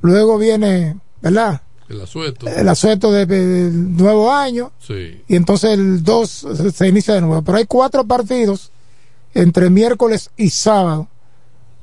Luego 0.00 0.36
viene, 0.36 0.96
¿verdad? 1.20 1.60
El 1.88 2.00
asueto. 2.00 2.48
El 2.48 2.68
asueto 2.68 3.12
de- 3.12 3.26
de- 3.26 3.46
del 3.46 3.96
nuevo 3.96 4.32
año. 4.32 4.72
Sí. 4.80 5.22
y 5.28 5.36
entonces 5.36 5.72
el 5.72 6.02
2 6.02 6.46
se- 6.74 6.88
inicia 6.88 7.14
de 7.14 7.20
nuevo. 7.20 7.42
Pero 7.42 7.58
hay 7.58 7.66
cuatro 7.66 8.04
partidos 8.04 8.70
entre 9.34 9.68
miércoles 9.70 10.30
y 10.36 10.50
sábado. 10.50 11.08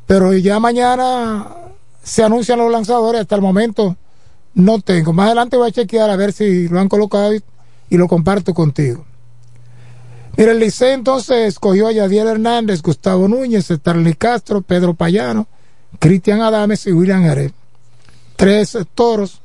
Pero 0.07 0.33
ya 0.33 0.59
mañana 0.59 1.47
se 2.03 2.23
anuncian 2.23 2.59
los 2.59 2.71
lanzadores. 2.71 3.21
Hasta 3.21 3.35
el 3.35 3.41
momento 3.41 3.95
no 4.55 4.79
tengo. 4.81 5.13
Más 5.13 5.27
adelante 5.27 5.55
voy 5.57 5.69
a 5.69 5.71
chequear 5.71 6.09
a 6.09 6.15
ver 6.15 6.33
si 6.33 6.67
lo 6.67 6.79
han 6.79 6.89
colocado 6.89 7.33
y, 7.35 7.43
y 7.89 7.97
lo 7.97 8.07
comparto 8.07 8.53
contigo. 8.53 9.05
Mira, 10.37 10.51
el 10.53 10.59
Licey 10.59 10.93
entonces 10.93 11.47
escogió 11.49 11.87
a 11.87 11.91
Yadiel 11.91 12.27
Hernández, 12.27 12.81
Gustavo 12.81 13.27
Núñez, 13.27 13.67
Starly 13.67 14.15
Castro, 14.15 14.61
Pedro 14.61 14.93
Payano, 14.93 15.47
Cristian 15.99 16.41
Adames 16.41 16.87
y 16.87 16.91
William 16.93 17.21
Jerez. 17.23 17.51
Tres 18.37 18.77
toros, 18.95 19.40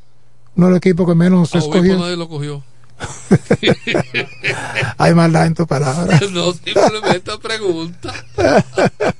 uno 0.56 0.66
de 0.66 0.70
los 0.70 0.78
equipos 0.78 1.06
que 1.06 1.14
menos 1.14 1.50
se 1.50 1.58
escogió. 1.58 1.98
nadie 1.98 2.16
lo 2.16 2.28
cogió. 2.28 2.62
Hay 4.98 5.14
maldad 5.14 5.46
en 5.46 5.54
tu 5.54 5.66
palabra. 5.66 6.18
no, 6.32 6.52
simplemente 6.52 7.38
pregunta. 7.42 8.12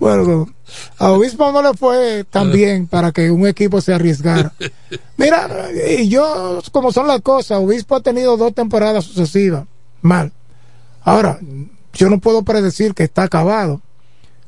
Bueno, 0.00 0.48
a 0.98 1.10
Obispo 1.10 1.50
no 1.50 1.60
le 1.60 1.74
fue 1.74 2.22
tan 2.22 2.52
bien 2.52 2.86
para 2.86 3.10
que 3.10 3.32
un 3.32 3.48
equipo 3.48 3.80
se 3.80 3.92
arriesgara. 3.92 4.52
Mira, 5.16 5.70
y 5.98 6.08
yo, 6.08 6.62
como 6.70 6.92
son 6.92 7.08
las 7.08 7.20
cosas, 7.20 7.58
Obispo 7.58 7.96
ha 7.96 8.00
tenido 8.00 8.36
dos 8.36 8.54
temporadas 8.54 9.04
sucesivas 9.04 9.64
mal. 10.02 10.32
Ahora, 11.02 11.38
yo 11.92 12.10
no 12.10 12.18
puedo 12.18 12.42
predecir 12.42 12.94
que 12.94 13.04
está 13.04 13.24
acabado. 13.24 13.80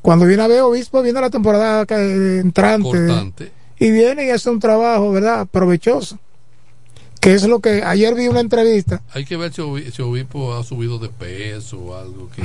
Cuando 0.02 0.26
viene 0.26 0.42
a 0.42 0.48
ver 0.48 0.62
Obispo, 0.62 1.02
viene 1.02 1.20
la 1.20 1.30
temporada 1.30 1.84
entrante. 1.88 2.88
Cortante. 2.88 3.52
Y 3.80 3.90
viene 3.90 4.26
y 4.26 4.30
hace 4.30 4.48
un 4.50 4.60
trabajo, 4.60 5.10
¿verdad? 5.10 5.48
Provechoso. 5.50 6.18
Que 7.18 7.34
es 7.34 7.46
lo 7.46 7.60
que 7.60 7.82
ayer 7.82 8.14
vi 8.14 8.28
una 8.28 8.40
entrevista. 8.40 9.02
Hay 9.12 9.24
que 9.24 9.36
ver 9.36 9.52
si, 9.52 9.62
si 9.90 10.02
Obispo 10.02 10.54
ha 10.54 10.62
subido 10.62 10.98
de 10.98 11.08
peso 11.08 11.78
o 11.78 11.96
algo 11.96 12.28
que. 12.36 12.42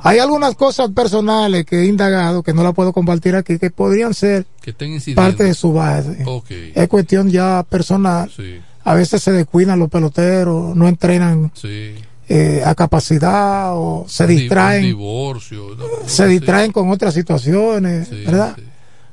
Hay 0.00 0.18
algunas 0.18 0.54
cosas 0.54 0.90
personales 0.90 1.64
que 1.64 1.80
he 1.80 1.86
indagado 1.86 2.42
que 2.42 2.52
no 2.52 2.62
la 2.62 2.72
puedo 2.72 2.92
compartir 2.92 3.34
aquí 3.34 3.58
que 3.58 3.70
podrían 3.70 4.14
ser 4.14 4.46
que 4.60 4.70
estén 4.70 5.00
parte 5.14 5.44
de 5.44 5.54
su 5.54 5.72
base. 5.72 6.22
Ok. 6.26 6.50
Es 6.74 6.88
cuestión 6.88 7.30
ya 7.30 7.64
personal. 7.68 8.30
Sí. 8.36 8.60
A 8.84 8.94
veces 8.94 9.20
se 9.22 9.32
descuidan 9.32 9.78
los 9.80 9.88
peloteros, 9.88 10.76
no 10.76 10.86
entrenan 10.86 11.50
Sí. 11.54 11.94
eh, 12.28 12.62
a 12.64 12.74
capacidad 12.76 13.72
o 13.74 14.04
se 14.08 14.26
distraen, 14.28 14.82
Un 14.84 14.90
divorcio. 14.90 15.74
¿no? 15.76 15.84
se 16.06 16.26
distraen 16.28 16.70
con 16.70 16.90
otras 16.90 17.14
situaciones, 17.14 18.06
Sí, 18.08 18.22
¿verdad? 18.26 18.56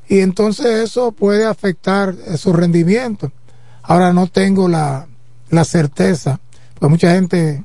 Y 0.09 0.19
entonces 0.19 0.65
eso 0.65 1.11
puede 1.11 1.45
afectar 1.45 2.13
eh, 2.27 2.37
su 2.37 2.53
rendimiento. 2.53 3.31
Ahora 3.81 4.13
no 4.13 4.27
tengo 4.27 4.67
la, 4.67 5.07
la 5.49 5.65
certeza, 5.65 6.39
porque 6.75 6.89
mucha 6.89 7.11
gente 7.13 7.63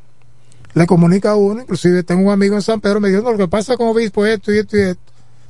le 0.75 0.87
comunica 0.87 1.31
a 1.33 1.37
uno, 1.37 1.63
inclusive 1.63 2.03
tengo 2.03 2.23
un 2.27 2.33
amigo 2.33 2.55
en 2.55 2.63
San 2.63 2.81
Pedro, 2.81 3.01
me 3.01 3.09
dijo, 3.09 3.23
no, 3.23 3.33
lo 3.33 3.39
que 3.39 3.49
pasa 3.49 3.77
con 3.77 3.89
Obispo 3.89 4.25
es 4.27 4.35
esto 4.37 4.53
y 4.53 4.59
esto 4.59 4.77
y 4.77 4.81
esto. 4.81 5.03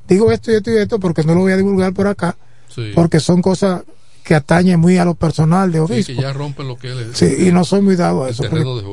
Digo 0.09 0.33
esto 0.33 0.51
y 0.51 0.55
esto 0.55 0.71
y 0.71 0.77
esto 0.79 0.99
porque 0.99 1.23
no 1.23 1.35
lo 1.35 1.41
voy 1.41 1.53
a 1.53 1.57
divulgar 1.57 1.93
por 1.93 2.07
acá, 2.07 2.37
Sí. 2.69 2.93
porque 2.95 3.21
son 3.21 3.43
cosas 3.43 3.83
que 4.25 4.35
atañen 4.35 4.79
muy 4.81 4.99
a 4.99 5.05
lo 5.05 5.15
personal 5.15 5.71
de 5.73 5.79
Sí, 5.79 5.85
Obispo. 5.85 6.13
que 6.15 6.21
ya 6.23 6.33
rompen 6.33 6.69
lo 6.69 6.77
que 6.77 6.89
él 6.93 6.99
es. 7.11 7.19
Sí, 7.19 7.47
y 7.47 7.53
no 7.53 7.65
soy 7.65 7.81
muy 7.83 7.97
dado 7.97 8.25
a 8.25 8.31
eso, 8.31 8.45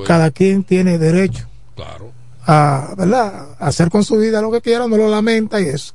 cada 0.07 0.31
quien 0.31 0.63
tiene 0.63 0.97
derecho 0.97 1.45
Claro. 1.75 2.11
a, 2.47 2.93
¿verdad? 2.97 3.47
a 3.59 3.67
hacer 3.67 3.89
con 3.89 4.03
su 4.03 4.17
vida 4.17 4.41
lo 4.41 4.51
que 4.51 4.61
quiera, 4.61 4.87
no 4.87 4.95
lo 4.97 5.09
lamenta 5.09 5.59
y 5.61 5.65
eso. 5.65 5.93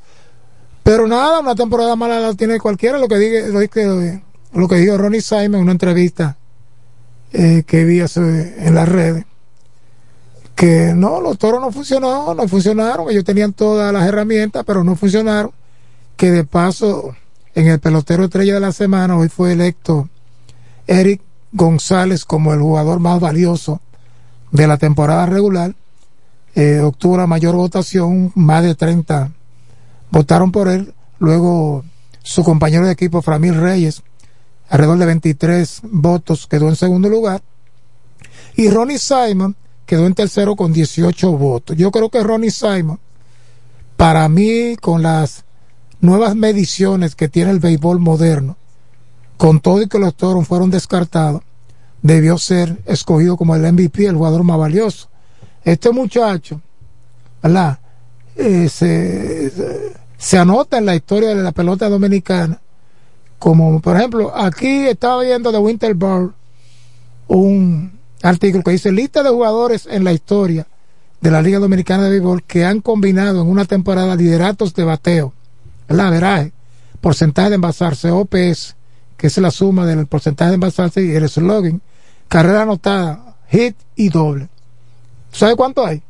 Pero 0.82 1.07
nada, 1.07 1.40
una 1.40 1.55
temporada 1.55 1.94
mala 1.97 2.20
la 2.20 2.35
tiene 2.35 2.59
cualquiera, 2.59 2.98
lo 2.98 3.09
que 3.09 3.16
diga, 3.19 3.47
lo 3.48 3.61
que, 3.69 4.23
lo 4.52 4.69
que 4.69 4.77
dijo 4.77 4.97
Ronnie 4.97 5.20
Simon 5.20 5.57
en 5.57 5.61
una 5.62 5.73
entrevista 5.73 6.36
eh, 7.32 7.62
que 7.66 7.85
vi 7.85 8.01
hace- 8.01 8.66
en 8.66 8.74
las 8.74 8.89
redes, 8.89 9.24
que 10.57 10.93
no, 10.97 11.20
los 11.20 11.39
toros 11.39 11.61
no 11.61 11.70
funcionaron, 11.70 12.36
no 12.36 12.48
funcionaron, 12.48 13.11
ellos 13.11 13.24
tenían 13.24 13.52
todas 13.52 13.93
las 13.93 14.07
herramientas, 14.07 14.65
pero 14.66 14.82
no 14.85 14.97
funcionaron, 14.97 15.52
que 16.16 16.31
de 16.31 16.44
paso 16.44 17.15
en 17.55 17.69
el 17.69 17.78
pelotero 17.81 18.24
estrella 18.24 18.55
de 18.55 18.61
la 18.61 18.73
semana 18.73 19.16
hoy 19.16 19.28
fue 19.28 19.52
electo 19.52 20.09
Eric 20.86 21.23
González 21.52 22.24
como 22.24 22.52
el 22.52 22.61
jugador 22.61 22.98
más 23.01 23.20
valioso 23.20 23.81
de 24.51 24.66
la 24.66 24.77
temporada 24.77 25.27
regular, 25.27 25.74
eh, 26.57 26.81
obtuvo 26.81 27.16
la 27.16 27.27
mayor 27.28 27.55
votación, 27.55 28.32
más 28.35 28.62
de 28.65 28.74
30 28.74 29.31
votaron 30.10 30.52
por 30.52 30.68
él, 30.68 30.94
luego 31.18 31.84
su 32.22 32.44
compañero 32.44 32.86
de 32.86 32.92
equipo 32.92 33.22
Framil 33.22 33.54
Reyes, 33.54 34.02
alrededor 34.68 34.98
de 34.98 35.06
23 35.06 35.80
votos, 35.84 36.46
quedó 36.46 36.68
en 36.68 36.76
segundo 36.76 37.08
lugar, 37.08 37.42
y 38.56 38.68
Ronnie 38.68 38.98
Simon 38.98 39.56
quedó 39.86 40.06
en 40.06 40.14
tercero 40.14 40.54
con 40.54 40.72
18 40.72 41.32
votos. 41.32 41.76
Yo 41.76 41.90
creo 41.90 42.10
que 42.10 42.22
Ronnie 42.22 42.50
Simon, 42.50 43.00
para 43.96 44.28
mí, 44.28 44.76
con 44.76 45.02
las 45.02 45.44
nuevas 46.00 46.36
mediciones 46.36 47.14
que 47.14 47.28
tiene 47.28 47.50
el 47.50 47.58
béisbol 47.58 47.98
moderno, 48.00 48.56
con 49.36 49.60
todo 49.60 49.82
y 49.82 49.88
que 49.88 49.98
los 49.98 50.14
toros 50.14 50.46
fueron 50.46 50.70
descartados, 50.70 51.42
debió 52.02 52.38
ser 52.38 52.80
escogido 52.86 53.36
como 53.36 53.54
el 53.54 53.72
MVP, 53.72 54.06
el 54.06 54.16
jugador 54.16 54.44
más 54.44 54.58
valioso. 54.58 55.08
Este 55.64 55.90
muchacho, 55.90 56.60
¿verdad? 57.42 57.78
Eh, 58.36 58.69
se, 58.69 59.52
se 60.16 60.39
anota 60.39 60.78
en 60.78 60.86
la 60.86 60.94
historia 60.94 61.31
de 61.31 61.43
la 61.43 61.52
pelota 61.52 61.89
dominicana, 61.89 62.61
como 63.39 63.81
por 63.81 63.97
ejemplo, 63.97 64.36
aquí 64.36 64.86
estaba 64.86 65.23
viendo 65.23 65.51
de 65.51 65.59
Winter 65.59 65.97
un 67.28 67.98
artículo 68.23 68.62
que 68.65 68.73
dice 68.73 68.93
lista 68.93 69.23
de 69.23 69.31
jugadores 69.31 69.89
en 69.90 70.05
la 70.05 70.12
historia 70.12 70.66
de 71.20 71.31
la 71.31 71.43
Liga 71.43 71.59
Dominicana 71.59 72.05
de 72.05 72.11
Béisbol 72.11 72.43
que 72.43 72.65
han 72.65 72.81
combinado 72.81 73.43
en 73.43 73.48
una 73.48 73.65
temporada 73.65 74.16
lideratos 74.16 74.74
de 74.74 74.85
bateo, 74.85 75.32
¿verdad? 75.89 76.11
Veraje, 76.11 76.52
porcentaje 77.01 77.51
de 77.51 77.55
envasarse, 77.57 78.11
OPS, 78.11 78.77
que 79.16 79.27
es 79.27 79.39
la 79.39 79.51
suma 79.51 79.86
del 79.86 80.07
porcentaje 80.07 80.51
de 80.51 80.55
envasarse 80.55 81.05
y 81.05 81.15
el 81.15 81.28
slogan, 81.28 81.81
carrera 82.28 82.62
anotada, 82.62 83.36
hit 83.48 83.77
y 83.97 84.09
doble. 84.09 84.48
¿Sabe 85.32 85.57
cuánto 85.57 85.86
hay? 85.86 86.02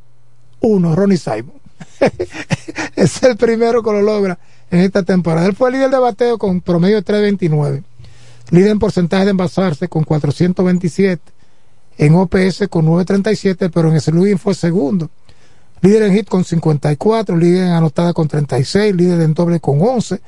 Uno, 0.61 0.95
Ronnie 0.95 1.19
Simon. 1.19 1.60
es 2.97 3.23
el 3.23 3.37
primero 3.37 3.83
que 3.83 3.93
lo 3.93 4.03
logra 4.03 4.39
en 4.71 4.81
esta 4.81 5.03
temporada. 5.03 5.47
Él 5.47 5.55
fue 5.55 5.71
líder 5.71 5.91
de 5.91 5.99
bateo 5.99 6.39
con 6.39 6.61
promedio 6.61 6.97
de 6.97 7.03
329, 7.03 7.83
líder 8.51 8.71
en 8.71 8.79
porcentaje 8.79 9.25
de 9.25 9.31
envasarse 9.31 9.89
con 9.89 10.05
427, 10.05 11.23
en 11.99 12.15
OPS 12.15 12.69
con 12.69 12.85
937, 12.87 13.71
pero 13.71 13.89
en 13.89 13.95
el 13.95 14.01
slugging 14.01 14.39
fue 14.39 14.55
segundo. 14.55 15.11
Líder 15.83 16.03
en 16.03 16.15
hit 16.15 16.29
con 16.29 16.45
54, 16.45 17.37
líder 17.37 17.65
en 17.65 17.73
anotada 17.73 18.13
con 18.13 18.29
36, 18.29 18.95
líder 18.95 19.21
en 19.23 19.35
doble 19.35 19.61
con 19.61 19.81
11. 19.81 20.21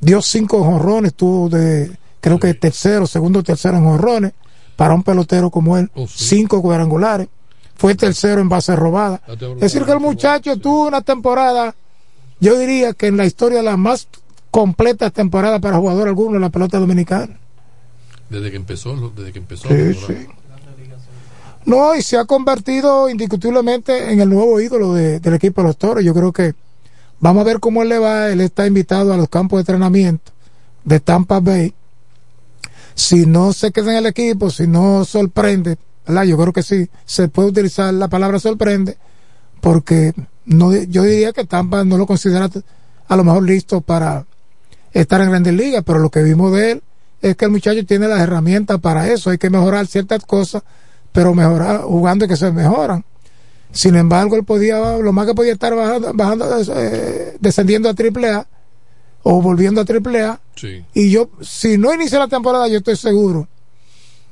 Dio 0.00 0.22
cinco 0.22 0.62
jonrones, 0.64 1.14
tuvo 1.14 1.48
de, 1.48 1.90
creo 2.20 2.38
que 2.38 2.54
tercero, 2.54 3.06
segundo, 3.06 3.42
tercero 3.42 3.76
en 3.76 3.84
jonrones, 3.84 4.32
para 4.76 4.94
un 4.94 5.02
pelotero 5.02 5.50
como 5.50 5.76
él. 5.76 5.90
Cinco 6.08 6.62
cuadrangulares. 6.62 7.28
Fue 7.80 7.94
tercero 7.94 8.42
en 8.42 8.48
base 8.50 8.76
robada. 8.76 9.22
Es 9.54 9.60
decir, 9.72 9.84
que 9.86 9.92
el 9.92 10.00
muchacho 10.00 10.58
tuvo 10.58 10.86
una 10.88 11.00
temporada 11.00 11.74
yo 12.42 12.58
diría 12.58 12.92
que 12.94 13.06
en 13.06 13.16
la 13.16 13.24
historia 13.26 13.62
la 13.62 13.76
más 13.78 14.06
completa 14.50 15.10
temporada 15.10 15.60
para 15.60 15.76
jugador 15.78 16.08
alguno 16.08 16.36
en 16.36 16.42
la 16.42 16.48
pelota 16.50 16.78
dominicana. 16.78 17.38
Desde 18.28 18.50
que 18.50 18.56
empezó, 18.56 19.10
desde 19.16 19.32
que 19.32 19.38
empezó. 19.38 19.68
Sí, 19.68 19.94
sí. 19.94 20.26
No, 21.66 21.94
y 21.94 22.02
se 22.02 22.16
ha 22.18 22.24
convertido 22.24 23.08
indiscutiblemente 23.10 24.12
en 24.12 24.20
el 24.20 24.28
nuevo 24.30 24.60
ídolo 24.60 24.94
de- 24.94 25.20
del 25.20 25.34
equipo 25.34 25.60
de 25.62 25.68
los 25.68 25.76
toros. 25.76 26.02
Yo 26.04 26.12
creo 26.14 26.32
que 26.32 26.54
vamos 27.20 27.42
a 27.42 27.44
ver 27.44 27.60
cómo 27.60 27.82
él 27.82 27.88
le 27.90 27.98
va. 27.98 28.28
Él 28.28 28.40
está 28.40 28.66
invitado 28.66 29.12
a 29.12 29.16
los 29.16 29.28
campos 29.28 29.58
de 29.58 29.60
entrenamiento 29.62 30.32
de 30.84 31.00
Tampa 31.00 31.40
Bay. 31.40 31.74
Si 32.94 33.26
no 33.26 33.52
se 33.52 33.70
queda 33.70 33.92
en 33.92 33.98
el 33.98 34.06
equipo, 34.06 34.50
si 34.50 34.66
no 34.66 35.04
sorprende, 35.04 35.76
¿verdad? 36.06 36.24
yo 36.24 36.36
creo 36.36 36.52
que 36.52 36.62
sí 36.62 36.88
se 37.04 37.28
puede 37.28 37.48
utilizar 37.48 37.92
la 37.94 38.08
palabra 38.08 38.38
sorprende, 38.38 38.96
porque 39.60 40.14
no, 40.44 40.74
yo 40.74 41.02
diría 41.02 41.32
que 41.32 41.44
Tampa 41.44 41.84
no 41.84 41.96
lo 41.96 42.06
considera 42.06 42.48
a 43.08 43.16
lo 43.16 43.24
mejor 43.24 43.42
listo 43.42 43.80
para 43.80 44.26
estar 44.92 45.20
en 45.20 45.30
grandes 45.30 45.54
ligas, 45.54 45.82
pero 45.84 45.98
lo 45.98 46.10
que 46.10 46.22
vimos 46.22 46.52
de 46.52 46.72
él 46.72 46.82
es 47.22 47.36
que 47.36 47.44
el 47.44 47.50
muchacho 47.50 47.84
tiene 47.84 48.08
las 48.08 48.20
herramientas 48.20 48.80
para 48.80 49.08
eso. 49.08 49.30
Hay 49.30 49.38
que 49.38 49.50
mejorar 49.50 49.86
ciertas 49.86 50.24
cosas, 50.24 50.62
pero 51.12 51.34
mejorar 51.34 51.82
jugando 51.82 52.24
y 52.24 52.28
que 52.28 52.36
se 52.36 52.50
mejoran. 52.50 53.04
Sin 53.72 53.94
embargo, 53.94 54.36
él 54.36 54.44
podía, 54.44 54.96
lo 54.98 55.12
más 55.12 55.26
que 55.26 55.34
podía 55.34 55.52
estar 55.52 55.74
bajando, 55.74 56.12
bajando 56.14 56.46
eh, 56.74 57.36
descendiendo 57.38 57.88
a 57.88 57.94
triple 57.94 58.30
A 58.30 58.46
o 59.22 59.42
volviendo 59.42 59.80
a 59.80 59.84
triple 59.84 60.22
A. 60.22 60.40
Sí. 60.56 60.84
Y 60.94 61.10
yo, 61.10 61.30
si 61.40 61.78
no 61.78 61.92
inicia 61.94 62.18
la 62.18 62.28
temporada, 62.28 62.66
yo 62.68 62.78
estoy 62.78 62.96
seguro 62.96 63.48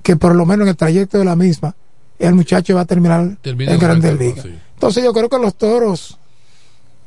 que 0.03 0.16
por 0.16 0.35
lo 0.35 0.47
menos 0.47 0.65
en 0.65 0.70
el 0.70 0.77
trayecto 0.77 1.19
de 1.19 1.25
la 1.25 1.37
misma, 1.37 1.75
el 2.19 2.35
muchacho 2.35 2.75
va 2.75 2.83
a 2.83 2.87
terminar 2.87 3.37
Termina 3.43 3.73
en 3.73 3.79
grandes 3.79 4.19
ligas. 4.19 4.43
sí. 4.45 4.59
Entonces 4.75 5.03
yo 5.03 5.12
creo 5.12 5.29
que 5.29 5.39
los 5.39 5.57
toros 5.57 6.19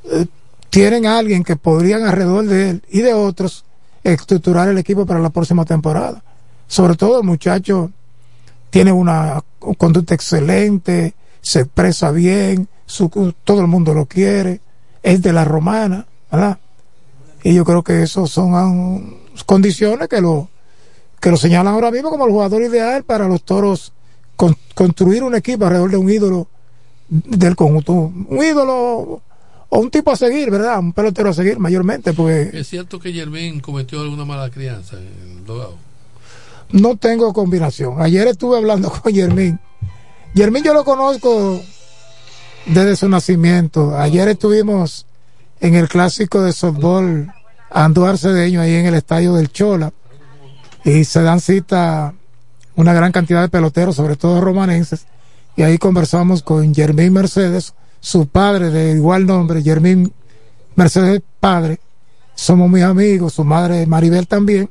eh, 0.03 0.25
tienen 0.69 1.05
a 1.05 1.17
alguien 1.17 1.43
que 1.43 1.55
podrían 1.55 2.03
alrededor 2.03 2.45
de 2.45 2.69
él 2.69 2.83
y 2.89 2.99
de 2.99 3.13
otros 3.13 3.63
estructurar 4.03 4.67
el 4.67 4.77
equipo 4.77 5.05
para 5.05 5.19
la 5.19 5.29
próxima 5.29 5.63
temporada. 5.63 6.21
Sobre 6.67 6.95
todo 6.95 7.19
el 7.19 7.25
muchacho 7.25 7.91
tiene 8.69 8.91
una 8.91 9.41
conducta 9.77 10.13
excelente, 10.15 11.13
se 11.41 11.61
expresa 11.61 12.11
bien, 12.11 12.67
su, 12.85 13.33
todo 13.43 13.61
el 13.61 13.67
mundo 13.67 13.93
lo 13.93 14.05
quiere, 14.05 14.59
es 15.01 15.21
de 15.21 15.33
la 15.33 15.45
romana, 15.45 16.05
¿verdad? 16.31 16.59
Y 17.43 17.53
yo 17.53 17.63
creo 17.65 17.83
que 17.83 18.03
eso 18.03 18.27
son 18.27 18.51
ah, 18.53 19.43
condiciones 19.45 20.07
que 20.07 20.21
lo, 20.21 20.49
que 21.21 21.29
lo 21.31 21.37
señalan 21.37 21.73
ahora 21.73 21.91
mismo 21.91 22.09
como 22.09 22.25
el 22.25 22.31
jugador 22.31 22.63
ideal 22.63 23.03
para 23.03 23.27
los 23.27 23.43
toros 23.43 23.93
con- 24.35 24.57
construir 24.75 25.23
un 25.23 25.35
equipo 25.35 25.65
alrededor 25.65 25.91
de 25.91 25.97
un 25.97 26.09
ídolo 26.09 26.47
del 27.07 27.55
conjunto. 27.55 27.93
Un 27.93 28.43
ídolo 28.43 29.21
o 29.69 29.79
un 29.79 29.89
tipo 29.91 30.11
a 30.11 30.15
seguir, 30.15 30.49
¿verdad? 30.49 30.79
Un 30.79 30.93
pelotero 30.93 31.29
a 31.29 31.33
seguir 31.33 31.59
mayormente, 31.59 32.11
porque 32.13 32.49
Es 32.53 32.67
cierto 32.67 32.99
que 32.99 33.13
Germín 33.13 33.59
cometió 33.61 34.01
alguna 34.01 34.25
mala 34.25 34.49
crianza 34.49 34.97
en 34.97 35.37
el 35.37 35.45
dogado. 35.45 35.75
no 36.71 36.95
tengo 36.97 37.31
combinación. 37.33 38.01
Ayer 38.01 38.27
estuve 38.27 38.57
hablando 38.57 38.89
con 39.01 39.11
Yermín. 39.13 39.59
Yermín 40.33 40.63
yo 40.63 40.73
lo 40.73 40.83
conozco 40.83 41.61
desde 42.65 42.95
su 42.95 43.09
nacimiento. 43.09 43.95
Ayer 43.97 44.27
estuvimos 44.29 45.05
en 45.59 45.75
el 45.75 45.87
clásico 45.87 46.41
de 46.41 46.53
softball 46.53 47.31
Anduar 47.69 48.17
Cedeño 48.17 48.61
ahí 48.61 48.73
en 48.75 48.85
el 48.87 48.95
estadio 48.95 49.33
del 49.33 49.51
Chola 49.51 49.91
y 50.83 51.03
se 51.05 51.21
dan 51.21 51.39
cita 51.39 52.13
una 52.75 52.93
gran 52.93 53.11
cantidad 53.11 53.41
de 53.41 53.49
peloteros, 53.49 53.95
sobre 53.95 54.15
todo 54.15 54.41
romanenses, 54.41 55.05
y 55.55 55.63
ahí 55.63 55.77
conversamos 55.77 56.43
con 56.43 56.73
Yermín 56.73 57.13
Mercedes, 57.13 57.73
su 57.99 58.27
padre 58.27 58.69
de 58.69 58.93
igual 58.93 59.25
nombre, 59.25 59.61
Yermín 59.61 60.11
Mercedes 60.75 61.21
padre, 61.39 61.79
somos 62.33 62.69
muy 62.69 62.81
amigos, 62.81 63.33
su 63.33 63.43
madre 63.43 63.85
Maribel 63.85 64.27
también, 64.27 64.69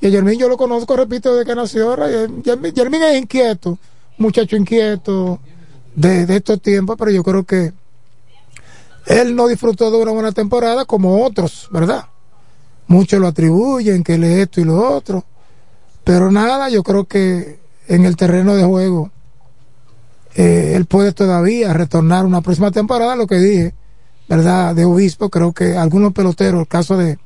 y 0.00 0.06
a 0.06 0.10
Yermín 0.10 0.38
yo 0.38 0.48
lo 0.48 0.56
conozco, 0.56 0.96
repito, 0.96 1.34
desde 1.34 1.50
que 1.50 1.54
nació, 1.54 1.90
ahora, 1.90 2.10
y 2.10 2.42
Yermín, 2.42 2.72
Yermín 2.72 3.02
es 3.02 3.18
inquieto, 3.18 3.78
muchacho 4.16 4.56
inquieto 4.56 5.40
de, 5.94 6.24
de 6.26 6.36
estos 6.36 6.62
tiempos, 6.62 6.96
pero 6.98 7.10
yo 7.10 7.22
creo 7.22 7.44
que 7.44 7.72
él 9.06 9.34
no 9.34 9.48
disfrutó 9.48 9.90
de 9.90 9.98
una 9.98 10.12
buena 10.12 10.32
temporada 10.32 10.84
como 10.84 11.24
otros, 11.24 11.68
¿verdad? 11.72 12.06
Muchos 12.86 13.20
lo 13.20 13.26
atribuyen, 13.26 14.02
que 14.02 14.14
él 14.14 14.24
es 14.24 14.38
esto 14.38 14.60
y 14.60 14.64
lo 14.64 14.94
otro, 14.94 15.24
pero 16.10 16.32
nada, 16.32 16.68
yo 16.70 16.82
creo 16.82 17.04
que 17.04 17.60
en 17.86 18.04
el 18.04 18.16
terreno 18.16 18.56
de 18.56 18.64
juego 18.64 19.12
eh, 20.34 20.72
él 20.74 20.84
puede 20.86 21.12
todavía 21.12 21.72
retornar 21.72 22.26
una 22.26 22.40
próxima 22.40 22.72
temporada, 22.72 23.14
lo 23.14 23.28
que 23.28 23.36
dije, 23.36 23.74
¿verdad? 24.28 24.74
De 24.74 24.84
Obispo, 24.84 25.28
creo 25.30 25.52
que 25.52 25.76
algunos 25.76 26.12
peloteros, 26.12 26.62
el 26.62 26.66
caso 26.66 26.96
de, 26.96 27.16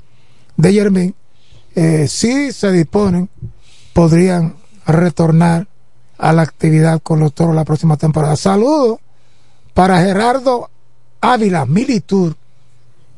de 0.59 0.73
Yermín, 0.75 1.15
eh, 1.75 2.09
si 2.09 2.53
se 2.53 2.73
disponen, 2.73 3.31
podrían 3.95 4.55
retornar 4.87 5.67
a 6.19 6.35
la 6.35 6.43
actividad 6.43 7.01
con 7.01 7.21
los 7.21 7.33
toros 7.33 7.55
la 7.55 7.65
próxima 7.65 7.97
temporada. 7.97 8.37
Saludos 8.37 8.99
para 9.73 10.03
Gerardo 10.03 10.69
Ávila, 11.23 11.65
Militur, 11.65 12.37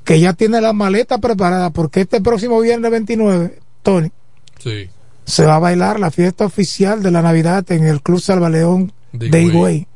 que 0.04 0.20
ya 0.20 0.32
tiene 0.32 0.60
la 0.60 0.72
maleta 0.72 1.18
preparada 1.18 1.70
porque 1.70 2.02
este 2.02 2.20
próximo 2.20 2.60
viernes 2.60 2.88
29, 2.88 3.58
Tony, 3.82 4.12
Sí. 4.60 4.90
Se 5.26 5.44
va 5.44 5.56
a 5.56 5.58
bailar 5.58 5.98
la 5.98 6.10
fiesta 6.10 6.46
oficial 6.46 7.02
de 7.02 7.10
la 7.10 7.20
Navidad 7.20 7.70
en 7.72 7.84
el 7.84 8.00
Club 8.00 8.20
Salvaleón 8.20 8.92
De 9.12 9.42
Higüey. 9.42 9.86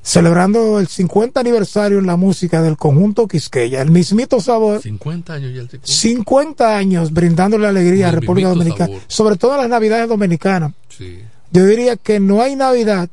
Celebrando 0.00 0.78
el 0.78 0.86
50 0.86 1.40
aniversario 1.40 1.98
en 1.98 2.06
la 2.06 2.16
música 2.16 2.62
del 2.62 2.76
conjunto 2.76 3.26
Quisqueya, 3.26 3.82
el 3.82 3.90
mismito 3.90 4.38
sabor. 4.38 4.80
50 4.80 5.32
años 5.32 5.54
ya 5.54 5.62
el 5.62 5.68
tipo. 5.68 5.86
50 5.86 6.76
años 6.76 7.12
brindándole 7.12 7.66
alegría 7.66 8.08
a 8.08 8.12
República 8.12 8.50
Dominicana, 8.50 8.86
sabor. 8.86 9.02
sobre 9.08 9.36
todo 9.36 9.56
las 9.56 9.68
Navidades 9.68 10.08
dominicanas. 10.08 10.72
Sí. 10.90 11.20
Yo 11.50 11.64
diría 11.64 11.96
que 11.96 12.20
no 12.20 12.42
hay 12.42 12.54
Navidad, 12.54 13.08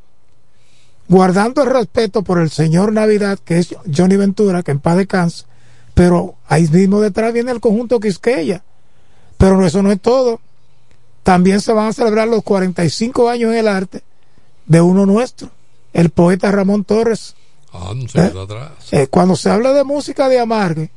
guardando 1.08 1.64
el 1.64 1.70
respeto 1.70 2.24
por 2.24 2.40
el 2.40 2.50
señor 2.50 2.92
Navidad, 2.92 3.40
que 3.44 3.60
es 3.60 3.76
Johnny 3.96 4.18
Ventura, 4.18 4.62
que 4.62 4.72
en 4.72 4.80
paz 4.80 4.98
descanse, 4.98 5.46
pero 5.94 6.36
ahí 6.48 6.68
mismo 6.68 7.00
detrás 7.00 7.34
viene 7.34 7.52
el 7.52 7.62
conjunto 7.62 8.00
Quisqueya. 8.00 8.64
Pero 9.38 9.66
eso 9.66 9.82
no 9.82 9.92
es 9.92 10.00
todo. 10.00 10.42
También 11.24 11.62
se 11.62 11.74
van 11.74 11.88
a 11.90 11.94
celebrar 11.94 12.28
los 12.28 12.44
45 12.44 13.30
años 13.30 13.52
en 13.52 13.58
el 13.60 13.68
arte 13.68 14.02
de 14.66 14.82
uno 14.82 15.06
nuestro, 15.06 15.50
el 15.94 16.10
poeta 16.10 16.52
Ramón 16.52 16.84
Torres. 16.84 17.36
Ah, 17.74 17.94
no 17.96 18.08
se 18.08 18.20
¿Eh? 18.20 18.32
atrás. 18.42 18.72
Eh, 18.92 19.08
cuando 19.08 19.36
se 19.36 19.50
habla 19.50 19.72
de 19.74 19.84
música 19.84 20.28
de 20.30 20.40
Amargue, 20.40 20.90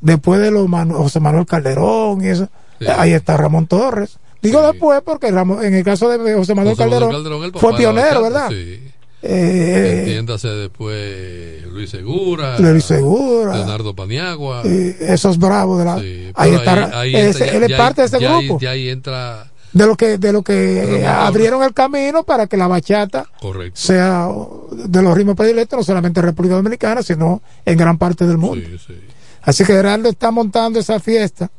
después 0.00 0.40
de 0.40 0.50
los 0.50 0.66
Manu- 0.68 0.94
José 0.96 1.20
Manuel 1.20 1.46
Calderón 1.46 2.24
y 2.24 2.28
eso, 2.28 2.48
Sí. 2.78 2.86
eh, 2.86 2.92
ahí 2.96 3.12
está 3.12 3.36
Ramón 3.36 3.66
Torres. 3.66 4.18
Digo 4.40 4.60
después 4.62 5.00
porque 5.04 5.30
Ramón- 5.30 5.64
en 5.64 5.74
el 5.74 5.84
caso 5.84 6.08
de 6.08 6.16
José 6.34 6.54
Manuel 6.54 6.74
José 6.76 6.88
Manuel 6.90 7.10
Calderón, 7.10 7.52
fue 7.54 7.76
pionero, 7.76 8.22
¿verdad? 8.22 8.48
Sí. 8.50 8.80
Eh, 9.24 9.98
Entiéndase 10.00 10.48
después 10.48 11.64
Luis 11.68 11.90
Segura. 11.90 12.58
Luis 12.58 12.84
Segura. 12.84 13.54
Leonardo 13.56 13.94
Paniagua. 13.94 14.62
esos 14.64 15.38
bravos 15.38 15.78
de 15.78 15.84
la 15.84 15.98
Sí, 16.00 16.32
ahí 16.34 16.54
está 16.54 16.98
ahí 17.00 17.14
ese- 17.14 17.28
entra- 17.44 17.46
ya- 17.46 17.52
él 17.56 17.62
es 17.62 17.68
ya 17.68 17.76
parte 17.76 18.00
de 18.02 18.06
ese 18.08 18.20
ya 18.20 18.36
ahí- 18.36 18.46
grupo 18.48 18.60
ya 18.60 18.70
ahí 18.70 18.88
entra. 18.88 19.51
De 19.72 19.86
lo 19.86 19.96
que 19.96 20.18
de 20.18 20.32
lo 20.32 20.42
que 20.42 21.06
abrieron 21.06 21.62
el 21.62 21.72
camino 21.72 22.24
para 22.24 22.46
que 22.46 22.56
la 22.56 22.66
bachata 22.66 23.26
Correcto. 23.40 23.80
sea 23.80 24.28
de 24.72 25.02
los 25.02 25.16
ritmos 25.16 25.34
predilectos 25.36 25.78
no 25.78 25.82
solamente 25.84 26.20
en 26.20 26.26
República 26.26 26.56
Dominicana 26.56 27.02
sino 27.02 27.42
en 27.64 27.76
gran 27.78 27.96
parte 27.98 28.26
del 28.26 28.38
mundo 28.38 28.66
Sí, 28.68 28.78
sí. 28.86 28.94
así 29.42 29.64
que 29.64 29.72
Gerardo 29.72 30.08
está 30.10 30.30
montando 30.30 30.78
esa 30.78 31.00
fiesta 31.00 31.50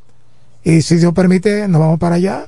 y 0.62 0.82
si 0.82 0.96
Dios 0.96 1.12
permite 1.12 1.66
nos 1.68 1.80
vamos 1.80 1.98
para 1.98 2.14
allá 2.16 2.46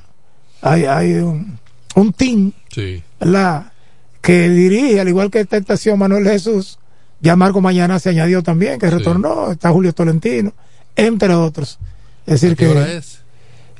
hay, 0.62 0.84
hay 0.84 1.12
un, 1.14 1.58
un 1.96 2.12
team 2.12 2.52
Sí. 2.70 3.02
¿verdad? 3.18 3.72
que 4.20 4.48
dirige, 4.48 5.00
al 5.00 5.08
igual 5.08 5.30
que 5.30 5.40
esta 5.40 5.56
estación 5.56 5.98
Manuel 6.00 6.24
Jesús, 6.26 6.78
ya 7.20 7.36
Marco 7.36 7.60
Mañana 7.60 8.00
se 8.00 8.08
añadió 8.10 8.42
también, 8.42 8.78
que 8.80 8.90
retornó, 8.90 9.52
está 9.52 9.70
Julio 9.70 9.92
Tolentino, 9.92 10.52
entre 10.96 11.32
otros. 11.34 11.78
Es 12.26 12.40
decir, 12.40 12.56
¿Qué 12.56 12.64
que 12.66 12.70
hora 12.72 12.92
es? 12.92 13.20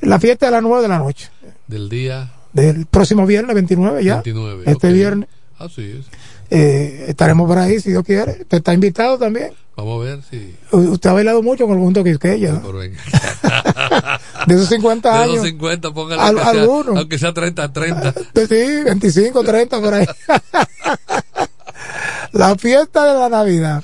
la 0.03 0.21
fiesta 0.21 0.47
es 0.47 0.49
a 0.49 0.53
las 0.53 0.63
9 0.63 0.83
de 0.83 0.89
la 0.89 0.99
noche, 0.99 1.29
Del 1.69 1.89
día 1.89 2.33
del 2.53 2.87
próximo 2.87 3.27
viernes 3.27 3.55
29 3.55 4.05
ya. 4.05 4.15
29. 4.17 4.63
Este 4.67 4.87
ok. 4.89 4.93
viernes 4.95 5.29
Así 5.59 5.99
es. 5.99 6.07
eh, 6.51 7.07
estaremos 7.09 7.47
por 7.49 7.59
ahí, 7.59 7.81
si 7.81 7.91
Dios 7.91 8.05
quiere. 8.05 8.39
Usted 8.43 8.59
está 8.59 8.73
invitado 8.75 9.19
también. 9.19 9.53
Vamos 9.77 10.01
a 10.01 10.05
ver 10.05 10.21
si. 10.31 10.55
Usted 10.73 11.11
ha 11.11 11.13
bailado 11.13 11.43
mucho 11.43 11.65
con 11.67 11.73
el 11.75 11.79
conjunto 11.79 12.03
Quisqueya. 12.05 12.61
Pero 12.65 12.79
venga. 12.79 12.99
De 14.47 14.55
esos 14.55 14.69
50 14.71 15.11
De 15.13 15.19
años. 15.19 15.35
esos 15.35 15.47
50, 15.49 15.91
póngale 15.93 16.23
Al- 16.23 16.29
aunque 16.39 16.43
sea- 16.53 16.61
algunos. 16.63 16.97
aunque 16.97 17.19
sea 17.19 17.35
30, 17.35 17.73
30. 17.73 18.15
Pues 18.33 18.49
sí, 18.49 18.83
25, 18.85 19.45
30 19.45 19.81
por 19.81 19.95
ahí. 19.95 20.07
la 22.33 22.57
fiesta 22.57 23.13
de 23.13 23.19
la 23.19 23.29
Navidad. 23.29 23.83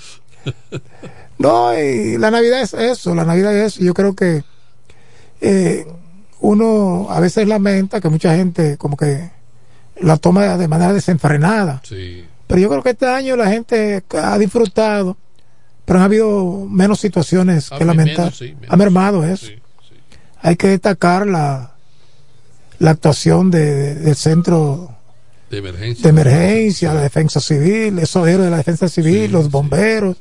No, 1.38 1.76
y 1.78 2.18
la 2.18 2.30
Navidad 2.30 2.60
es 2.62 2.74
eso, 2.74 3.14
la 3.14 3.24
Navidad 3.24 3.56
es 3.56 3.74
eso. 3.74 3.84
Yo 3.84 3.94
creo 3.94 4.14
que 4.14 4.44
eh, 5.40 5.86
uno 6.42 7.06
a 7.10 7.18
veces 7.20 7.46
lamenta 7.48 8.00
que 8.00 8.08
mucha 8.08 8.34
gente 8.36 8.76
como 8.76 8.96
que 8.96 9.30
la 10.00 10.16
toma 10.16 10.56
de 10.58 10.68
manera 10.68 10.92
desenfrenada. 10.92 11.80
Sí. 11.84 12.24
Pero 12.46 12.60
yo 12.60 12.68
creo 12.68 12.82
que 12.82 12.90
este 12.90 13.06
año 13.06 13.36
la 13.36 13.48
gente 13.48 14.02
ha 14.22 14.38
disfrutado 14.38 15.16
pero 15.84 15.98
han 15.98 16.04
habido 16.04 16.64
menos 16.70 17.00
situaciones 17.00 17.70
Ah, 17.72 17.76
que 17.78 17.84
menos, 17.84 17.96
lamentar. 17.96 18.32
sí, 18.32 18.54
menos. 18.54 18.66
ha 18.70 18.76
mermado 18.76 19.24
eso. 19.24 19.46
Hay 20.40 20.54
que 20.56 20.68
destacar 20.68 21.26
la, 21.26 21.72
la 22.78 22.90
actuación 22.92 23.50
de- 23.50 23.74
de- 23.74 23.94
del 23.96 24.14
centro 24.16 24.96
De 25.50 25.58
emergencia. 25.58 26.02
de 26.04 26.08
emergencia, 26.08 26.94
la 26.94 27.00
defensa 27.02 27.40
civil, 27.40 27.98
esos 27.98 28.26
héroes 28.28 28.44
de 28.44 28.50
la 28.52 28.56
defensa 28.58 28.88
civil, 28.88 29.32
los 29.32 29.50
bomberos, 29.50 30.16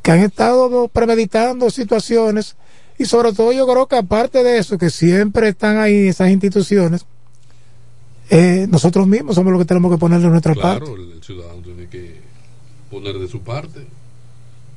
que 0.00 0.12
han 0.12 0.20
estado 0.20 0.86
premeditando 0.88 1.70
situaciones 1.70 2.54
y 2.98 3.06
sobre 3.06 3.32
todo 3.32 3.52
yo 3.52 3.66
creo 3.66 3.86
que 3.86 3.96
aparte 3.96 4.42
de 4.42 4.58
eso, 4.58 4.76
que 4.76 4.90
siempre 4.90 5.48
están 5.48 5.78
ahí 5.78 6.08
esas 6.08 6.30
instituciones, 6.30 7.06
eh, 8.30 8.66
nosotros 8.68 9.06
mismos 9.06 9.36
somos 9.36 9.52
los 9.52 9.62
que 9.62 9.66
tenemos 9.66 9.90
que 9.90 9.98
ponerle 9.98 10.28
nuestra 10.28 10.54
parte. 10.54 10.84
Claro, 10.84 11.00
el, 11.00 11.22
ciudadano 11.22 11.60
tiene 11.62 11.88
que 11.88 12.20
poner 12.90 13.18
de 13.18 13.28
su 13.28 13.40
parte 13.40 13.86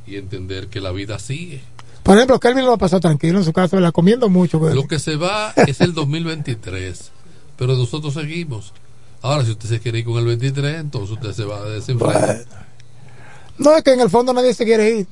y 0.06 0.15
entender 0.15 0.68
que 0.68 0.80
la 0.80 0.91
vida 0.91 1.18
sigue. 1.19 1.61
Por 2.03 2.15
ejemplo, 2.15 2.39
Kelvin 2.39 2.65
lo 2.65 2.73
ha 2.73 2.77
pasado 2.77 2.99
tranquilo 2.99 3.39
en 3.39 3.45
su 3.45 3.53
casa, 3.53 3.80
la 3.80 3.91
comiendo 3.91 4.30
mucho. 4.30 4.60
pues. 4.60 4.76
Lo 4.76 4.88
que 4.88 4.99
se 4.99 5.15
va 5.15 5.53
es 5.56 5.81
el 5.81 5.93
2023, 5.93 7.11
pero 7.57 7.76
nosotros 7.76 8.14
seguimos. 8.14 8.73
Ahora, 9.22 9.45
si 9.45 9.52
usted 9.52 9.69
se 9.69 9.80
quiere 9.80 9.99
ir 9.99 10.06
con 10.06 10.18
el 10.18 10.26
23, 10.26 10.80
entonces 10.80 11.11
usted 11.11 11.34
se 11.34 11.43
va 11.43 11.57
a 11.57 11.65
desenfrenar. 11.65 12.45
No 13.57 13.76
es 13.76 13.84
que 13.84 13.93
en 13.93 13.99
el 13.99 14.10
fondo 14.10 14.34
nadie 14.34 14.53
se 14.53 14.65
quiere 14.65 14.99
ir. 14.99 15.07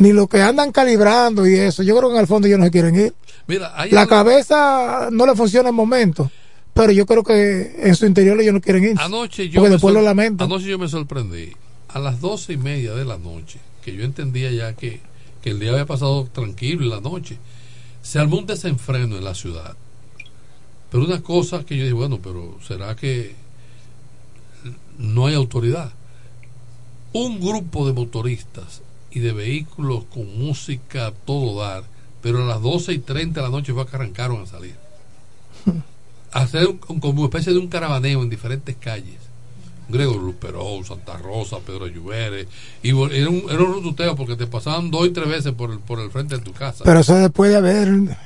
Ni 0.00 0.12
los 0.12 0.28
que 0.28 0.40
andan 0.42 0.72
calibrando 0.72 1.46
y 1.46 1.54
eso. 1.56 1.82
Yo 1.82 1.94
creo 1.96 2.08
que 2.08 2.14
en 2.16 2.20
el 2.22 2.26
fondo 2.26 2.46
ellos 2.48 2.58
no 2.58 2.64
se 2.64 2.70
quieren 2.70 2.96
ir. 2.96 3.14
Mira, 3.46 3.68
La 3.90 4.02
algo- 4.02 4.08
cabeza 4.08 5.08
no 5.12 5.26
le 5.26 5.34
funciona 5.36 5.68
en 5.68 5.74
momento, 5.74 6.30
pero 6.74 6.90
yo 6.92 7.04
creo 7.06 7.22
que 7.22 7.76
en 7.78 7.94
su 7.94 8.06
interior 8.06 8.40
ellos 8.40 8.54
no 8.54 8.60
quieren 8.60 8.84
ir. 8.84 8.94
Anoche 8.98 9.48
yo, 9.48 9.60
porque 9.60 9.72
después 9.72 9.92
sor- 9.92 10.00
lo 10.02 10.06
lamentan. 10.08 10.46
anoche 10.46 10.66
yo 10.66 10.78
me 10.78 10.88
sorprendí. 10.88 11.52
A 11.88 11.98
las 11.98 12.20
doce 12.20 12.52
y 12.54 12.56
media 12.56 12.94
de 12.94 13.04
la 13.04 13.18
noche, 13.18 13.58
que 13.84 13.94
yo 13.94 14.04
entendía 14.04 14.50
ya 14.52 14.72
que, 14.74 15.00
que 15.42 15.50
el 15.50 15.58
día 15.60 15.72
había 15.72 15.86
pasado 15.86 16.24
tranquilo 16.32 16.84
y 16.84 16.88
la 16.88 17.00
noche, 17.00 17.36
se 18.02 18.18
armó 18.18 18.38
un 18.38 18.46
desenfreno 18.46 19.16
en 19.18 19.24
la 19.24 19.34
ciudad. 19.34 19.76
Pero 20.90 21.04
una 21.04 21.20
cosa 21.22 21.64
que 21.64 21.76
yo 21.76 21.82
dije, 21.82 21.92
bueno, 21.94 22.18
pero 22.22 22.56
¿será 22.66 22.96
que 22.96 23.34
no 24.98 25.26
hay 25.26 25.34
autoridad? 25.34 25.90
Un 27.12 27.40
grupo 27.40 27.86
de 27.86 27.92
motoristas 27.92 28.80
y 29.12 29.20
de 29.20 29.32
vehículos 29.32 30.04
con 30.12 30.38
música 30.38 31.06
a 31.08 31.12
todo 31.12 31.60
dar, 31.60 31.84
pero 32.22 32.42
a 32.42 32.46
las 32.46 32.60
12 32.62 32.92
y 32.92 32.98
30 32.98 33.40
de 33.40 33.46
la 33.46 33.50
noche 33.50 33.72
fue 33.72 33.86
que 33.86 33.96
arrancaron 33.96 34.42
a 34.42 34.46
salir. 34.46 34.74
A 36.32 36.40
hacer 36.42 36.66
un- 36.68 36.78
como 37.00 37.20
una 37.20 37.24
especie 37.24 37.52
de 37.52 37.58
un 37.58 37.68
caravaneo 37.68 38.22
en 38.22 38.30
diferentes 38.30 38.76
calles. 38.76 39.18
Gregor 39.88 40.22
Luperón, 40.22 40.84
Santa 40.84 41.16
Rosa, 41.16 41.58
Pedro 41.66 41.88
Lluveres. 41.88 42.46
Y 42.80 42.90
era 42.90 43.28
un, 43.28 43.42
era 43.50 43.58
un 43.60 43.72
rututeo 43.72 44.14
porque 44.14 44.36
te 44.36 44.46
pasaban 44.46 44.88
dos 44.90 45.06
y 45.08 45.10
tres 45.10 45.28
veces 45.28 45.52
por 45.52 45.72
el, 45.72 45.80
por 45.80 45.98
el 45.98 46.10
frente 46.12 46.36
de 46.36 46.42
tu 46.42 46.52
casa. 46.52 46.84
Pero 46.84 47.00
eso 47.00 47.16
después 47.16 47.50
de 47.50 47.56
haber 47.56 48.16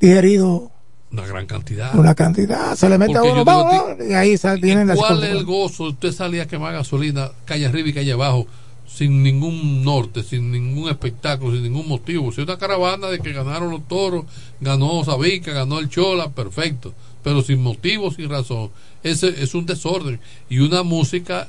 digerido 0.00 0.72
Una 1.12 1.24
gran 1.24 1.46
cantidad. 1.46 1.94
una 1.94 2.16
cantidad, 2.16 2.74
se 2.74 2.88
le 2.88 2.98
mete 2.98 3.16
a 3.18 3.22
uno, 3.22 3.44
vamos, 3.44 3.84
y 4.08 4.14
ahí 4.14 4.34
vienen 4.60 4.88
las 4.88 4.98
¿Cuál 4.98 5.22
es 5.22 5.30
el 5.30 5.44
gozo? 5.44 5.84
Usted 5.84 6.10
salía 6.10 6.42
a 6.42 6.46
quemar 6.48 6.72
gasolina, 6.72 7.30
calle 7.44 7.66
arriba 7.66 7.88
y 7.90 7.92
calle 7.92 8.12
abajo, 8.12 8.48
sin 8.92 9.22
ningún 9.22 9.82
norte, 9.84 10.22
sin 10.22 10.50
ningún 10.50 10.90
espectáculo, 10.90 11.52
sin 11.54 11.62
ningún 11.62 11.88
motivo. 11.88 12.30
Si 12.32 12.40
una 12.42 12.58
caravana 12.58 13.08
de 13.08 13.20
que 13.20 13.32
ganaron 13.32 13.70
los 13.70 13.86
toros, 13.88 14.24
ganó 14.60 15.02
Sabica, 15.04 15.52
ganó 15.52 15.78
el 15.78 15.88
Chola, 15.88 16.28
perfecto. 16.30 16.92
Pero 17.24 17.40
sin 17.42 17.62
motivo, 17.62 18.10
sin 18.10 18.28
razón. 18.28 18.70
Ese 19.02 19.28
es 19.42 19.54
un 19.54 19.64
desorden. 19.66 20.20
Y 20.50 20.58
una 20.58 20.82
música 20.82 21.48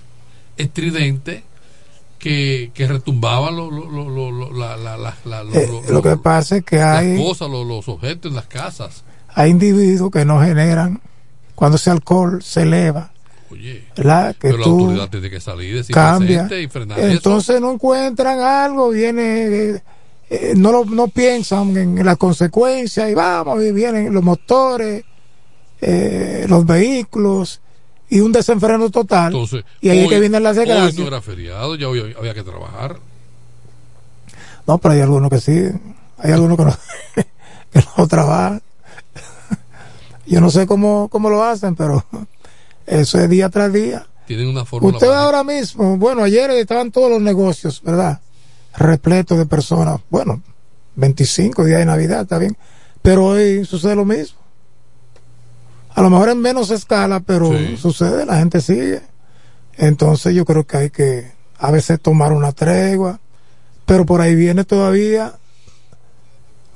estridente 0.57 1.43
que, 2.19 2.71
que 2.73 2.87
retumbaba 2.87 3.51
lo, 3.51 3.69
lo, 3.69 3.89
lo, 3.89 4.09
lo- 4.09 4.31
lo- 4.31 4.53
la, 4.53 4.77
la, 4.77 4.97
la, 4.97 5.13
Eh, 5.53 5.67
que 6.01 6.17
pasa 6.17 6.57
es 6.57 6.63
que 6.63 6.77
las 6.77 6.99
hay, 6.99 7.17
cosas, 7.17 7.49
lo- 7.49 7.65
los 7.65 7.87
objetos 7.89 8.29
en 8.29 8.35
las 8.35 8.45
casas. 8.45 9.03
hay 9.35 9.51
individuos 9.51 10.11
que 10.11 10.23
no 10.25 10.39
generan, 10.41 11.01
cuando 11.55 11.75
ese 11.77 11.89
alcohol 11.89 12.41
se 12.41 12.61
eleva, 12.63 13.11
¿verdad? 13.95 14.33
que 14.35 14.47
Pero 14.49 14.57
la 14.57 14.63
tú 14.63 14.79
autoridad 14.81 15.09
tiene 15.09 15.29
que 15.29 15.39
salir, 15.39 15.75
decir 15.75 15.93
cambia. 15.93 16.47
y 16.51 16.65
eso. 16.65 16.97
Entonces 16.97 17.61
no 17.61 17.71
encuentran 17.71 18.39
algo, 18.39 18.89
viene, 18.89 19.45
eh, 19.47 19.81
eh, 20.29 20.53
no, 20.55 20.71
lo- 20.71 20.85
no 20.85 21.07
piensan 21.07 21.75
en 21.77 22.05
las 22.05 22.17
consecuencias 22.17 23.09
y 23.09 23.13
vamos, 23.13 23.61
y 23.63 23.71
vienen 23.71 24.13
los 24.13 24.23
motores, 24.23 25.03
eh, 25.81 26.45
los 26.47 26.65
vehículos 26.65 27.61
y 28.09 28.19
un 28.19 28.31
desenfreno 28.31 28.89
total. 28.89 29.27
Entonces, 29.33 29.63
y 29.81 29.89
ahí 29.89 29.99
es 29.99 30.03
hoy- 30.05 30.09
que 30.09 30.19
vienen 30.19 30.43
las 30.43 30.57
Hoy 30.57 30.65
desgracias. 30.65 30.99
no 30.99 31.07
era 31.07 31.21
feriado, 31.21 31.75
ya 31.75 31.87
hoy 31.89 32.13
había 32.17 32.33
que 32.33 32.43
trabajar. 32.43 32.97
No, 34.65 34.77
pero 34.77 34.93
hay 34.93 35.01
algunos 35.01 35.29
que 35.29 35.39
sí, 35.41 35.69
hay 36.17 36.31
algunos 36.31 36.57
que 36.57 36.63
no, 36.65 36.71
que 37.73 37.83
no 37.97 38.07
trabajan. 38.07 38.61
Yo 40.25 40.39
no 40.39 40.49
sé 40.49 40.65
cómo, 40.65 41.09
cómo 41.09 41.29
lo 41.29 41.43
hacen, 41.43 41.75
pero 41.75 42.05
eso 42.85 43.19
es 43.19 43.29
día 43.29 43.49
tras 43.49 43.71
día. 43.71 44.05
Tienen 44.25 44.47
una 44.47 44.65
fórmula. 44.65 44.95
Usted 44.95 45.11
ahora 45.11 45.43
mismo, 45.43 45.97
bueno, 45.97 46.23
ayer 46.23 46.49
estaban 46.51 46.91
todos 46.91 47.09
los 47.09 47.21
negocios, 47.21 47.81
¿verdad? 47.83 48.21
Repletos 48.75 49.37
de 49.37 49.45
personas. 49.45 49.99
Bueno, 50.09 50.41
25 50.95 51.65
días 51.65 51.79
de 51.79 51.85
Navidad, 51.85 52.21
está 52.21 52.37
bien. 52.37 52.57
Pero 53.01 53.25
hoy 53.25 53.65
sucede 53.65 53.95
lo 53.95 54.05
mismo. 54.05 54.39
A 55.93 56.01
lo 56.01 56.09
mejor 56.09 56.29
en 56.29 56.39
menos 56.39 56.71
escala, 56.71 57.19
pero 57.19 57.51
sucede, 57.77 58.25
la 58.25 58.37
gente 58.37 58.61
sigue. 58.61 59.01
Entonces 59.77 60.33
yo 60.33 60.45
creo 60.45 60.65
que 60.65 60.77
hay 60.77 60.89
que 60.89 61.31
a 61.57 61.71
veces 61.71 61.99
tomar 61.99 62.31
una 62.31 62.51
tregua. 62.51 63.19
Pero 63.85 64.05
por 64.05 64.21
ahí 64.21 64.33
viene 64.33 64.63
todavía 64.63 65.33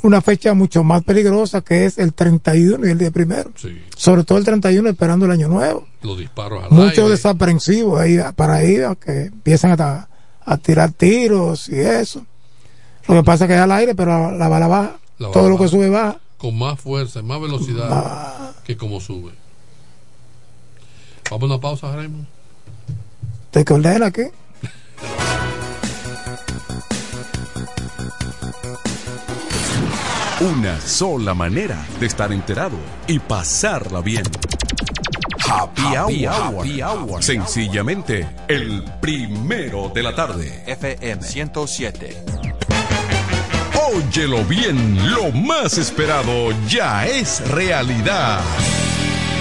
una 0.03 0.21
fecha 0.21 0.53
mucho 0.53 0.83
más 0.83 1.03
peligrosa 1.03 1.61
que 1.61 1.85
es 1.85 1.97
el 1.97 2.13
31 2.13 2.87
y 2.87 2.91
el 2.91 2.97
día 2.97 3.11
primero. 3.11 3.51
Sobre 3.95 4.23
todo 4.23 4.37
el 4.37 4.45
31 4.45 4.89
esperando 4.89 5.25
el 5.25 5.31
año 5.31 5.47
nuevo 5.47 5.87
Los 6.01 6.17
disparos 6.17 6.63
al 6.63 6.71
muchos 6.71 6.97
aire. 6.99 7.09
desaprensivos 7.11 7.99
ahí 7.99 8.17
para 8.35 8.55
ahí 8.55 8.77
a 8.81 8.95
que 8.95 9.25
empiezan 9.25 9.79
a, 9.81 10.07
a 10.45 10.57
tirar 10.57 10.91
tiros 10.91 11.67
y 11.69 11.79
eso. 11.79 12.25
Lo 13.07 13.15
que 13.15 13.23
pasa 13.23 13.45
es 13.45 13.47
que 13.49 13.55
es 13.55 13.61
al 13.61 13.71
aire, 13.71 13.95
pero 13.95 14.31
la, 14.31 14.31
la 14.37 14.47
bala 14.47 14.67
baja. 14.67 14.97
La 15.17 15.31
Todo 15.31 15.49
lo 15.49 15.57
que 15.57 15.67
sube 15.67 15.89
baja. 15.89 16.19
Con 16.37 16.57
más 16.57 16.79
fuerza, 16.79 17.21
más 17.21 17.41
velocidad 17.41 18.55
que 18.65 18.77
como 18.77 18.99
sube. 19.01 19.31
Vamos 21.31 21.43
a 21.49 21.53
una 21.53 21.61
pausa, 21.61 21.95
Raymond. 21.95 22.25
¿Te 23.51 23.65
que 23.65 23.73
ordena 23.73 24.11
Una 30.39 30.79
sola 30.79 31.33
manera 31.33 31.83
de 31.99 32.05
estar 32.05 32.31
enterado 32.31 32.77
y 33.07 33.17
pasarla 33.17 34.01
bien. 34.01 34.21
Happy, 35.49 35.81
hour. 36.27 36.59
Happy 36.59 36.81
Hour. 36.83 37.23
Sencillamente, 37.23 38.27
el 38.47 38.83
primero 39.01 39.89
de 39.89 40.03
la 40.03 40.13
tarde. 40.13 40.63
FM 40.67 41.23
107. 41.23 42.23
Óyelo 43.91 44.43
bien, 44.43 45.11
lo 45.11 45.31
más 45.31 45.79
esperado 45.79 46.51
ya 46.67 47.07
es 47.07 47.41
realidad. 47.49 48.39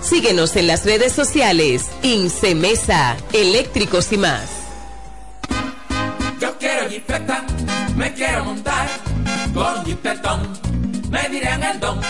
Síguenos 0.00 0.56
en 0.56 0.66
las 0.66 0.84
redes 0.84 1.12
sociales. 1.12 1.86
Incemesa, 2.02 3.16
eléctricos 3.32 4.12
y 4.12 4.18
más. 4.18 4.48
Yo 6.40 6.56
quiero 6.58 6.88
jipeta, 6.88 7.44
me 7.96 8.12
quiero 8.14 8.44
montar 8.44 8.88
con 9.52 9.84
jipetón, 9.84 10.52
me 11.10 11.28
dirán 11.28 11.62
el 11.62 11.80
don. 11.80 12.00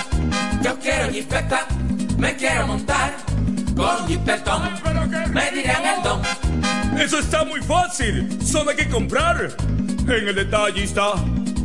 Yo 0.62 0.78
quiero 0.78 1.10
jipeta, 1.10 1.66
me 2.18 2.36
quiero 2.36 2.66
montar 2.66 3.16
con 3.74 4.06
jipetón, 4.06 4.62
me 5.32 5.50
dirán 5.50 5.86
el 5.86 6.02
don. 6.02 6.22
Eso 7.00 7.18
está 7.20 7.44
muy 7.44 7.60
fácil. 7.62 8.28
Solo 8.44 8.70
hay 8.70 8.76
que 8.76 8.88
comprar. 8.88 9.56
En 10.08 10.28
el 10.28 10.34
detallista 10.34 11.12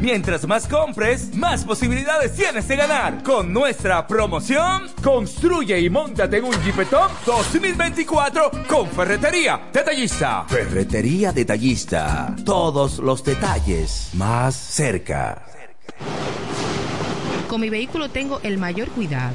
Mientras 0.00 0.46
más 0.46 0.66
compres, 0.66 1.34
más 1.34 1.64
posibilidades 1.64 2.34
tienes 2.34 2.68
de 2.68 2.76
ganar. 2.76 3.22
Con 3.22 3.52
nuestra 3.52 4.06
promoción, 4.06 4.88
construye 5.02 5.80
y 5.80 5.90
montate 5.90 6.38
en 6.38 6.44
un 6.44 6.62
Jeepetop 6.62 7.10
2024 7.24 8.50
con 8.68 8.88
Ferretería 8.88 9.68
Detallista. 9.72 10.44
Ferretería 10.48 11.32
Detallista. 11.32 12.34
Todos 12.44 12.98
los 12.98 13.24
detalles 13.24 14.10
más 14.14 14.54
cerca. 14.54 15.42
Con 17.48 17.60
mi 17.60 17.70
vehículo 17.70 18.10
tengo 18.10 18.40
el 18.42 18.58
mayor 18.58 18.88
cuidado. 18.88 19.34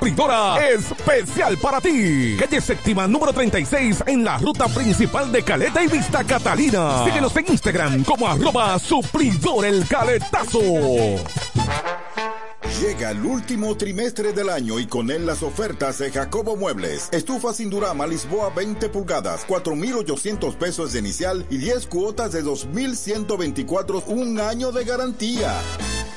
supridora 0.00 0.66
especial 0.70 1.58
para 1.58 1.78
ti. 1.78 2.34
Calle 2.38 2.60
séptima 2.62 3.06
número 3.06 3.34
36 3.34 4.04
en 4.06 4.24
la 4.24 4.38
ruta 4.38 4.66
principal 4.68 5.30
de 5.30 5.42
Caleta 5.42 5.82
y 5.82 5.88
Vista 5.88 6.24
Catalina. 6.24 7.04
Síguenos 7.04 7.36
en 7.36 7.50
Instagram 7.50 8.04
como 8.04 8.26
arroba 8.26 8.78
supridor 8.78 9.66
el 9.66 9.86
caletazo. 9.86 10.58
Llega 12.80 13.10
el 13.10 13.26
último 13.26 13.76
trimestre 13.76 14.32
del 14.32 14.48
año 14.48 14.80
y 14.80 14.86
con 14.86 15.10
él 15.10 15.26
las 15.26 15.42
ofertas 15.42 15.98
de 15.98 16.10
Jacobo 16.10 16.56
Muebles. 16.56 17.10
Estufa 17.12 17.52
sin 17.52 17.68
Durama 17.68 18.06
Lisboa 18.06 18.48
20 18.56 18.88
pulgadas, 18.88 19.44
4,800 19.46 20.54
pesos 20.54 20.94
de 20.94 21.00
inicial 21.00 21.44
y 21.50 21.58
10 21.58 21.86
cuotas 21.88 22.32
de 22.32 22.40
2,124, 22.40 24.04
un 24.06 24.40
año 24.40 24.72
de 24.72 24.84
garantía. 24.84 25.52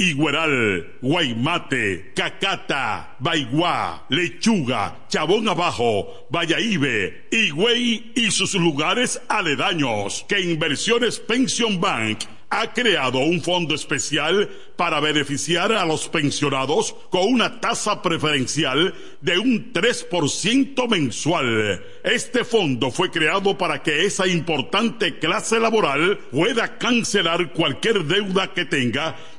Igueral, 0.00 0.96
Guaymate, 1.02 2.12
Cacata, 2.14 3.16
Baigua, 3.18 4.06
Lechuga, 4.08 4.96
Chabón 5.10 5.46
Abajo, 5.46 6.26
Vallaíbe, 6.30 7.26
Higüey 7.30 8.12
y 8.14 8.30
sus 8.30 8.54
lugares 8.54 9.20
aledaños 9.28 10.24
que 10.26 10.40
Inversiones 10.40 11.20
Pension 11.20 11.78
Bank 11.78 12.20
ha 12.50 12.72
creado 12.72 13.20
un 13.20 13.40
fondo 13.40 13.76
especial 13.76 14.50
para 14.76 14.98
beneficiar 14.98 15.72
a 15.72 15.86
los 15.86 16.08
pensionados 16.08 16.96
con 17.08 17.32
una 17.32 17.60
tasa 17.60 18.02
preferencial 18.02 18.92
de 19.20 19.38
un 19.38 19.72
3% 19.72 20.88
mensual. 20.88 21.84
Este 22.02 22.44
fondo 22.44 22.90
fue 22.90 23.10
creado 23.10 23.56
para 23.56 23.82
que 23.82 24.04
esa 24.04 24.26
importante 24.26 25.20
clase 25.20 25.60
laboral 25.60 26.18
pueda 26.32 26.76
cancelar 26.76 27.52
cualquier 27.52 28.04
deuda 28.04 28.52
que 28.52 28.64
tenga 28.64 29.16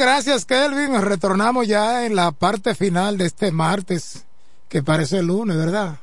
Gracias 0.00 0.46
Kelvin. 0.46 0.98
Retornamos 1.02 1.68
ya 1.68 2.06
en 2.06 2.16
la 2.16 2.32
parte 2.32 2.74
final 2.74 3.18
de 3.18 3.26
este 3.26 3.52
martes, 3.52 4.24
que 4.68 4.82
parece 4.82 5.18
el 5.18 5.26
lunes, 5.26 5.58
¿verdad? 5.58 6.00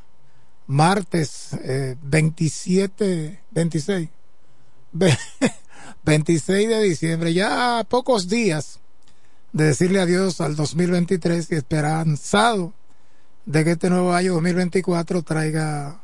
Martes 0.67 1.49
eh, 1.63 1.95
27, 2.03 3.41
26, 3.49 4.09
26 6.03 6.69
de 6.69 6.83
diciembre, 6.83 7.33
ya 7.33 7.83
pocos 7.89 8.29
días 8.29 8.79
de 9.51 9.65
decirle 9.65 9.99
adiós 9.99 10.41
al 10.41 10.55
2023 10.55 11.51
y 11.51 11.55
esperanzado 11.55 12.73
de 13.47 13.63
que 13.63 13.71
este 13.71 13.89
nuevo 13.89 14.13
año 14.13 14.33
2024 14.33 15.23
traiga 15.23 15.99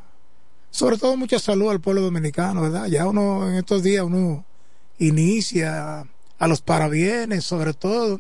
sobre 0.72 0.98
todo 0.98 1.16
mucha 1.16 1.38
salud 1.38 1.70
al 1.70 1.80
pueblo 1.80 2.02
dominicano, 2.02 2.64
¿verdad? 2.64 2.88
Ya 2.88 3.06
uno 3.06 3.48
en 3.48 3.56
estos 3.56 3.84
días 3.84 4.04
uno 4.04 4.44
inicia 4.98 6.08
a 6.40 6.48
los 6.48 6.62
parabienes 6.62 7.44
sobre 7.44 7.74
todo 7.74 8.20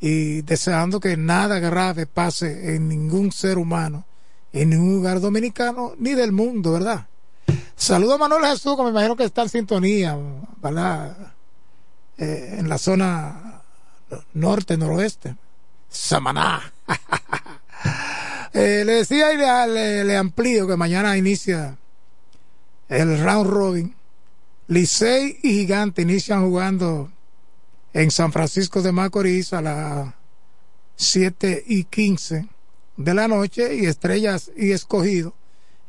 y 0.00 0.42
deseando 0.42 1.00
que 1.00 1.16
nada 1.16 1.58
grave 1.58 2.06
pase 2.06 2.74
en 2.74 2.88
ningún 2.88 3.32
ser 3.32 3.58
humano, 3.58 4.04
en 4.52 4.70
ningún 4.70 4.96
lugar 4.96 5.20
dominicano 5.20 5.94
ni 5.98 6.14
del 6.14 6.32
mundo, 6.32 6.72
¿verdad? 6.72 7.06
Saludo 7.76 8.14
a 8.14 8.18
Manuel 8.18 8.44
Jesús, 8.46 8.76
que 8.76 8.82
me 8.82 8.90
imagino 8.90 9.16
que 9.16 9.24
está 9.24 9.42
en 9.42 9.48
sintonía, 9.48 10.18
¿verdad? 10.62 11.34
Eh, 12.18 12.56
en 12.58 12.68
la 12.68 12.78
zona 12.78 13.62
norte, 14.34 14.76
noroeste. 14.76 15.36
Samaná. 15.88 16.72
eh, 18.54 18.82
le 18.84 18.92
decía 18.92 19.32
y 19.32 19.36
le, 19.36 20.04
le, 20.04 20.16
amplío 20.16 20.66
que 20.66 20.76
mañana 20.76 21.16
inicia 21.16 21.76
el 22.88 23.20
round 23.22 23.50
robin. 23.50 23.94
Licey 24.68 25.38
y 25.42 25.50
Gigante 25.50 26.02
inician 26.02 26.44
jugando 26.44 27.10
en 27.96 28.10
San 28.10 28.30
Francisco 28.30 28.82
de 28.82 28.92
Macorís 28.92 29.54
a 29.54 29.62
las 29.62 30.12
7 30.96 31.64
y 31.66 31.84
15 31.84 32.46
de 32.98 33.14
la 33.14 33.26
noche 33.26 33.74
y 33.74 33.86
Estrellas 33.86 34.50
y 34.54 34.72
Escogido 34.72 35.32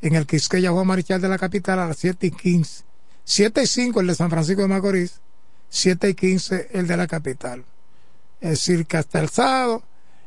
en 0.02 0.16
el 0.16 0.26
Quisqueya 0.26 0.72
Juan 0.72 0.88
Marichal 0.88 1.20
de 1.20 1.28
la 1.28 1.38
capital 1.38 1.80
a 1.80 1.88
las 1.88 1.98
7 1.98 2.28
y 2.28 2.32
15. 2.32 2.86
7 3.26 3.62
y 3.62 3.68
5 3.68 4.00
el 4.00 4.08
de 4.08 4.16
San 4.16 4.30
Francisco 4.30 4.62
de 4.62 4.70
Macorís, 4.70 5.20
7 5.68 6.08
y 6.08 6.14
15 6.14 6.70
el 6.72 6.88
de 6.88 6.96
la 6.96 7.08
capital. 7.08 7.66
Es 8.40 8.52
decir, 8.52 8.86
que 8.86 8.96
hasta 8.96 9.20
el 9.20 9.28
sábado 9.28 9.84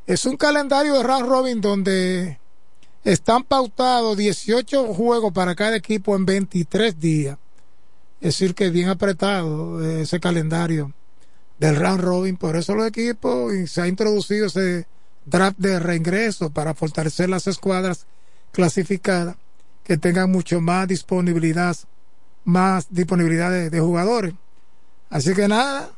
es 0.07 0.27
un 0.27 0.37
calendario 0.37 0.93
de 0.99 1.03
round 1.03 1.31
robin 1.31 1.63
donde 1.63 2.39
están 3.05 3.43
pautados 3.43 4.19
18 4.19 4.93
juegos 4.93 5.33
para 5.33 5.55
cada 5.55 5.77
equipo 5.77 6.15
en 6.15 6.27
23 6.27 7.01
días. 7.01 7.39
Es 8.21 8.35
decir, 8.35 8.55
que 8.55 8.69
bien 8.69 8.91
apretado 8.91 9.83
ese 9.83 10.21
calendario 10.21 10.93
del 11.61 11.77
round 11.77 12.01
robin, 12.01 12.37
por 12.37 12.57
eso 12.57 12.75
los 12.75 12.87
equipos 12.87 13.53
y 13.55 13.67
se 13.67 13.83
ha 13.83 13.87
introducido 13.87 14.47
ese 14.47 14.87
draft 15.27 15.59
de 15.59 15.79
reingreso 15.79 16.51
para 16.51 16.75
fortalecer 16.75 17.29
las 17.29 17.47
escuadras 17.47 18.07
clasificadas 18.51 19.37
que 19.85 19.99
tengan 19.99 20.33
mucho 20.33 20.63
más 20.63 20.89
disponibilidad, 20.89 21.77
más 22.45 22.87
disponibilidad 22.89 23.71
de, 23.71 23.81
jugadores. 23.81 24.33
Así 25.11 25.35
que 25.35 25.49
nada, 25.49 25.91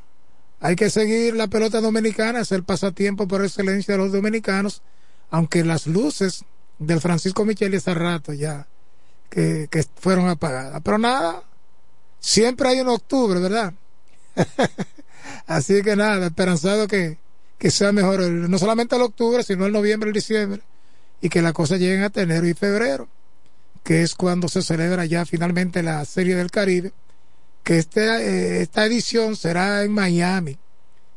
hay 0.58 0.74
que 0.74 0.90
seguir 0.90 1.36
la 1.36 1.46
pelota 1.46 1.80
dominicana, 1.80 2.40
es 2.40 2.50
el 2.50 2.64
pasatiempo 2.64 3.28
por 3.28 3.44
excelencia 3.44 3.94
de 3.94 3.98
los 3.98 4.12
dominicanos, 4.12 4.82
aunque 5.30 5.64
las 5.64 5.86
luces 5.86 6.44
del 6.80 7.00
Francisco 7.00 7.44
Micheli 7.44 7.76
hace 7.76 7.94
rato 7.94 8.32
ya 8.32 8.66
que, 9.30 9.68
que 9.70 9.84
fueron 9.94 10.28
apagadas. 10.28 10.80
Pero 10.82 10.98
nada, 10.98 11.44
siempre 12.18 12.68
hay 12.68 12.80
un 12.80 12.88
octubre, 12.88 13.38
¿verdad? 13.38 13.74
Así 15.46 15.82
que 15.82 15.96
nada, 15.96 16.26
esperanzado 16.26 16.88
que, 16.88 17.18
que 17.58 17.70
sea 17.70 17.92
mejor 17.92 18.20
no 18.22 18.58
solamente 18.58 18.96
el 18.96 19.02
octubre, 19.02 19.42
sino 19.42 19.66
el 19.66 19.72
noviembre, 19.72 20.08
el 20.08 20.14
diciembre, 20.14 20.62
y 21.20 21.28
que 21.28 21.42
las 21.42 21.52
cosas 21.52 21.78
lleguen 21.78 22.02
a 22.02 22.20
enero 22.20 22.46
y 22.46 22.54
febrero, 22.54 23.08
que 23.84 24.02
es 24.02 24.14
cuando 24.14 24.48
se 24.48 24.62
celebra 24.62 25.04
ya 25.04 25.24
finalmente 25.24 25.82
la 25.82 26.04
Serie 26.04 26.34
del 26.34 26.50
Caribe, 26.50 26.92
que 27.62 27.78
este, 27.78 28.00
eh, 28.00 28.62
esta 28.62 28.84
edición 28.86 29.36
será 29.36 29.84
en 29.84 29.92
Miami, 29.92 30.58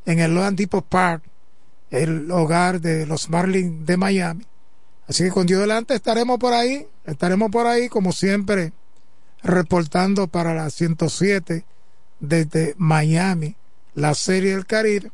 en 0.06 0.20
el 0.20 0.36
Loan 0.36 0.56
Depot 0.56 0.86
Park, 0.86 1.24
el 1.90 2.30
hogar 2.32 2.82
de 2.82 3.06
los 3.06 3.30
Marlins 3.30 3.86
de 3.86 3.98
Miami. 3.98 4.46
Así 5.08 5.24
que 5.24 5.30
con 5.30 5.46
Dios 5.46 5.62
delante 5.62 5.96
estaremos 5.96 6.40
por 6.40 6.54
ahí, 6.54 6.86
estaremos 7.06 7.52
por 7.52 7.68
ahí 7.68 7.90
como 7.90 8.12
siempre 8.12 8.74
reportando 9.44 10.28
para 10.28 10.54
la 10.54 10.70
107 10.70 11.64
desde 12.20 12.74
Miami 12.78 13.56
la 13.96 14.14
Serie 14.14 14.52
del 14.52 14.66
Caribe. 14.66 15.12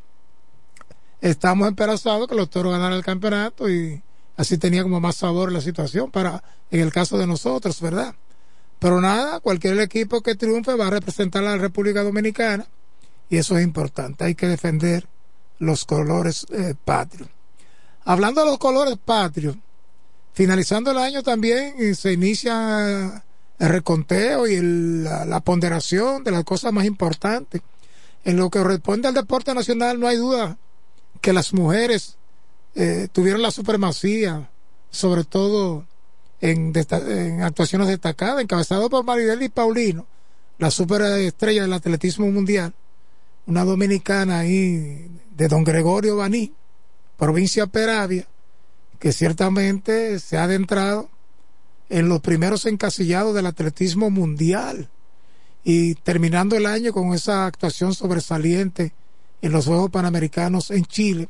Estamos 1.20 1.68
esperanzados 1.68 2.28
que 2.28 2.34
los 2.34 2.50
toros 2.50 2.72
ganaran 2.72 2.98
el 2.98 3.04
campeonato 3.04 3.70
y 3.70 4.02
así 4.36 4.58
tenía 4.58 4.82
como 4.82 5.00
más 5.00 5.16
sabor 5.16 5.52
la 5.52 5.60
situación 5.60 6.10
para, 6.10 6.42
en 6.70 6.80
el 6.80 6.92
caso 6.92 7.16
de 7.16 7.26
nosotros, 7.26 7.80
¿verdad? 7.80 8.14
Pero 8.78 9.00
nada, 9.00 9.38
cualquier 9.38 9.78
equipo 9.78 10.20
que 10.20 10.34
triunfe 10.34 10.74
va 10.74 10.88
a 10.88 10.90
representar 10.90 11.44
a 11.44 11.52
la 11.52 11.58
República 11.58 12.02
Dominicana 12.02 12.66
y 13.30 13.36
eso 13.36 13.56
es 13.56 13.64
importante. 13.64 14.24
Hay 14.24 14.34
que 14.34 14.48
defender 14.48 15.06
los 15.60 15.84
colores 15.84 16.44
eh, 16.50 16.74
patrios. 16.84 17.28
Hablando 18.04 18.40
de 18.40 18.48
los 18.48 18.58
colores 18.58 18.98
patrios, 19.02 19.56
finalizando 20.32 20.90
el 20.90 20.98
año 20.98 21.22
también 21.22 21.94
se 21.94 22.12
inicia 22.12 23.22
el 23.58 23.68
reconteo 23.68 24.48
y 24.48 24.58
la, 24.60 25.38
ponderación 25.40 26.24
de 26.24 26.32
las 26.32 26.42
cosas 26.42 26.72
más 26.72 26.84
importantes 26.84 27.62
en 28.24 28.36
lo 28.36 28.50
que 28.50 28.58
corresponde 28.58 29.08
al 29.08 29.14
deporte 29.14 29.54
nacional, 29.54 29.98
no 29.98 30.06
hay 30.06 30.16
duda 30.16 30.58
que 31.20 31.32
las 31.32 31.52
mujeres 31.52 32.16
eh, 32.74 33.08
tuvieron 33.12 33.42
la 33.42 33.50
supremacía, 33.50 34.50
sobre 34.90 35.24
todo 35.24 35.86
en, 36.40 36.72
en 36.74 37.42
actuaciones 37.42 37.88
destacadas, 37.88 38.42
encabezado 38.42 38.88
por 38.90 39.04
Maridel 39.04 39.42
y 39.42 39.48
Paulino, 39.48 40.06
la 40.58 40.70
superestrella 40.70 41.62
del 41.62 41.72
atletismo 41.72 42.30
mundial, 42.30 42.74
una 43.46 43.64
dominicana 43.64 44.40
ahí 44.40 45.10
de 45.36 45.48
don 45.48 45.64
Gregorio 45.64 46.16
Baní, 46.16 46.52
provincia 47.16 47.66
Peravia, 47.66 48.26
que 48.98 49.12
ciertamente 49.12 50.18
se 50.20 50.36
ha 50.36 50.44
adentrado 50.44 51.08
en 51.88 52.08
los 52.08 52.20
primeros 52.20 52.66
encasillados 52.66 53.34
del 53.34 53.46
atletismo 53.46 54.10
mundial 54.10 54.88
y 55.64 55.94
terminando 55.96 56.56
el 56.56 56.66
año 56.66 56.92
con 56.92 57.14
esa 57.14 57.46
actuación 57.46 57.94
sobresaliente 57.94 58.92
en 59.40 59.52
los 59.52 59.66
Juegos 59.66 59.90
Panamericanos 59.90 60.70
en 60.70 60.84
Chile, 60.84 61.28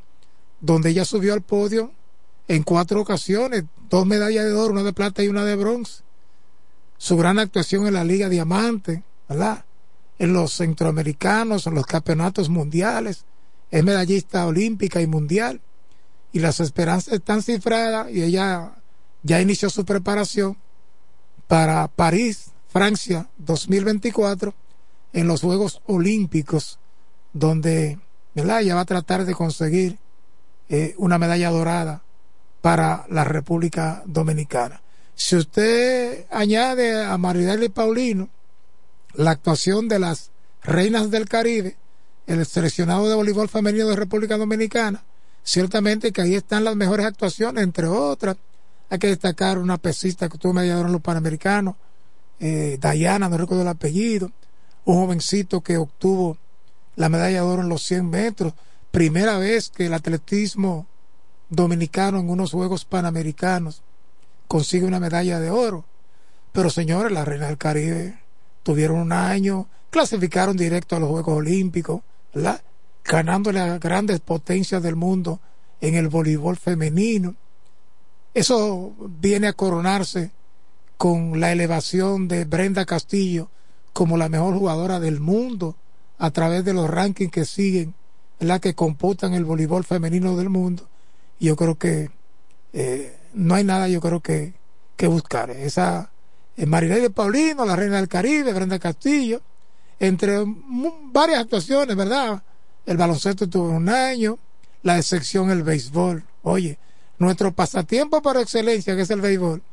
donde 0.61 0.91
ella 0.91 1.05
subió 1.05 1.35
al 1.35 1.43
podio 1.43 1.93
en 2.49 2.63
cuatro 2.63 3.01
ocasiones, 3.01 3.65
dos 3.91 4.07
medallas 4.07 4.45
de 4.45 4.55
oro, 4.55 4.73
una 4.73 4.83
de 4.83 4.93
plata 4.93 5.23
y 5.23 5.29
una 5.29 5.45
de 5.45 5.57
bronce. 5.57 6.03
Su 6.99 7.17
gran 7.17 7.39
actuación 7.39 7.87
en 7.87 7.95
la 7.95 8.05
Liga 8.05 8.29
Diamante, 8.29 9.03
¿verdad? 9.29 9.65
En 10.19 10.33
los 10.33 10.53
centroamericanos, 10.53 11.67
en 11.67 11.75
los 11.75 11.87
campeonatos 11.87 12.49
mundiales, 12.49 13.25
es 13.71 13.83
medallista 13.85 14.47
olímpica 14.47 15.01
y 15.01 15.07
mundial. 15.07 15.61
Y 16.33 16.39
las 16.39 16.61
esperanzas 16.61 17.15
están 17.15 17.43
cifradas 17.43 18.11
y 18.11 18.23
ella 18.23 18.73
ya 19.23 19.41
inició 19.41 19.69
su 19.69 19.85
preparación 19.85 20.57
para 21.49 21.89
París 21.89 22.52
Francia 22.73 23.29
2024 23.37 24.55
en 25.13 25.29
los 25.29 25.43
Juegos 25.43 25.83
Olímpicos, 25.85 26.79
donde 27.35 27.99
ella 28.35 28.75
va 28.75 28.81
a 28.81 28.87
tratar 28.87 29.27
de 29.27 29.35
conseguir 29.35 29.99
eh, 30.71 30.95
una 30.97 31.19
medalla 31.19 31.51
dorada 31.51 32.03
para 32.63 33.05
la 33.11 33.25
República 33.25 34.03
Dominicana. 34.07 34.81
Si 35.15 35.37
usted 35.37 36.25
añade 36.31 37.05
a 37.05 37.19
Maridel 37.19 37.63
y 37.65 37.69
Paulino 37.69 38.31
la 39.15 39.33
actuación 39.33 39.87
de 39.87 39.99
las 39.99 40.31
Reinas 40.63 41.11
del 41.11 41.29
Caribe, 41.29 41.77
el 42.27 42.47
seleccionado 42.47 43.07
de 43.07 43.15
voleibol 43.15 43.51
femenino 43.51 43.87
de 43.89 43.97
República 43.97 44.39
Dominicana, 44.39 45.05
ciertamente 45.43 46.11
que 46.11 46.23
ahí 46.23 46.37
están 46.37 46.65
las 46.65 46.77
mejores 46.77 47.05
actuaciones, 47.05 47.65
entre 47.65 47.87
otras. 47.87 48.39
Hay 48.89 48.99
que 48.99 49.09
destacar 49.09 49.59
una 49.59 49.77
pesista 49.77 50.31
que 50.31 50.39
tuvo 50.39 50.55
mediador 50.55 50.87
en 50.87 50.93
los 50.93 51.03
Panamericanos, 51.03 51.75
eh, 52.43 52.77
Dayana, 52.81 53.29
no 53.29 53.39
recuerdo 53.39 53.63
el 53.63 53.69
apellido, 53.69 54.33
un 54.85 54.97
jovencito 54.97 55.61
que 55.61 55.77
obtuvo 55.77 56.37
la 56.97 57.09
medalla 57.09 57.37
de 57.37 57.41
oro 57.41 57.63
en 57.63 57.69
los 57.69 57.85
100 57.85 58.11
metros, 58.11 58.53
primera 58.91 59.39
vez 59.39 59.71
que 59.71 59.87
el 59.87 59.95
atletismo 59.95 60.89
dominicano 61.49 62.19
en 62.19 62.29
unos 62.29 62.51
Juegos 62.51 62.85
Panamericanos 62.85 63.83
consigue 64.49 64.87
una 64.87 64.99
medalla 64.99 65.39
de 65.39 65.51
oro. 65.51 65.85
Pero 66.51 66.69
señores, 66.69 67.13
la 67.13 67.25
Reina 67.25 67.47
del 67.47 67.59
Caribe 67.59 68.19
tuvieron 68.65 68.99
un 68.99 69.13
año, 69.13 69.69
clasificaron 69.91 70.57
directo 70.57 70.97
a 70.97 70.99
los 71.01 71.11
Juegos 71.11 71.39
Olímpicos, 71.39 72.03
ganándole 73.05 73.61
a 73.61 73.79
grandes 73.79 74.19
potencias 74.19 74.83
del 74.83 74.97
mundo 74.97 75.39
en 75.81 75.95
el 75.95 76.09
voleibol 76.09 76.57
femenino. 76.57 77.37
Eso 78.35 78.95
viene 79.21 79.47
a 79.47 79.53
coronarse 79.53 80.33
con 81.03 81.41
la 81.41 81.51
elevación 81.51 82.29
de 82.29 82.45
Brenda 82.45 82.85
Castillo 82.85 83.51
como 83.93 84.17
la 84.17 84.29
mejor 84.29 84.55
jugadora 84.55 85.01
del 85.01 85.19
mundo 85.19 85.75
a 86.17 86.31
través 86.31 86.65
de 86.65 86.75
los 86.75 86.89
rankings 86.89 87.33
que 87.33 87.45
siguen, 87.45 87.93
la 88.39 88.61
que 88.61 88.77
computan 88.77 89.35
el 89.35 89.45
voleibol 89.45 89.83
femenino 89.83 90.37
del 90.37 90.49
mundo. 90.49 90.89
Yo 91.41 91.57
creo 91.57 91.77
que 91.77 92.13
eh, 92.73 93.19
no 93.35 93.57
hay 93.57 93.65
nada, 93.65 93.89
yo 93.89 94.01
creo 94.01 94.21
que, 94.21 94.55
que 94.95 95.09
buscar. 95.09 95.51
Esa 95.51 96.13
eh, 96.57 96.67
de 96.67 97.11
Paulino, 97.11 97.65
la 97.65 97.75
reina 97.75 97.97
del 97.97 98.07
Caribe, 98.07 98.53
Brenda 98.53 98.79
Castillo, 98.79 99.43
entre 99.99 100.37
varias 101.11 101.41
actuaciones, 101.41 101.97
¿verdad? 101.97 102.45
El 102.87 102.97
baloncesto 102.97 103.49
tuvo 103.49 103.71
un 103.71 103.89
año, 103.89 104.39
la 104.85 104.99
excepción 104.99 105.51
el 105.51 105.65
béisbol. 105.65 106.23
Oye, 106.43 106.79
nuestro 107.19 107.51
pasatiempo 107.51 108.23
por 108.23 108.37
excelencia, 108.37 108.95
que 108.95 109.03
es 109.03 109.11
el 109.11 109.21
béisbol, 109.21 109.65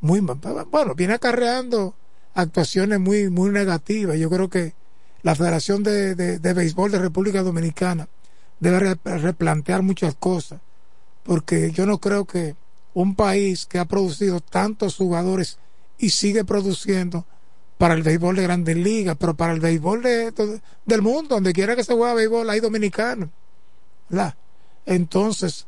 muy 0.00 0.20
bueno, 0.20 0.94
viene 0.94 1.14
acarreando 1.14 1.94
actuaciones 2.34 3.00
muy, 3.00 3.28
muy 3.30 3.50
negativas. 3.50 4.18
Yo 4.18 4.30
creo 4.30 4.48
que 4.48 4.74
la 5.22 5.34
Federación 5.34 5.82
de, 5.82 6.14
de, 6.14 6.54
Béisbol 6.54 6.90
de 6.90 6.98
República 6.98 7.42
Dominicana 7.42 8.08
debe 8.58 8.96
replantear 9.04 9.82
muchas 9.82 10.14
cosas, 10.14 10.60
porque 11.22 11.70
yo 11.72 11.86
no 11.86 11.98
creo 11.98 12.24
que 12.24 12.56
un 12.94 13.14
país 13.14 13.66
que 13.66 13.78
ha 13.78 13.84
producido 13.84 14.40
tantos 14.40 14.96
jugadores 14.96 15.58
y 15.98 16.10
sigue 16.10 16.44
produciendo 16.44 17.26
para 17.78 17.94
el 17.94 18.02
béisbol 18.02 18.36
de 18.36 18.42
grandes 18.42 18.76
ligas, 18.76 19.16
pero 19.18 19.34
para 19.34 19.52
el 19.52 19.60
béisbol 19.60 20.02
de, 20.02 20.60
del 20.84 21.02
mundo, 21.02 21.36
donde 21.36 21.52
quiera 21.52 21.76
que 21.76 21.84
se 21.84 21.94
juegue 21.94 22.14
béisbol, 22.14 22.50
hay 22.50 22.60
dominicanos. 22.60 23.30
¿la? 24.10 24.36
Entonces, 24.84 25.66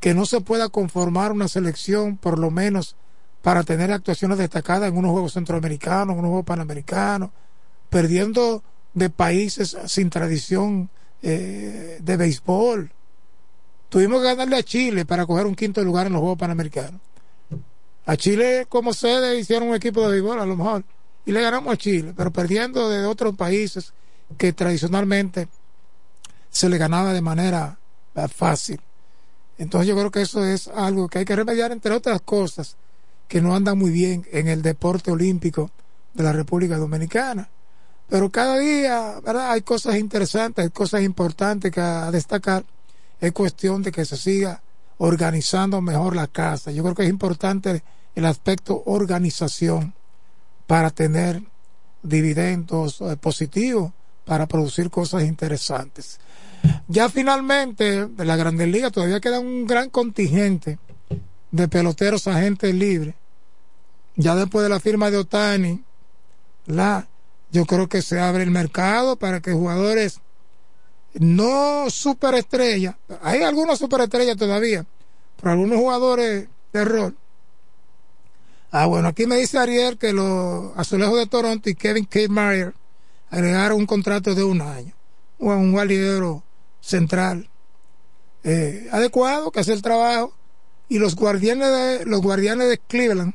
que 0.00 0.14
no 0.14 0.26
se 0.26 0.40
pueda 0.40 0.68
conformar 0.68 1.30
una 1.30 1.46
selección, 1.46 2.16
por 2.16 2.38
lo 2.38 2.50
menos, 2.50 2.96
para 3.42 3.64
tener 3.64 3.90
actuaciones 3.92 4.38
destacadas 4.38 4.88
en 4.88 4.96
unos 4.96 5.10
Juegos 5.10 5.32
Centroamericanos, 5.32 6.14
en 6.14 6.20
unos 6.20 6.28
Juegos 6.28 6.46
Panamericanos, 6.46 7.30
perdiendo 7.90 8.62
de 8.94 9.10
países 9.10 9.76
sin 9.86 10.08
tradición 10.10 10.88
eh, 11.22 11.98
de 12.00 12.16
béisbol. 12.16 12.90
Tuvimos 13.88 14.20
que 14.20 14.28
ganarle 14.28 14.56
a 14.56 14.62
Chile 14.62 15.04
para 15.04 15.26
coger 15.26 15.46
un 15.46 15.56
quinto 15.56 15.82
lugar 15.82 16.06
en 16.06 16.12
los 16.12 16.20
Juegos 16.20 16.38
Panamericanos. 16.38 17.00
A 18.06 18.16
Chile 18.16 18.66
como 18.68 18.92
sede 18.92 19.38
hicieron 19.38 19.68
un 19.68 19.74
equipo 19.74 20.02
de 20.02 20.12
béisbol 20.12 20.40
a 20.40 20.46
lo 20.46 20.56
mejor 20.56 20.84
y 21.26 21.32
le 21.32 21.40
ganamos 21.40 21.74
a 21.74 21.76
Chile, 21.76 22.14
pero 22.16 22.30
perdiendo 22.30 22.88
de 22.88 23.04
otros 23.04 23.36
países 23.36 23.92
que 24.38 24.52
tradicionalmente 24.52 25.48
se 26.48 26.68
le 26.68 26.78
ganaba 26.78 27.12
de 27.12 27.20
manera 27.20 27.76
eh, 28.14 28.28
fácil. 28.28 28.80
Entonces 29.58 29.88
yo 29.88 29.96
creo 29.96 30.10
que 30.10 30.22
eso 30.22 30.44
es 30.44 30.68
algo 30.68 31.08
que 31.08 31.18
hay 31.18 31.24
que 31.24 31.36
remediar 31.36 31.72
entre 31.72 31.92
otras 31.92 32.20
cosas 32.22 32.76
que 33.32 33.40
no 33.40 33.56
andan 33.56 33.78
muy 33.78 33.90
bien 33.90 34.26
en 34.30 34.46
el 34.46 34.60
deporte 34.60 35.10
olímpico 35.10 35.70
de 36.12 36.22
la 36.22 36.34
República 36.34 36.76
Dominicana. 36.76 37.48
Pero 38.10 38.28
cada 38.28 38.58
día, 38.58 39.20
¿verdad? 39.24 39.52
Hay 39.52 39.62
cosas 39.62 39.96
interesantes, 39.96 40.62
hay 40.62 40.70
cosas 40.70 41.00
importantes 41.00 41.72
que 41.72 41.80
destacar. 42.12 42.62
Es 43.18 43.32
cuestión 43.32 43.82
de 43.82 43.90
que 43.90 44.04
se 44.04 44.18
siga 44.18 44.60
organizando 44.98 45.80
mejor 45.80 46.14
la 46.14 46.26
casa. 46.26 46.72
Yo 46.72 46.82
creo 46.82 46.94
que 46.94 47.04
es 47.04 47.08
importante 47.08 47.82
el 48.14 48.26
aspecto 48.26 48.82
organización 48.84 49.94
para 50.66 50.90
tener 50.90 51.42
dividendos 52.02 53.00
eh, 53.00 53.16
positivos, 53.16 53.92
para 54.26 54.44
producir 54.46 54.90
cosas 54.90 55.22
interesantes. 55.22 56.20
Ya 56.86 57.08
finalmente, 57.08 58.08
de 58.08 58.24
la 58.26 58.36
Grandes 58.36 58.68
Ligas 58.68 58.92
todavía 58.92 59.20
queda 59.20 59.40
un 59.40 59.66
gran 59.66 59.88
contingente 59.88 60.78
de 61.50 61.68
peloteros 61.68 62.26
agentes 62.26 62.74
libres. 62.74 63.14
Ya 64.16 64.34
después 64.34 64.62
de 64.62 64.68
la 64.68 64.80
firma 64.80 65.10
de 65.10 65.18
Otani, 65.18 65.82
la, 66.66 67.08
yo 67.50 67.64
creo 67.64 67.88
que 67.88 68.02
se 68.02 68.20
abre 68.20 68.42
el 68.42 68.50
mercado 68.50 69.16
para 69.16 69.40
que 69.40 69.52
jugadores 69.52 70.20
no 71.14 71.90
superestrellas, 71.90 72.96
hay 73.22 73.42
algunos 73.42 73.78
superestrellas 73.78 74.36
todavía, 74.36 74.86
pero 75.36 75.52
algunos 75.52 75.78
jugadores 75.78 76.48
de 76.72 76.84
rol. 76.84 77.16
Ah, 78.70 78.86
bueno, 78.86 79.08
aquí 79.08 79.26
me 79.26 79.36
dice 79.36 79.58
Ariel 79.58 79.98
que 79.98 80.14
los 80.14 80.76
Azulejos 80.76 81.18
de 81.18 81.26
Toronto 81.26 81.68
y 81.68 81.74
Kevin 81.74 82.06
Kiermaier 82.06 82.72
agregaron 83.30 83.78
un 83.78 83.86
contrato 83.86 84.34
de 84.34 84.44
un 84.44 84.62
año, 84.62 84.94
un 85.38 85.74
validero 85.74 86.42
central 86.80 87.48
eh, 88.44 88.88
adecuado 88.90 89.50
que 89.50 89.60
hace 89.60 89.72
el 89.72 89.82
trabajo 89.82 90.32
y 90.88 90.98
los 90.98 91.14
guardianes 91.14 91.68
de 91.68 92.06
los 92.06 92.20
guardianes 92.22 92.68
de 92.68 92.78
Cleveland 92.78 93.34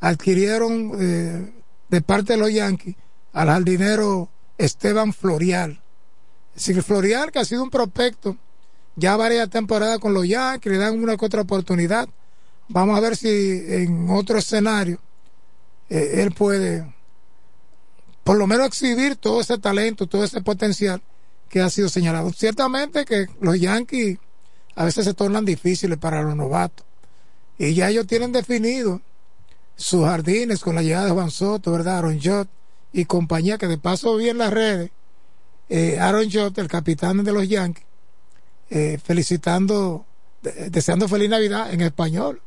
adquirieron 0.00 0.92
eh, 0.98 1.52
de 1.88 2.00
parte 2.00 2.34
de 2.34 2.38
los 2.38 2.52
Yankees 2.52 2.96
al 3.32 3.48
jardinero 3.48 4.28
Esteban 4.58 5.12
Florial. 5.12 5.80
Es 6.54 6.66
decir, 6.66 6.82
Florial 6.82 7.32
que 7.32 7.38
ha 7.38 7.44
sido 7.44 7.62
un 7.62 7.70
prospecto 7.70 8.36
ya 8.96 9.16
varias 9.16 9.50
temporadas 9.50 9.98
con 9.98 10.14
los 10.14 10.26
Yankees, 10.26 10.72
le 10.72 10.78
dan 10.78 11.02
una 11.02 11.16
que 11.16 11.26
otra 11.26 11.42
oportunidad. 11.42 12.08
Vamos 12.68 12.96
a 12.96 13.00
ver 13.00 13.16
si 13.16 13.28
en 13.28 14.08
otro 14.10 14.38
escenario 14.38 14.98
eh, 15.88 16.22
él 16.22 16.32
puede 16.32 16.94
por 18.24 18.36
lo 18.38 18.46
menos 18.48 18.66
exhibir 18.66 19.16
todo 19.16 19.40
ese 19.40 19.58
talento, 19.58 20.06
todo 20.08 20.24
ese 20.24 20.40
potencial 20.40 21.00
que 21.48 21.60
ha 21.60 21.70
sido 21.70 21.88
señalado. 21.88 22.32
Ciertamente 22.32 23.04
que 23.04 23.26
los 23.40 23.60
Yankees 23.60 24.18
a 24.74 24.84
veces 24.84 25.04
se 25.04 25.14
tornan 25.14 25.44
difíciles 25.44 25.96
para 25.98 26.22
los 26.22 26.34
novatos. 26.34 26.84
Y 27.56 27.74
ya 27.74 27.88
ellos 27.88 28.06
tienen 28.06 28.32
definido 28.32 29.00
sus 29.76 30.04
jardines 30.04 30.60
con 30.60 30.74
la 30.74 30.82
llegada 30.82 31.06
de 31.06 31.12
Juan 31.12 31.30
Soto, 31.30 31.72
¿verdad? 31.72 31.98
Aaron 31.98 32.18
Jott 32.22 32.48
y 32.92 33.04
compañía, 33.04 33.58
que 33.58 33.68
de 33.68 33.78
paso 33.78 34.16
vi 34.16 34.30
en 34.30 34.38
las 34.38 34.52
redes, 34.52 34.90
eh, 35.68 35.98
Aaron 36.00 36.28
Jott, 36.32 36.58
el 36.58 36.68
capitán 36.68 37.22
de 37.22 37.32
los 37.32 37.48
Yankees, 37.48 37.84
eh, 38.70 38.98
felicitando, 39.02 40.06
deseando 40.42 41.08
feliz 41.08 41.28
Navidad 41.28 41.72
en 41.72 41.82
español. 41.82 42.40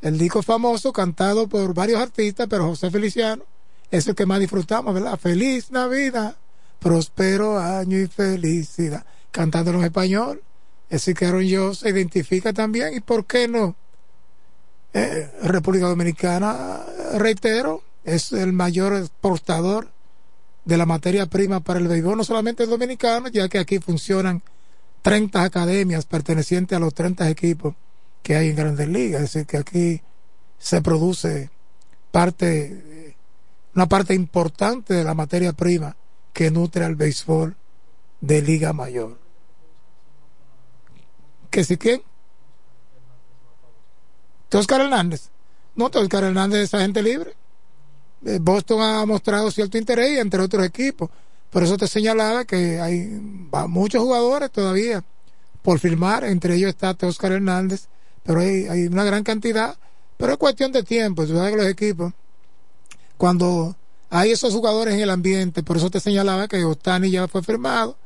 El 0.00 0.18
disco 0.18 0.42
famoso 0.42 0.92
cantado 0.92 1.48
por 1.48 1.74
varios 1.74 2.00
artistas, 2.00 2.46
pero 2.48 2.66
José 2.66 2.90
Feliciano 2.90 3.44
es 3.90 4.06
el 4.08 4.14
que 4.14 4.26
más 4.26 4.40
disfrutamos, 4.40 4.94
¿verdad? 4.94 5.18
Feliz 5.18 5.70
Navidad 5.70 6.36
próspero 6.82 7.58
año 7.58 7.98
y 7.98 8.06
felicidad. 8.06 9.06
Cantándolo 9.30 9.78
en 9.78 9.84
español. 9.84 10.42
Ese 10.90 11.14
que 11.14 11.24
Aaron 11.24 11.44
yo 11.44 11.74
se 11.74 11.88
identifica 11.88 12.52
también. 12.52 12.94
¿Y 12.94 13.00
por 13.00 13.24
qué 13.24 13.48
no? 13.48 13.76
Eh, 14.94 15.30
República 15.42 15.86
Dominicana, 15.86 16.80
reitero, 17.14 17.82
es 18.04 18.32
el 18.32 18.52
mayor 18.52 18.94
exportador 18.94 19.88
de 20.64 20.76
la 20.76 20.86
materia 20.86 21.26
prima 21.26 21.60
para 21.60 21.80
el 21.80 21.88
béisbol, 21.88 22.18
no 22.18 22.24
solamente 22.24 22.66
dominicano, 22.66 23.28
ya 23.28 23.48
que 23.48 23.58
aquí 23.58 23.78
funcionan 23.78 24.42
30 25.02 25.42
academias 25.42 26.04
pertenecientes 26.04 26.76
a 26.76 26.80
los 26.80 26.94
30 26.94 27.28
equipos 27.30 27.74
que 28.22 28.36
hay 28.36 28.50
en 28.50 28.56
Grandes 28.56 28.88
Ligas, 28.88 29.22
es 29.22 29.32
decir, 29.32 29.46
que 29.46 29.56
aquí 29.56 30.02
se 30.58 30.80
produce 30.80 31.50
parte, 32.10 33.16
una 33.74 33.86
parte 33.86 34.14
importante 34.14 34.94
de 34.94 35.04
la 35.04 35.14
materia 35.14 35.52
prima 35.52 35.96
que 36.32 36.50
nutre 36.50 36.84
al 36.84 36.94
béisbol 36.94 37.56
de 38.20 38.42
Liga 38.42 38.72
Mayor. 38.72 39.18
¿Que 41.50 41.64
si 41.64 41.76
quién? 41.76 42.02
Oscar 44.58 44.82
Hernández. 44.82 45.30
No, 45.74 45.86
Oscar 45.86 46.24
Hernández 46.24 46.64
es 46.64 46.74
agente 46.74 47.02
libre. 47.02 47.34
Eh, 48.24 48.38
Boston 48.40 48.82
ha 48.82 49.06
mostrado 49.06 49.50
cierto 49.50 49.78
interés 49.78 50.18
entre 50.18 50.40
otros 50.40 50.64
equipos. 50.64 51.10
Por 51.50 51.62
eso 51.62 51.76
te 51.76 51.86
señalaba 51.86 52.44
que 52.44 52.80
hay 52.80 53.06
muchos 53.68 54.02
jugadores 54.02 54.50
todavía 54.50 55.04
por 55.62 55.78
firmar. 55.78 56.24
Entre 56.24 56.54
ellos 56.54 56.70
está 56.70 56.96
Oscar 57.02 57.32
Hernández. 57.32 57.88
Pero 58.22 58.40
hay, 58.40 58.86
una 58.86 59.04
gran 59.04 59.24
cantidad. 59.24 59.76
Pero 60.16 60.32
es 60.32 60.38
cuestión 60.38 60.72
de 60.72 60.82
tiempo. 60.82 61.26
Tú 61.26 61.34
sabes 61.34 61.52
que 61.52 61.56
los 61.56 61.66
equipos, 61.66 62.12
cuando 63.16 63.74
hay 64.10 64.30
esos 64.30 64.52
jugadores 64.52 64.94
en 64.94 65.00
el 65.00 65.10
ambiente, 65.10 65.62
por 65.62 65.76
eso 65.76 65.90
te 65.90 66.00
señalaba 66.00 66.48
que 66.48 66.64
Otani 66.64 67.10
ya 67.10 67.26
fue 67.28 67.42
firmado, 67.42 67.96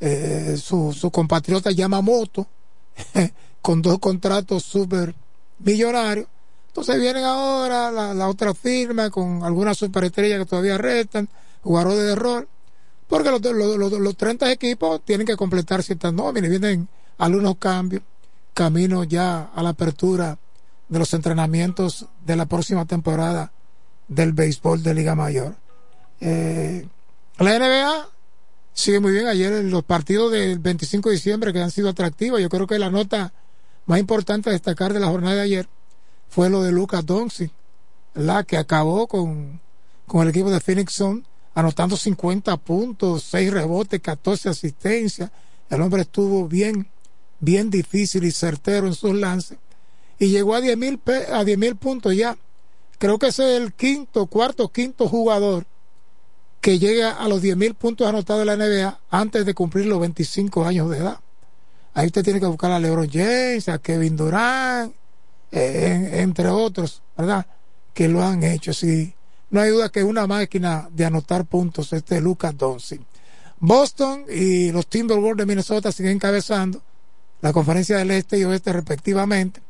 eh, 0.00 0.56
su, 0.62 0.92
su 0.92 1.10
compatriota 1.10 1.70
Yamamoto, 1.70 2.46
con 3.62 3.82
dos 3.82 3.98
contratos 3.98 4.62
súper 4.62 5.14
millonarios. 5.58 6.26
Entonces 6.68 7.00
vienen 7.00 7.24
ahora 7.24 7.90
la, 7.90 8.28
otra 8.28 8.52
firma 8.52 9.08
con 9.08 9.42
algunas 9.42 9.78
superestrellas 9.78 10.40
que 10.40 10.46
todavía 10.46 10.76
restan, 10.76 11.28
jugadores 11.62 12.04
de 12.04 12.12
error, 12.12 12.48
porque 13.08 13.30
los, 13.30 13.40
los, 13.40 13.92
los, 13.92 14.16
30 14.16 14.52
equipos 14.52 15.00
tienen 15.04 15.26
que 15.26 15.36
completar 15.36 15.82
ciertas 15.82 16.12
nóminas, 16.12 16.50
vienen 16.50 16.86
algunos 17.16 17.56
cambios, 17.56 18.02
camino 18.52 19.04
ya 19.04 19.50
a 19.54 19.62
la 19.62 19.70
apertura 19.70 20.38
de 20.88 20.98
los 20.98 21.14
entrenamientos 21.14 22.06
de 22.24 22.36
la 22.36 22.46
próxima 22.46 22.84
temporada 22.84 23.52
del 24.08 24.32
béisbol 24.32 24.82
de 24.82 24.94
Liga 24.94 25.14
Mayor. 25.14 25.54
Eh, 26.20 26.86
la 27.38 27.58
NBA 27.58 28.08
sigue 28.72 29.00
muy 29.00 29.12
bien. 29.12 29.26
Ayer 29.26 29.64
los 29.64 29.82
partidos 29.82 30.30
del 30.32 30.58
25 30.58 31.08
de 31.08 31.14
diciembre 31.14 31.52
que 31.52 31.60
han 31.60 31.70
sido 31.70 31.88
atractivos, 31.88 32.40
yo 32.40 32.48
creo 32.48 32.66
que 32.66 32.78
la 32.78 32.90
nota 32.90 33.32
más 33.86 33.98
importante 33.98 34.50
a 34.50 34.52
destacar 34.52 34.92
de 34.92 35.00
la 35.00 35.08
jornada 35.08 35.36
de 35.36 35.42
ayer 35.42 35.68
fue 36.28 36.50
lo 36.50 36.62
de 36.62 36.72
Lucas 36.72 37.06
Doncic, 37.06 37.52
la 38.14 38.44
que 38.44 38.56
acabó 38.56 39.06
con, 39.06 39.60
con 40.06 40.22
el 40.22 40.28
equipo 40.28 40.50
de 40.50 40.60
Phoenix 40.60 40.94
Sun 40.94 41.24
anotando 41.54 41.96
50 41.96 42.56
puntos, 42.58 43.22
6 43.24 43.50
rebotes, 43.50 44.00
14 44.00 44.50
asistencias. 44.50 45.30
El 45.70 45.80
hombre 45.80 46.02
estuvo 46.02 46.46
bien, 46.46 46.86
bien 47.40 47.70
difícil 47.70 48.24
y 48.24 48.30
certero 48.30 48.86
en 48.86 48.94
sus 48.94 49.14
lances 49.14 49.58
y 50.18 50.28
llegó 50.28 50.54
a 50.54 50.60
10 50.60 50.76
mil 50.76 51.00
a 51.32 51.44
10 51.44 51.58
mil 51.58 51.76
puntos 51.76 52.14
ya 52.14 52.36
creo 52.98 53.18
que 53.18 53.28
ese 53.28 53.56
es 53.56 53.62
el 53.62 53.72
quinto, 53.72 54.26
cuarto, 54.26 54.68
quinto 54.68 55.08
jugador 55.08 55.66
que 56.60 56.78
llega 56.78 57.12
a 57.12 57.28
los 57.28 57.42
10.000 57.42 57.74
puntos 57.74 58.08
anotados 58.08 58.42
en 58.42 58.46
la 58.46 58.56
NBA 58.56 59.00
antes 59.10 59.46
de 59.46 59.54
cumplir 59.54 59.86
los 59.86 60.00
25 60.00 60.64
años 60.64 60.90
de 60.90 60.98
edad. 60.98 61.20
Ahí 61.96 62.08
usted 62.08 62.22
tiene 62.22 62.40
que 62.40 62.46
buscar 62.46 62.70
a 62.72 62.78
LeBron 62.78 63.08
James, 63.10 63.70
a 63.70 63.78
Kevin 63.78 64.18
Durant, 64.18 64.94
eh, 65.50 66.10
entre 66.20 66.46
otros, 66.46 67.00
¿verdad? 67.16 67.46
Que 67.94 68.06
lo 68.06 68.22
han 68.22 68.42
hecho. 68.42 68.74
Sí, 68.74 69.14
no 69.48 69.62
hay 69.62 69.70
duda 69.70 69.88
que 69.88 70.04
una 70.04 70.26
máquina 70.26 70.90
de 70.92 71.06
anotar 71.06 71.46
puntos 71.46 71.94
este 71.94 72.20
Lucas 72.20 72.54
Doncic. 72.54 73.00
Boston 73.58 74.26
y 74.28 74.72
los 74.72 74.88
Timberwolves 74.88 75.38
de 75.38 75.46
Minnesota 75.46 75.90
siguen 75.90 76.12
encabezando 76.12 76.82
la 77.40 77.54
conferencia 77.54 77.96
del 77.96 78.10
este 78.10 78.38
y 78.40 78.44
oeste 78.44 78.74
respectivamente. 78.74 79.62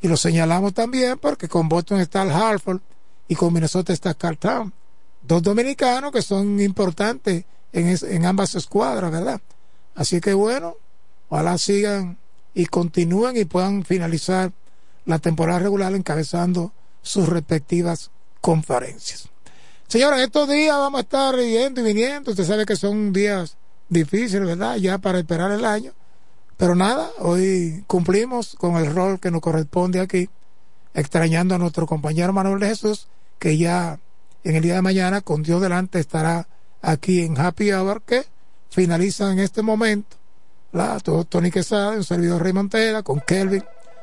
Y 0.00 0.08
lo 0.08 0.16
señalamos 0.16 0.72
también 0.72 1.18
porque 1.18 1.48
con 1.48 1.68
Boston 1.68 2.00
está 2.00 2.22
el 2.22 2.30
Hartford 2.30 2.80
y 3.28 3.34
con 3.34 3.52
Minnesota 3.52 3.92
está 3.92 4.14
Carl 4.14 4.38
Town. 4.38 4.72
Dos 5.20 5.42
dominicanos 5.42 6.12
que 6.12 6.22
son 6.22 6.58
importantes 6.60 7.44
en, 7.74 7.94
en 8.00 8.24
ambas 8.24 8.54
escuadras, 8.54 9.10
¿verdad? 9.10 9.42
Así 9.94 10.22
que 10.22 10.32
bueno, 10.32 10.76
ojalá 11.34 11.58
sigan 11.58 12.16
y 12.54 12.66
continúen 12.66 13.36
y 13.36 13.44
puedan 13.44 13.82
finalizar 13.82 14.52
la 15.04 15.18
temporada 15.18 15.58
regular 15.58 15.92
encabezando 15.92 16.72
sus 17.02 17.28
respectivas 17.28 18.12
conferencias. 18.40 19.28
Señores, 19.88 20.20
estos 20.20 20.48
días 20.48 20.76
vamos 20.76 20.98
a 20.98 21.02
estar 21.02 21.36
yendo 21.36 21.80
y 21.80 21.84
viniendo. 21.84 22.30
Usted 22.30 22.44
sabe 22.44 22.64
que 22.64 22.76
son 22.76 23.12
días 23.12 23.56
difíciles, 23.88 24.46
¿verdad? 24.46 24.76
Ya 24.76 24.98
para 24.98 25.18
esperar 25.18 25.50
el 25.50 25.64
año. 25.64 25.92
Pero 26.56 26.76
nada, 26.76 27.10
hoy 27.18 27.82
cumplimos 27.88 28.54
con 28.54 28.76
el 28.76 28.94
rol 28.94 29.18
que 29.18 29.32
nos 29.32 29.40
corresponde 29.40 29.98
aquí, 29.98 30.30
extrañando 30.94 31.56
a 31.56 31.58
nuestro 31.58 31.84
compañero 31.84 32.32
Manuel 32.32 32.62
Jesús, 32.64 33.08
que 33.40 33.58
ya 33.58 33.98
en 34.44 34.54
el 34.54 34.62
día 34.62 34.74
de 34.74 34.82
mañana, 34.82 35.20
con 35.20 35.42
Dios 35.42 35.60
delante, 35.60 35.98
estará 35.98 36.46
aquí 36.80 37.22
en 37.22 37.36
Happy 37.36 37.72
Hour, 37.72 38.02
que 38.02 38.24
finaliza 38.70 39.32
en 39.32 39.40
este 39.40 39.62
momento. 39.62 40.23
La, 40.74 40.98
todo 40.98 41.24
Tony 41.24 41.52
Quesada, 41.52 41.92
un 41.92 42.02
servidor 42.02 42.42
Rey 42.42 42.52
Montera, 42.52 43.04
con 43.04 43.20
Kelvin 43.20 43.62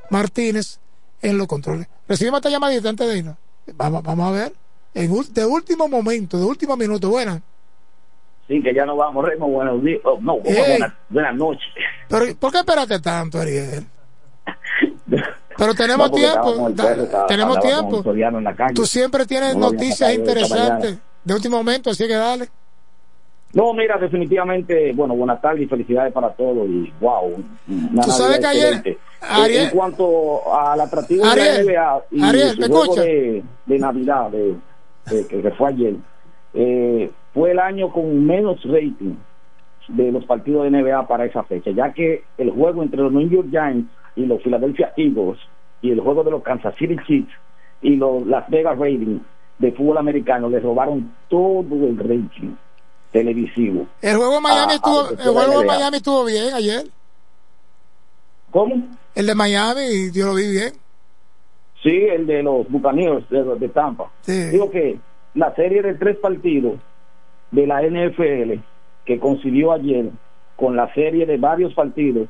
Martínez 0.10 0.80
en 1.22 1.38
los 1.38 1.45
controles. 1.45 1.88
Recibimos 2.07 2.38
esta 2.38 2.49
llamadita 2.49 2.88
antes 2.88 3.07
de 3.10 3.18
irnos. 3.18 3.35
Vamos, 3.76 4.02
vamos 4.02 4.30
a 4.30 4.31
ver. 4.31 4.53
En, 4.93 5.11
de 5.34 5.45
último 5.45 5.89
momento, 5.89 6.38
de 6.38 6.45
último 6.45 6.77
minuto. 6.77 7.10
Buenas. 7.10 7.41
Sí, 8.48 8.64
que 8.64 8.73
ya 8.73 8.85
no 8.85 8.95
vamos, 8.95 9.26
Remo. 9.26 9.49
Buenos 9.49 9.84
días. 9.84 9.99
Oh, 10.06 10.18
no, 10.22 10.38
buenas, 10.39 10.93
buenas 11.10 11.35
noches. 11.35 11.68
Pero, 12.07 12.35
¿Por 12.38 12.52
qué 12.53 12.60
esperaste 12.60 12.99
tanto, 13.02 13.39
Ariel? 13.39 13.85
Pero 15.57 15.76
tenemos 15.76 16.10
no, 16.10 16.15
tiempo. 16.15 16.72
Tenemos 17.27 17.60
tiempo. 17.60 18.03
Tú 18.73 18.85
siempre 18.85 19.26
tienes 19.26 19.56
no 19.56 19.72
noticias 19.72 20.14
interesantes 20.14 20.98
de 21.23 21.34
último 21.34 21.57
momento, 21.57 21.89
así 21.89 22.07
que 22.07 22.15
dale. 22.15 22.49
No, 23.53 23.73
mira, 23.73 23.98
definitivamente, 23.98 24.94
bueno, 24.94 25.15
buenas 25.15 25.41
tardes 25.41 25.64
y 25.64 25.68
felicidades 25.68 26.14
para 26.14 26.30
todos. 26.30 26.68
Y 26.69 26.91
wow, 27.02 27.44
una 27.68 28.02
Tú 28.03 28.11
sabes 28.11 28.40
que 28.40 28.48
ayer, 28.48 28.98
Ariel, 29.19 29.64
en 29.65 29.69
cuanto 29.72 30.53
al 30.53 30.80
atractivo 30.80 31.26
Ariel, 31.26 31.65
de 31.65 31.73
la 31.73 31.82
NBA 31.82 32.03
y 32.11 32.23
Ariel, 32.23 32.57
¿me 32.57 32.65
escucha? 32.65 33.02
De, 33.02 33.44
de 33.65 33.80
Navidad, 33.80 34.32
de, 34.32 34.56
de, 35.10 35.28
que 35.28 35.52
fue 35.52 35.69
ayer, 35.69 35.95
eh, 36.53 37.11
fue 37.34 37.52
el 37.52 37.60
año 37.60 37.91
con 37.91 38.26
menos 38.26 38.61
rating 38.64 39.15
de 39.90 40.11
los 40.11 40.23
partidos 40.26 40.64
de 40.64 40.72
NBA 40.72 41.07
para 41.07 41.26
esa 41.26 41.44
fecha, 41.44 41.72
ya 41.72 41.91
que 41.91 42.23
el 42.38 42.52
juego 42.52 42.84
entre 42.84 43.02
los 43.02 43.11
New 43.11 43.30
York 43.30 43.48
Giants 43.49 43.91
y 44.15 44.26
los 44.26 44.41
Philadelphia 44.41 44.94
Eagles 44.95 45.40
y 45.82 45.91
el 45.91 45.99
juego 45.99 46.23
de 46.23 46.32
los 46.32 46.44
Kansas 46.44 46.76
City 46.78 46.95
Chiefs 47.06 47.34
y 47.82 47.95
los 47.95 48.26
Las 48.28 48.49
Vegas 48.49 48.78
Raiders 48.78 49.22
de 49.60 49.72
fútbol 49.73 49.98
americano 49.98 50.49
le 50.49 50.60
robaron 50.60 51.11
todo 51.28 51.88
el 51.88 51.98
rating 51.98 52.56
televisivo. 53.12 53.88
El 54.02 54.18
juego 54.18 54.36
de 54.36 54.42
Miami, 54.42 54.72
a, 54.72 54.76
estuvo, 54.76 55.00
a 55.00 55.10
el 55.10 55.18
juego 55.18 55.60
de 55.62 55.68
Miami 55.68 55.98
estuvo 55.98 56.26
bien 56.26 56.54
ayer. 56.54 56.84
¿Cómo? 58.52 58.76
El 59.16 59.28
de 59.28 59.36
Miami, 59.36 60.12
yo 60.14 60.28
lo 60.28 60.36
vi 60.36 60.52
bien. 60.52 60.74
Sí, 61.84 61.90
el 61.90 62.28
de 62.28 62.44
los 62.44 62.70
Buccaneers 62.70 63.28
de, 63.30 63.44
de 63.44 63.70
Tampa. 63.70 64.12
Sí. 64.22 64.50
Digo 64.52 64.70
que 64.70 65.00
la 65.34 65.54
serie 65.56 65.82
de 65.82 65.96
tres 65.96 66.18
partidos 66.18 66.76
de 67.52 67.68
la 67.68 67.82
NFL 67.82 68.60
que 69.06 69.20
coincidió 69.20 69.72
ayer 69.72 70.10
con 70.56 70.76
la 70.76 70.94
serie 70.94 71.26
de 71.26 71.38
varios 71.38 71.74
partidos 71.74 72.28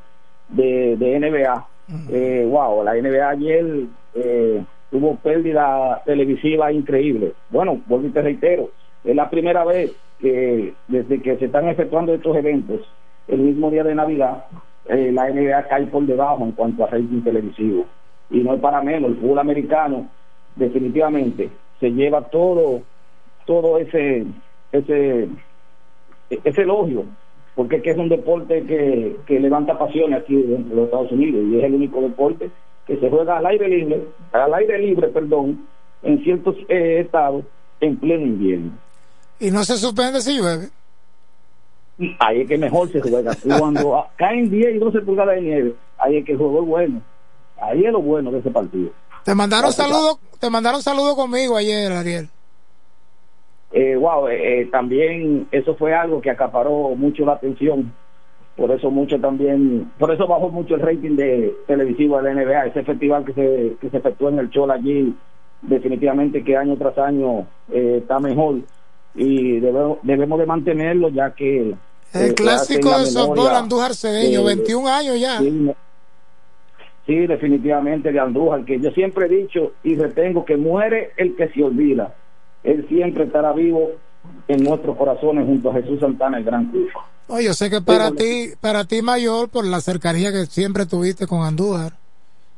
de, 0.49 0.95
de 0.97 1.19
NBA, 1.19 1.53
uh 1.55 1.91
-huh. 1.91 2.09
eh, 2.11 2.45
wow, 2.49 2.83
la 2.83 2.93
NBA 2.93 3.29
ayer 3.29 3.65
eh, 4.15 4.63
tuvo 4.89 5.15
pérdida 5.17 6.01
televisiva 6.05 6.71
increíble. 6.71 7.33
Bueno, 7.49 7.81
vuelvo 7.87 8.07
y 8.07 8.11
te 8.11 8.21
reitero, 8.21 8.69
es 9.03 9.15
la 9.15 9.29
primera 9.29 9.65
vez 9.65 9.91
que 10.21 10.73
desde 10.87 11.21
que 11.21 11.37
se 11.37 11.45
están 11.45 11.67
efectuando 11.67 12.13
estos 12.13 12.35
eventos, 12.37 12.81
el 13.27 13.39
mismo 13.39 13.71
día 13.71 13.83
de 13.83 13.95
Navidad, 13.95 14.45
eh, 14.87 15.11
la 15.11 15.29
NBA 15.29 15.67
cae 15.67 15.87
por 15.87 16.05
debajo 16.05 16.43
en 16.43 16.51
cuanto 16.51 16.83
a 16.83 16.87
rating 16.87 17.21
televisivo. 17.21 17.85
Y 18.29 18.39
no 18.39 18.53
es 18.53 18.61
para 18.61 18.81
menos, 18.81 19.11
el 19.11 19.17
fútbol 19.17 19.39
americano 19.39 20.07
definitivamente 20.55 21.49
se 21.79 21.91
lleva 21.91 22.21
todo 22.29 22.81
todo 23.45 23.77
ese 23.77 24.25
ese 24.71 25.27
ese 26.29 26.61
elogio 26.61 27.05
porque 27.55 27.81
es 27.83 27.97
un 27.97 28.09
deporte 28.09 28.63
que, 28.63 29.17
que 29.25 29.39
levanta 29.39 29.77
pasiones 29.77 30.21
aquí 30.21 30.35
de 30.35 30.59
los 30.73 30.85
Estados 30.85 31.11
Unidos 31.11 31.43
y 31.47 31.57
es 31.57 31.63
el 31.63 31.75
único 31.75 32.01
deporte 32.01 32.49
que 32.85 32.97
se 32.97 33.09
juega 33.09 33.37
al 33.37 33.45
aire 33.45 33.67
libre 33.67 34.03
al 34.31 34.53
aire 34.53 34.77
libre 34.77 35.07
perdón 35.07 35.65
en 36.03 36.23
ciertos 36.23 36.55
eh, 36.69 36.99
estados 36.99 37.43
en 37.79 37.97
pleno 37.97 38.25
invierno 38.25 38.71
y 39.41 39.51
no 39.51 39.63
se 39.63 39.75
suspende 39.77 40.21
si 40.21 40.37
llueve. 40.37 40.69
Ahí 42.19 42.41
es 42.41 42.47
que 42.47 42.57
mejor 42.57 42.91
se 42.91 43.01
juega. 43.01 43.35
Cuando 43.59 44.05
caen 44.15 44.49
10 44.49 44.75
y 44.75 44.79
12 44.79 45.01
pulgadas 45.01 45.35
de 45.35 45.41
nieve 45.41 45.75
ahí 46.01 46.17
es 46.17 46.25
que 46.25 46.33
el 46.33 46.37
juego 46.37 46.61
es 46.61 46.67
bueno. 46.67 47.01
Ahí 47.61 47.85
es 47.85 47.91
lo 47.91 48.01
bueno 48.01 48.31
de 48.31 48.39
ese 48.39 48.49
partido. 48.49 48.91
Te 49.23 49.35
mandaron 49.35 49.71
saludos 49.71 50.19
te 50.39 50.49
mandaron 50.49 50.81
saludos 50.81 51.15
conmigo 51.15 51.55
ayer 51.55 51.91
Ariel. 51.91 52.27
Eh, 53.71 53.95
wow, 53.95 54.27
eh, 54.27 54.67
también 54.71 55.47
eso 55.51 55.75
fue 55.75 55.93
algo 55.93 56.19
que 56.19 56.31
acaparó 56.31 56.95
mucho 56.95 57.25
la 57.25 57.33
atención. 57.33 57.93
Por 58.57 58.71
eso 58.71 58.91
mucho 58.91 59.19
también, 59.19 59.91
por 59.97 60.11
eso 60.11 60.27
bajó 60.27 60.49
mucho 60.49 60.75
el 60.75 60.81
rating 60.81 61.15
de 61.15 61.55
televisivo 61.67 62.21
de 62.21 62.23
la 62.23 62.43
NBA, 62.43 62.65
ese 62.65 62.83
festival 62.83 63.23
que 63.23 63.33
se, 63.33 63.77
que 63.79 63.89
se 63.89 63.97
efectuó 63.97 64.27
en 64.29 64.39
el 64.39 64.49
Chola 64.49 64.73
allí, 64.73 65.15
definitivamente 65.61 66.43
que 66.43 66.57
año 66.57 66.75
tras 66.75 66.97
año 66.97 67.47
eh, 67.71 67.99
está 68.01 68.19
mejor 68.19 68.55
y 69.15 69.59
debemos, 69.59 69.97
debemos 70.03 70.39
de 70.39 70.45
mantenerlo 70.45 71.09
ya 71.09 71.33
que... 71.33 71.75
El 72.13 72.33
clásico 72.33 72.97
de 72.99 73.05
softball 73.05 73.55
Andújar 73.55 73.95
Cedeño, 73.95 74.43
21 74.43 74.87
años 74.87 75.19
ya. 75.19 75.39
Sí, 75.39 75.71
sí, 77.07 77.27
definitivamente 77.27 78.11
de 78.11 78.19
Andújar, 78.19 78.65
que 78.65 78.79
yo 78.79 78.91
siempre 78.91 79.27
he 79.27 79.29
dicho 79.29 79.73
y 79.83 79.95
retengo 79.95 80.43
que 80.43 80.57
muere 80.57 81.11
el 81.17 81.35
que 81.35 81.47
se 81.49 81.63
olvida 81.63 82.13
él 82.63 82.85
siempre 82.87 83.25
estará 83.25 83.53
vivo 83.53 83.91
en 84.47 84.63
nuestros 84.63 84.95
corazones 84.97 85.45
junto 85.45 85.71
a 85.71 85.73
Jesús 85.73 85.99
Santana, 85.99 86.37
el 86.37 86.43
gran 86.43 86.69
Cruz. 86.69 86.91
Oh, 87.27 87.39
yo 87.39 87.53
sé 87.53 87.69
que 87.69 87.81
para 87.81 88.11
ti, 88.11 88.51
para 88.59 88.85
ti 88.85 89.01
mayor, 89.01 89.49
por 89.49 89.65
la 89.65 89.81
cercanía 89.81 90.31
que 90.31 90.45
siempre 90.45 90.85
tuviste 90.85 91.27
con 91.27 91.43
Andújar, 91.43 91.93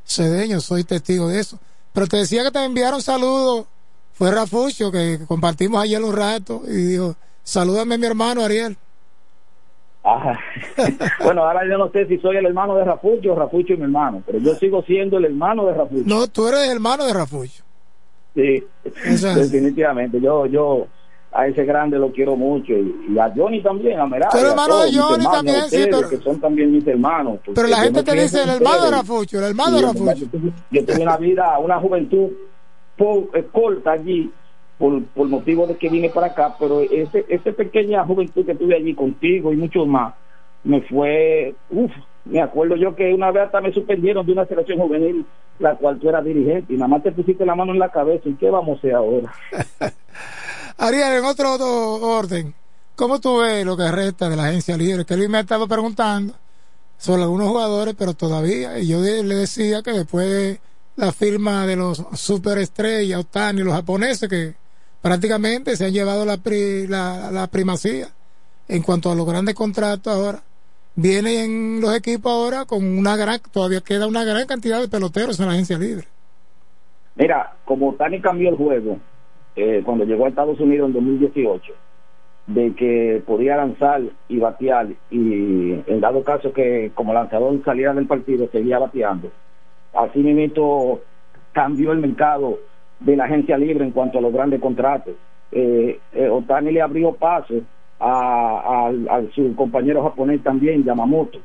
Cedeño, 0.04 0.60
soy 0.60 0.84
testigo 0.84 1.28
de 1.28 1.40
eso. 1.40 1.58
Pero 1.92 2.06
te 2.06 2.16
decía 2.18 2.42
que 2.42 2.50
te 2.50 2.64
enviaron 2.64 3.00
saludos, 3.00 3.66
fue 4.14 4.30
Rafucho, 4.30 4.90
que 4.90 5.18
compartimos 5.26 5.82
ayer 5.82 6.02
un 6.02 6.16
rato, 6.16 6.62
y 6.66 6.76
dijo, 6.76 7.16
salúdame 7.42 7.98
mi 7.98 8.06
hermano 8.06 8.42
Ariel. 8.42 8.76
Ah, 10.04 10.38
bueno, 11.24 11.44
ahora 11.44 11.62
yo 11.66 11.78
no 11.78 11.90
sé 11.90 12.06
si 12.06 12.18
soy 12.18 12.36
el 12.36 12.46
hermano 12.46 12.76
de 12.76 12.84
Rafucho 12.84 13.32
o 13.32 13.36
Rafucho 13.36 13.72
y 13.72 13.76
mi 13.76 13.84
hermano, 13.84 14.22
pero 14.24 14.38
yo 14.38 14.54
sigo 14.54 14.82
siendo 14.82 15.16
el 15.16 15.24
hermano 15.24 15.66
de 15.66 15.74
Rafucho. 15.74 16.04
No, 16.06 16.28
tú 16.28 16.46
eres 16.46 16.60
el 16.64 16.72
hermano 16.72 17.06
de 17.06 17.12
Rafucho. 17.14 17.64
Sí, 18.34 18.62
definitivamente. 18.84 20.20
Yo, 20.20 20.44
yo 20.46 20.88
a 21.32 21.46
ese 21.46 21.64
grande 21.64 21.98
lo 21.98 22.12
quiero 22.12 22.36
mucho 22.36 22.72
y, 22.72 23.12
y 23.14 23.18
a 23.18 23.32
Johnny 23.34 23.62
también, 23.62 23.98
a 23.98 24.06
Merari. 24.06 24.30
Pero 24.32 24.50
hermano 24.50 24.82
de 24.82 24.92
Johnny 24.92 25.24
también, 25.24 25.56
ustedes, 25.64 25.84
sí, 25.84 25.90
pero... 25.90 26.08
que 26.08 26.16
son 26.18 26.40
también 26.40 26.70
mis 26.70 26.86
hermanos. 26.86 27.38
Pero 27.54 27.66
la 27.66 27.78
gente 27.78 28.02
te 28.02 28.12
dice 28.12 28.42
el 28.42 28.50
hermano 28.50 28.84
de 28.84 28.90
Rafucho, 28.90 29.38
el 29.38 29.44
hermano 29.44 29.76
de 29.76 29.82
Rafucho. 29.82 30.26
Yo 30.70 30.84
tengo 30.84 31.02
una 31.02 31.16
vida, 31.16 31.58
una 31.58 31.80
juventud 31.80 32.30
por, 32.96 33.28
eh, 33.34 33.46
corta 33.50 33.92
allí 33.92 34.30
por, 34.78 35.04
por 35.06 35.28
motivo 35.28 35.66
de 35.66 35.76
que 35.76 35.88
vine 35.88 36.10
para 36.10 36.28
acá, 36.28 36.56
pero 36.58 36.80
ese, 36.80 37.24
esa 37.28 37.52
pequeña 37.52 38.04
juventud 38.04 38.44
que 38.44 38.54
tuve 38.54 38.76
allí 38.76 38.94
contigo 38.94 39.52
y 39.52 39.56
muchos 39.56 39.86
más, 39.86 40.14
me 40.64 40.80
fue, 40.82 41.54
uff, 41.70 41.92
me 42.24 42.40
acuerdo 42.40 42.76
yo 42.76 42.94
que 42.96 43.12
una 43.12 43.30
vez 43.30 43.44
hasta 43.44 43.60
me 43.60 43.72
suspendieron 43.72 44.24
de 44.26 44.32
una 44.32 44.46
selección 44.46 44.78
juvenil 44.78 45.24
la 45.58 45.76
cual 45.76 45.98
tú 46.00 46.08
eras 46.08 46.24
dirigente 46.24 46.72
y 46.72 46.76
nada 46.76 46.88
más 46.88 47.02
te 47.02 47.12
pusiste 47.12 47.46
la 47.46 47.54
mano 47.54 47.72
en 47.72 47.78
la 47.78 47.90
cabeza 47.90 48.28
y 48.28 48.34
qué 48.34 48.50
vamos 48.50 48.76
a 48.76 48.78
hacer 48.78 48.94
ahora 48.94 49.32
Ariel 50.78 51.18
en 51.18 51.24
otro, 51.24 51.54
orden 51.56 52.54
¿cómo 52.96 53.20
tú 53.20 53.38
ves 53.38 53.64
lo 53.64 53.76
que 53.76 53.90
resta 53.90 54.28
de 54.28 54.36
la 54.36 54.48
agencia 54.48 54.76
libre? 54.76 55.04
que 55.04 55.16
Luis 55.16 55.28
me 55.28 55.38
ha 55.38 55.42
estado 55.42 55.68
preguntando 55.68 56.34
sobre 56.96 57.22
algunos 57.22 57.48
jugadores 57.48 57.94
pero 57.96 58.14
todavía 58.14 58.78
y 58.78 58.88
yo 58.88 59.00
le 59.00 59.34
decía 59.34 59.82
que 59.82 59.92
después 59.92 60.28
de 60.28 60.60
la 60.96 61.12
firma 61.12 61.66
de 61.66 61.76
los 61.76 62.04
superestrellas 62.12 63.20
Otani 63.20 63.62
los 63.62 63.74
japoneses 63.74 64.28
que 64.28 64.54
prácticamente 65.02 65.76
se 65.76 65.86
han 65.86 65.92
llevado 65.92 66.24
la, 66.24 66.36
pri, 66.36 66.86
la, 66.86 67.48
primacía 67.50 68.08
en 68.68 68.82
cuanto 68.82 69.10
a 69.10 69.14
los 69.14 69.26
grandes 69.26 69.54
contratos 69.54 70.12
ahora 70.12 70.42
vienen 70.96 71.80
los 71.80 71.94
equipos 71.96 72.32
ahora 72.32 72.64
con 72.64 72.84
una 72.84 73.16
gran, 73.16 73.40
todavía 73.52 73.80
queda 73.80 74.06
una 74.06 74.24
gran 74.24 74.46
cantidad 74.46 74.80
de 74.80 74.88
peloteros 74.88 75.38
en 75.40 75.46
la 75.46 75.52
agencia 75.52 75.76
libre. 75.76 76.06
Mira, 77.16 77.52
como 77.64 77.94
Tani 77.94 78.20
cambió 78.20 78.50
el 78.50 78.56
juego 78.56 78.98
eh, 79.56 79.82
cuando 79.84 80.04
llegó 80.04 80.26
a 80.26 80.28
Estados 80.28 80.58
Unidos 80.60 80.88
en 80.88 80.94
2018, 80.94 81.72
de 82.46 82.74
que 82.74 83.22
podía 83.26 83.56
lanzar 83.56 84.02
y 84.28 84.38
batear, 84.38 84.88
y 85.10 85.72
en 85.86 86.00
dado 86.00 86.22
caso 86.22 86.52
que 86.52 86.92
como 86.94 87.14
lanzador 87.14 87.62
saliera 87.64 87.94
del 87.94 88.06
partido, 88.06 88.48
seguía 88.50 88.78
bateando. 88.78 89.30
Así 89.94 90.18
mismo 90.18 91.00
cambió 91.52 91.92
el 91.92 91.98
mercado 91.98 92.58
de 93.00 93.16
la 93.16 93.24
agencia 93.24 93.56
libre 93.56 93.84
en 93.84 93.92
cuanto 93.92 94.18
a 94.18 94.20
los 94.20 94.32
grandes 94.32 94.60
contratos. 94.60 95.14
Eh, 95.52 95.98
eh, 96.12 96.28
Otani 96.28 96.72
le 96.72 96.82
abrió 96.82 97.12
paso 97.12 97.54
a, 98.00 98.90
su 99.34 99.54
compañero 99.54 100.02
japonés 100.02 100.42
también, 100.42 100.84
Yamamoto. 100.84 101.38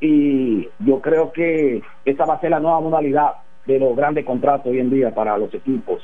Y 0.00 0.68
yo 0.80 1.00
creo 1.00 1.32
que 1.32 1.82
esa 2.04 2.24
va 2.24 2.34
a 2.34 2.40
ser 2.40 2.50
la 2.50 2.60
nueva 2.60 2.80
modalidad 2.80 3.32
de 3.66 3.78
los 3.78 3.96
grandes 3.96 4.24
contratos 4.24 4.66
hoy 4.66 4.80
en 4.80 4.90
día 4.90 5.14
para 5.14 5.36
los 5.38 5.52
equipos. 5.52 6.02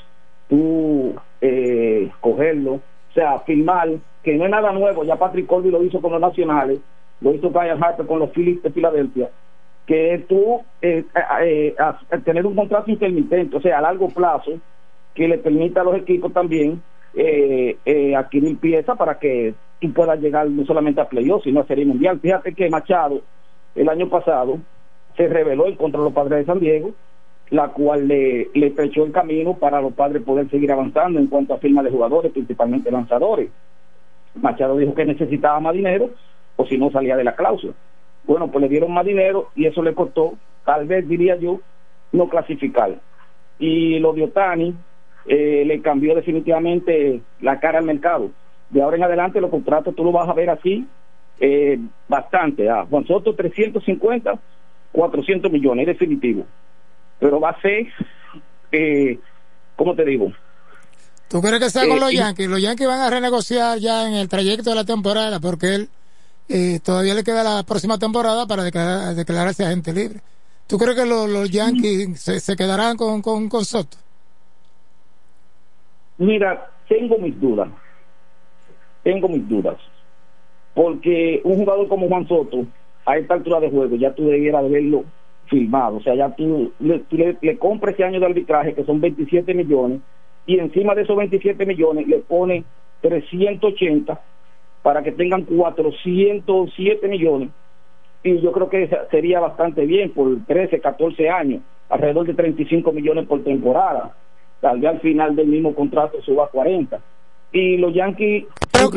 Tú 0.49 1.15
eh, 1.41 2.11
cogerlo, 2.21 2.75
o 2.75 3.13
sea, 3.15 3.39
firmar, 3.41 3.89
que 4.23 4.37
no 4.37 4.45
es 4.45 4.51
nada 4.51 4.73
nuevo, 4.73 5.05
ya 5.05 5.17
Patrick 5.17 5.47
Colby 5.47 5.71
lo 5.71 5.83
hizo 5.83 6.01
con 6.01 6.13
los 6.13 6.21
nacionales, 6.21 6.81
lo 7.21 7.33
hizo 7.33 7.51
Brian 7.51 7.83
Harper 7.83 8.07
con 8.07 8.19
los 8.19 8.31
Phillies 8.31 8.63
de 8.63 8.71
Filadelfia, 8.71 9.31
que 9.87 10.25
tú 10.29 10.63
eh, 10.81 11.05
eh, 11.43 11.75
eh, 11.79 12.19
tener 12.25 12.47
un 12.47 12.55
contrato 12.55 12.91
intermitente, 12.91 13.57
o 13.57 13.61
sea, 13.61 13.79
a 13.79 13.83
largo 13.83 14.09
plazo, 14.09 14.53
que 15.15 15.29
le 15.29 15.39
permita 15.39 15.83
a 15.83 15.85
los 15.85 15.97
equipos 15.97 16.33
también 16.33 16.83
eh, 17.15 18.15
adquirir 18.17 18.59
piezas 18.59 18.97
para 18.97 19.19
que 19.19 19.55
tú 19.81 19.93
puedas 19.93 20.21
llegar 20.21 20.49
no 20.49 20.65
solamente 20.65 21.01
a 21.01 21.09
playoffs, 21.09 21.45
sino 21.45 21.61
a 21.61 21.67
Serie 21.67 21.85
Mundial. 21.85 22.19
Fíjate 22.21 22.55
que 22.55 22.71
Machado, 22.71 23.21
el 23.75 23.89
año 23.89 24.09
pasado, 24.09 24.59
se 25.17 25.29
reveló 25.29 25.67
en 25.67 25.77
contra 25.77 26.01
de 26.01 26.05
los 26.05 26.15
padres 26.15 26.41
de 26.41 26.45
San 26.47 26.59
Diego, 26.59 26.93
la 27.51 27.69
cual 27.69 28.09
le, 28.09 28.49
le 28.55 28.75
el 28.77 29.13
camino 29.13 29.55
para 29.55 29.81
los 29.81 29.93
padres 29.93 30.23
poder 30.23 30.49
seguir 30.51 30.73
avanzando 30.73 31.21
en 31.21 31.27
cuanto 31.27 31.55
a 31.55 31.59
firma 31.59 31.83
de 31.83 31.91
jugadores, 31.91 32.33
principalmente 32.33 32.91
lanzadores. 32.91 33.51
Machado 34.35 34.77
dijo 34.77 34.95
que 34.95 35.05
necesitaba 35.05 35.61
más 35.61 35.75
dinero 35.75 36.11
o 36.57 36.67
si 36.67 36.79
no 36.79 36.91
salía 36.91 37.17
de 37.17 37.25
la 37.25 37.37
cláusula. 37.37 37.75
Bueno, 38.27 38.51
pues 38.51 38.63
le 38.63 38.69
dieron 38.69 38.93
más 38.93 39.05
dinero 39.05 39.51
y 39.55 39.67
eso 39.67 39.83
le 39.83 39.95
costó, 39.95 40.35
tal 40.65 40.87
vez 40.87 41.07
diría 41.07 41.37
yo, 41.37 41.61
no 42.13 42.29
clasificar. 42.29 43.01
Y 43.59 43.99
lo 43.99 44.13
de 44.13 44.25
Otani 44.25 44.75
eh, 45.27 45.65
le 45.67 45.81
cambió 45.83 46.15
definitivamente 46.15 47.21
la 47.41 47.61
cara 47.61 47.79
al 47.79 47.85
mercado. 47.85 48.31
De 48.71 48.83
ahora 48.83 48.97
en 48.97 49.05
adelante 49.05 49.41
los 49.41 49.51
contratos 49.51 49.95
tú 49.95 50.05
lo 50.05 50.13
vas 50.13 50.29
a 50.29 50.33
ver 50.33 50.51
así 50.51 50.87
eh, 51.41 51.79
bastante. 52.09 52.69
A 52.71 52.87
Juan 52.87 53.07
Soto 53.07 53.35
350, 53.35 54.39
400 54.93 55.53
millones, 55.53 55.87
es 55.89 55.99
definitivo. 55.99 56.47
Pero 57.19 57.41
va 57.41 57.51
a 57.51 57.61
ser, 57.61 57.87
eh, 58.73 59.19
¿cómo 59.77 59.95
te 59.95 60.05
digo? 60.05 60.33
¿Tú 61.29 61.41
crees 61.41 61.59
que 61.59 61.71
sea 61.71 61.87
con 61.87 61.97
Eh, 61.99 62.01
los 62.01 62.13
Yankees? 62.13 62.49
Los 62.49 62.63
Yankees 62.63 62.87
van 62.87 63.01
a 63.01 63.11
renegociar 63.11 63.79
ya 63.79 64.07
en 64.09 64.15
el 64.15 64.29
trayecto 64.29 64.71
de 64.71 64.77
la 64.77 64.85
temporada 64.85 65.41
porque 65.41 65.75
él 65.75 65.89
eh, 66.49 66.79
todavía 66.85 67.15
le 67.15 67.25
queda 67.25 67.43
la 67.43 67.63
próxima 67.63 67.99
temporada 67.99 68.47
para 68.47 68.65
declarar, 68.65 69.15
declararse 69.15 69.65
agente 69.65 69.93
libre. 69.93 70.21
¿Tú 70.67 70.79
crees 70.79 70.97
que 70.97 71.07
los, 71.07 71.51
Yankees 71.51 72.21
se, 72.21 72.57
quedarán 72.57 72.97
con, 72.97 73.21
con, 73.23 73.65
Soto? 73.65 73.97
Mira, 76.19 76.71
tengo 76.89 77.19
mis 77.19 77.39
dudas. 77.41 77.69
Tengo 79.03 79.29
mis 79.29 79.47
dudas. 79.49 79.77
Porque 80.75 81.41
un 81.45 81.57
jugador 81.57 81.89
como 81.89 82.09
Juan 82.09 82.27
Soto, 82.27 82.67
a 83.07 83.17
esta 83.19 83.35
altura 83.35 83.61
de 83.61 83.71
juego, 83.71 83.97
ya 83.97 84.15
tú 84.15 84.27
debieras 84.27 84.65
haberlo 84.65 85.05
firmado. 85.47 85.97
O 85.97 86.03
sea, 86.03 86.15
ya 86.15 86.35
tú 86.35 86.73
le, 86.79 87.01
tú 87.01 87.17
le, 87.17 87.37
le 87.41 87.59
compras 87.59 87.95
ese 87.95 88.05
año 88.05 88.21
de 88.21 88.27
arbitraje, 88.27 88.75
que 88.75 88.85
son 88.85 89.01
27 89.01 89.53
millones, 89.53 90.01
y 90.47 90.59
encima 90.59 90.95
de 90.95 91.03
esos 91.03 91.17
27 91.17 91.67
millones 91.67 92.07
le 92.07 92.19
pone 92.19 92.65
380 93.03 94.21
para 94.85 95.03
que 95.03 95.11
tengan 95.13 95.43
407 95.45 97.09
millones. 97.09 97.49
Y 98.23 98.39
yo 98.41 98.53
creo 98.53 98.69
que 98.71 98.89
sería 99.11 99.41
bastante 99.41 99.85
bien 99.87 100.13
por 100.13 100.29
13, 100.47 100.79
14 100.81 101.29
años, 101.29 101.63
alrededor 101.89 102.27
de 102.27 102.35
35 102.35 102.93
millones 102.93 103.27
por 103.27 103.43
temporada. 103.43 104.15
Tal 104.61 104.79
vez 104.81 104.91
al 104.91 105.01
final 105.01 105.35
del 105.35 105.49
mismo 105.49 105.75
contrato 105.75 106.23
suba 106.23 106.45
a 106.45 106.49
40. 106.49 107.01
Y 107.53 107.77
los 107.79 107.95
Yankees 107.95 108.45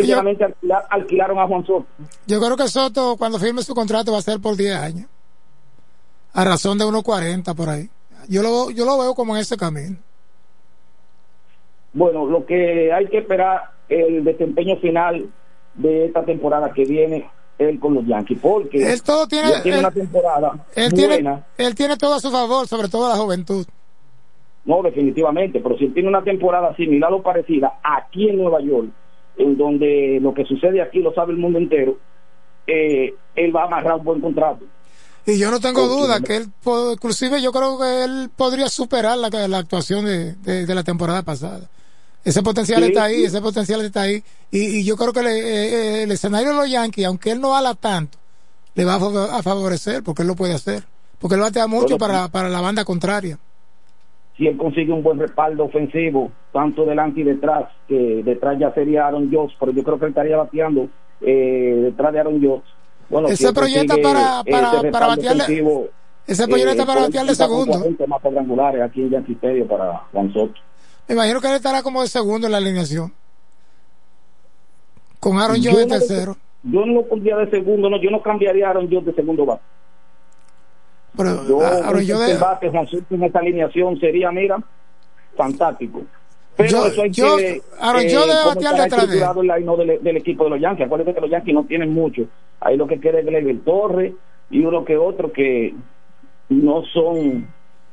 sinceramente 0.04 0.44
alquila- 0.46 0.84
alquilaron 0.90 1.40
a 1.40 1.48
Juan 1.48 1.66
Soto. 1.66 1.86
Yo 2.28 2.40
creo 2.42 2.58
que 2.58 2.68
Soto, 2.68 3.16
cuando 3.18 3.40
firme 3.40 3.62
su 3.62 3.74
contrato, 3.74 4.12
va 4.12 4.18
a 4.20 4.22
ser 4.22 4.40
por 4.42 4.56
10 4.58 4.76
años. 4.76 5.08
A 6.34 6.44
razón 6.44 6.78
de 6.78 6.86
unos 6.86 7.04
40 7.04 7.54
por 7.54 7.70
ahí. 7.70 7.90
Yo 8.30 8.44
lo, 8.44 8.72
yo 8.72 8.84
lo 8.86 8.98
veo 9.00 9.16
como 9.16 9.36
en 9.36 9.42
ese 9.42 9.56
camino. 9.58 9.96
Bueno, 11.94 12.26
lo 12.26 12.46
que 12.46 12.92
hay 12.92 13.08
que 13.08 13.20
esperar 13.20 13.72
el 13.90 14.24
desempeño 14.24 14.76
final 14.78 15.30
de 15.78 16.06
esta 16.06 16.24
temporada 16.26 16.72
que 16.74 16.84
viene 16.86 17.30
él 17.58 17.80
con 17.80 17.94
los 17.96 18.06
Yankees, 18.06 18.38
porque 18.42 18.92
Él 18.94 19.02
todo 19.02 19.28
tiene- 19.28 19.50
tiene 19.64 19.78
él- 19.80 19.84
una 19.86 19.92
temporada 19.92 20.66
Él 20.76 20.92
buena. 20.92 21.08
tiene, 21.18 21.44
él 21.70 21.76
tiene 21.76 21.98
todo 21.98 22.14
a 22.16 22.20
su 22.20 22.30
favor, 22.30 22.68
sobre 22.68 22.88
todo 22.90 23.10
la 23.10 23.16
juventud. 23.16 23.66
No, 24.66 24.82
definitivamente, 24.84 25.60
pero 25.62 25.78
si 25.78 25.86
él 25.86 25.94
tiene 25.94 26.10
una 26.10 26.24
temporada 26.24 26.76
similar 26.76 27.12
o 27.14 27.22
parecida 27.24 27.80
aquí 27.84 28.30
en 28.30 28.38
Nueva 28.38 28.60
York, 28.62 28.90
en 29.38 29.58
donde 29.58 30.20
lo 30.22 30.34
que 30.34 30.44
sucede 30.46 30.82
aquí 30.82 31.00
lo 31.00 31.14
sabe 31.14 31.32
el 31.32 31.40
mundo 31.40 31.58
entero, 31.58 31.98
eh, 32.68 33.14
él 33.36 33.56
va 33.56 33.64
a 33.64 33.66
amarrar 33.68 33.96
un 33.96 34.04
buen 34.04 34.20
contrato. 34.22 34.66
Y 35.26 35.38
yo 35.40 35.52
no 35.52 35.60
tengo 35.60 35.88
duda 35.88 36.20
que 36.22 36.38
él, 36.38 36.48
inclusive 36.94 37.42
yo 37.42 37.52
creo 37.52 37.78
que 37.80 38.04
él 38.04 38.30
podría 38.36 38.68
superar 38.70 39.18
la, 39.18 39.30
la 39.48 39.58
actuación 39.58 40.06
de, 40.06 40.36
de- 40.36 40.66
de 40.66 40.76
la 40.76 40.84
temporada 40.84 41.22
pasada. 41.24 41.70
Ese 42.24 42.44
potencial 42.44 42.82
Sí, 42.84 42.90
está 42.90 43.04
ahí, 43.06 43.16
sí. 43.20 43.26
ese 43.26 43.42
potencial 43.42 43.82
está 43.82 44.02
ahí. 44.02 44.24
Y, 44.52 44.80
y 44.80 44.84
yo 44.86 44.98
creo 44.98 45.14
que 45.14 45.24
le- 45.24 45.40
eh, 45.40 45.74
eh, 46.00 46.04
el 46.04 46.12
escenario 46.12 46.50
de 46.50 46.56
los 46.56 46.70
Yankees, 46.70 47.06
aunque 47.06 47.32
él 47.32 47.40
no 47.42 47.56
ala 47.56 47.74
tanto, 47.74 48.18
le 48.76 48.84
va 48.86 48.96
a, 48.96 49.00
fav- 49.00 49.30
a 49.32 49.42
favorecer 49.44 50.04
porque 50.04 50.24
él 50.24 50.28
lo 50.28 50.36
puede 50.36 50.54
hacer. 50.54 50.84
Porque 51.20 51.36
él 51.36 51.42
batea 51.42 51.68
mucho 51.68 51.98
para, 51.98 52.28
para 52.28 52.50
la 52.50 52.62
banda 52.62 52.84
contraria. 52.86 53.40
Si 54.38 54.46
él 54.46 54.56
consigue 54.58 54.92
un 54.94 55.02
buen 55.02 55.18
respaldo 55.18 55.64
ofensivo, 55.66 56.32
tanto 56.54 56.86
delante 56.86 57.22
y 57.22 57.24
detrás, 57.24 57.70
que 57.88 58.22
detrás 58.24 58.60
ya 58.60 58.72
sería 58.74 59.08
Aaron 59.08 59.30
Jones, 59.34 59.54
pero 59.60 59.72
yo 59.72 59.84
creo 59.84 59.98
que 59.98 60.06
él 60.06 60.10
estaría 60.12 60.38
bateando 60.38 60.90
eh, 61.22 61.80
detrás 61.86 62.14
de 62.14 62.20
Aaron 62.20 62.40
Jones. 62.44 62.64
Bueno, 63.10 63.30
Ese 63.30 63.48
si 63.48 63.54
proyecta 63.54 63.96
para- 64.04 64.42
eh, 64.46 64.52
para- 64.52 64.92
para 64.92 65.08
batearle- 65.08 65.44
ofensivo, 65.44 65.88
ese 66.28 66.48
proyecta 66.48 66.86
para 66.86 67.00
puede 67.00 67.08
batearle 67.08 67.36
segundo. 67.36 67.80
40 67.80 68.06
más 68.08 68.22
cuadrangulares 68.22 68.82
aquí 68.84 69.02
en 69.02 69.68
para 69.68 69.98
Juan 70.12 70.32
Soto. 70.34 70.54
Me 71.08 71.16
imagino 71.16 71.40
que 71.42 71.48
él 71.48 71.56
estará 71.56 71.82
como 71.84 72.02
de 72.02 72.08
segundo 72.08 72.48
en 72.48 72.52
la 72.52 72.58
alineación. 72.58 73.14
Con 75.20 75.40
Aaron 75.40 75.58
Yo 75.58 75.72
Jones 75.72 75.88
de 75.88 75.94
no- 75.94 76.00
tercero. 76.00 76.38
Yo 76.64 76.86
no 76.86 76.94
lo 76.94 77.06
pondría 77.08 77.38
de 77.38 77.50
segundo, 77.50 77.90
no, 77.90 78.02
yo 78.02 78.10
no 78.12 78.22
cambiaría 78.22 78.68
a 78.68 78.70
Aaron 78.72 78.88
Jones 78.92 79.06
de 79.06 79.14
segundo 79.14 79.46
bate. 79.46 79.62
Pero 81.16 81.48
Yo, 81.48 81.62
Aaron 81.62 82.04
Jones- 82.06 82.20
tercer 82.20 82.40
bate, 82.40 82.70
Juan 82.70 82.88
Soto 82.88 83.16
en 83.16 83.24
esta 83.24 83.40
alineación 83.40 84.00
sería, 84.00 84.32
mira, 84.32 84.58
fantástico. 85.36 86.04
Pero 86.56 86.70
Yo- 86.70 86.88
eso 86.88 87.02
hay 87.04 87.12
yo- 87.12 87.38
que. 87.38 87.62
Aaron 87.80 88.02
eh, 88.02 88.10
Jones 88.12 88.28
debe 88.28 88.46
batear 88.46 88.76
detrás 88.84 89.08
de 89.10 89.18
él. 89.18 89.66
del, 89.88 90.04
del 90.04 90.18
equipo 90.18 90.44
de 90.46 90.50
los 90.52 90.60
Yankees. 90.60 90.86
Acuérdense 90.88 91.14
que 91.14 91.22
los 91.22 91.30
Yankees 91.30 91.54
no 91.54 91.64
tienen 91.66 91.94
mucho. 91.94 92.24
Ahí 92.60 92.76
lo 92.78 92.88
que 92.88 93.00
queda 93.00 93.20
es 93.20 93.26
Gleyber 93.26 93.60
Torres 93.64 94.14
y 94.50 94.60
uno 94.66 94.84
que 94.84 94.98
otro 94.98 95.32
que 95.32 95.74
no 96.50 96.84
son 96.94 97.48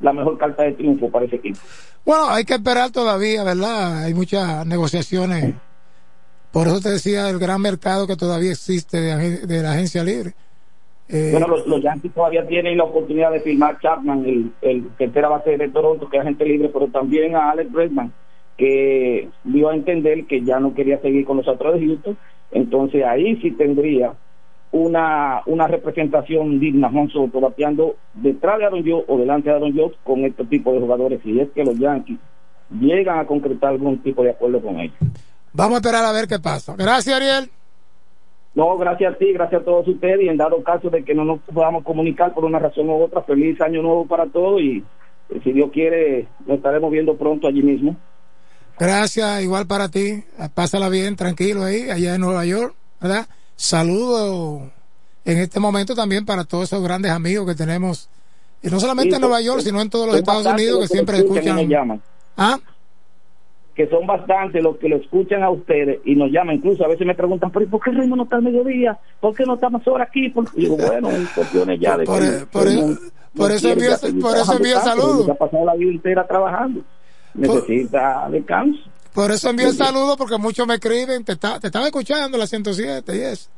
la 0.05 0.13
mejor 0.13 0.39
carta 0.39 0.63
de 0.63 0.73
triunfo 0.73 1.11
para 1.11 1.25
ese 1.25 1.37
equipo. 1.37 1.59
Bueno, 2.05 2.29
hay 2.29 2.45
que 2.45 2.55
esperar 2.55 2.91
todavía, 2.91 3.43
¿verdad? 3.43 4.05
Hay 4.05 4.15
muchas 4.15 4.67
negociaciones. 4.67 5.55
Por 6.53 6.69
eso 6.69 6.81
te 6.81 6.91
decía 6.91 7.29
el 7.31 7.39
gran 7.39 7.61
mercado 7.61 8.07
que 8.07 8.15
todavía 8.15 8.53
existe 8.53 9.01
de, 9.01 9.39
de 9.47 9.63
la 9.63 9.73
agencia 9.73 10.05
libre. 10.05 10.35
Eh, 11.09 11.31
Bueno, 11.33 11.49
los, 11.49 11.67
los 11.67 11.83
Yankees 11.83 12.13
todavía 12.15 12.47
tienen 12.47 12.77
la 12.79 12.85
oportunidad 12.85 13.33
de 13.33 13.41
firmar 13.41 13.79
Chapman, 13.81 14.25
el, 14.25 14.53
el 14.63 14.89
tercera 14.97 15.29
base 15.29 15.57
de 15.57 15.69
Toronto, 15.69 16.09
que 16.09 16.19
es 16.19 16.23
agente 16.23 16.45
libre, 16.45 16.71
pero 16.73 16.87
también 16.89 17.35
a 17.35 17.51
Alex 17.51 17.73
Bregman, 17.73 18.13
que 18.57 19.29
dio 19.45 19.69
a 19.69 19.75
entender 19.75 20.27
que 20.27 20.43
ya 20.43 20.61
no 20.61 20.75
quería 20.75 21.01
seguir 21.01 21.25
con 21.25 21.39
los 21.39 21.49
Astros 21.49 21.81
de 21.81 21.87
Houston. 21.87 22.17
Entonces 22.53 23.05
ahí 23.05 23.37
sí 23.43 23.51
tendría 23.51 24.15
una, 24.75 25.41
una 25.47 25.69
representación 25.69 26.59
digna, 26.59 26.91
Juan 26.91 27.09
Soto, 27.09 27.41
bateando 27.41 27.95
detrás 28.13 28.59
de 28.59 28.65
Aaron 28.65 28.83
Jones 28.85 29.05
o 29.07 29.17
delante 29.17 29.49
de 29.49 29.55
Aaron 29.55 29.73
Jones 29.73 29.97
con 30.03 30.25
este 30.25 30.45
tipo 30.47 30.73
de 30.73 30.81
jugadores. 30.81 31.21
Si 31.23 31.39
es 31.39 31.49
que 31.51 31.65
los 31.65 31.79
Yankees 31.79 32.19
llegan 32.81 33.21
a 33.21 33.27
concretar 33.27 33.71
algún 33.71 34.03
tipo 34.03 34.25
de 34.25 34.31
acuerdo 34.31 34.61
con 34.61 34.81
ellos. 34.81 34.97
Vamos 35.53 35.75
a 35.75 35.77
esperar 35.77 36.05
a 36.05 36.11
ver 36.11 36.27
qué 36.27 36.41
pasa. 36.41 36.75
Gracias, 36.77 37.15
Ariel. 37.15 37.49
No, 38.57 38.77
gracias 38.77 39.15
a 39.15 39.17
ti, 39.17 39.33
gracias 39.33 39.63
a 39.63 39.65
todos 39.65 39.87
ustedes 39.87 40.23
y 40.23 40.29
en 40.29 40.37
dado 40.37 40.63
caso 40.65 40.91
de 40.91 41.05
que 41.05 41.15
no 41.15 41.25
nos 41.25 41.41
podamos 41.41 41.85
comunicar 41.85 42.35
por 42.35 42.45
una 42.45 42.59
razón 42.59 42.89
u 42.89 43.01
otra, 43.01 43.23
feliz 43.23 43.61
año 43.61 43.81
nuevo 43.81 44.07
para 44.07 44.27
todos 44.27 44.61
y 44.61 44.85
eh, 45.31 45.41
si 45.45 45.53
Dios 45.53 45.71
quiere 45.73 46.27
nos 46.47 46.57
estaremos 46.57 46.91
viendo 46.91 47.17
pronto 47.17 47.47
allí 47.47 47.63
mismo. 47.63 47.97
Gracias, 48.79 49.43
igual 49.43 49.69
para 49.69 49.89
ti. 49.89 50.25
Pásala 50.55 50.89
bien, 50.89 51.15
tranquilo 51.15 51.63
ahí, 51.63 51.91
allá 51.91 52.17
en 52.17 52.21
Nueva 52.21 52.45
York, 52.45 52.75
¿verdad? 53.01 53.27
Saludo 53.57 54.71
en 55.25 55.39
este 55.39 55.61
momento 55.61 55.95
también 55.95 56.25
para 56.25 56.45
todos 56.45 56.65
esos 56.65 56.83
grandes 56.83 57.13
amigos 57.13 57.47
que 57.47 57.55
tenemos, 57.55 58.09
y 58.63 58.69
no 58.69 58.81
solamente 58.81 59.17
en 59.17 59.21
Nueva 59.21 59.41
York, 59.41 59.61
sino 59.63 59.81
en 59.81 59.91
todos 59.91 60.07
los 60.07 60.17
Estados 60.17 60.47
Unidos 60.47 60.81
que 60.81 60.89
siempre 60.89 61.19
escuchan. 61.19 62.03
¿Ah? 62.37 62.59
que 63.75 63.89
son 63.89 64.07
bastantes 64.07 64.63
los 64.63 64.77
que 64.77 64.89
lo 64.89 64.97
escuchan 64.97 65.43
a 65.43 65.51
ustedes 65.51 66.01
y 66.05 66.15
nos 66.15 66.31
llaman. 66.31 66.57
Incluso 66.57 66.85
a 66.85 66.89
veces 66.89 67.07
me 67.07 67.15
preguntan, 67.15 67.51
¿por 67.51 67.67
qué 67.83 67.91
Raymond 67.91 68.17
no 68.17 68.23
está 68.25 68.37
al 68.37 68.43
mediodía? 68.43 68.99
¿Por 69.21 69.35
qué 69.35 69.45
no 69.45 69.55
está 69.55 69.69
más 69.69 69.87
hora 69.89 70.05
aquí? 70.05 70.29
Porque 70.29 70.61
digo, 70.61 70.77
bueno, 70.77 71.09
cuestiones 71.35 71.81
ya 71.81 71.97
de. 71.97 72.05
Por, 72.05 72.47
por, 72.49 72.69
por 73.37 73.51
eso 73.51 73.71
envío, 73.71 73.91
por 74.21 74.37
eso 74.37 74.57
envío 74.57 74.81
saludos. 74.81 75.29
Ha 75.29 75.35
pasado 75.35 75.65
la 75.65 75.75
vida 75.75 75.91
entera 75.91 76.27
trabajando. 76.27 76.83
Necesita 77.35 78.29
descanso. 78.31 78.81
Por 79.15 79.31
eso 79.31 79.49
envío 79.49 79.73
saludos 79.73 80.17
porque 80.19 80.37
muchos 80.37 80.67
me 80.67 80.75
escriben, 80.75 81.25
te, 81.25 81.33
está, 81.33 81.59
te 81.59 81.69
estaba 81.69 81.87
escuchando 81.87 82.37
la 82.37 82.47
107 82.47 83.17
y 83.17 83.21
eso. 83.21 83.49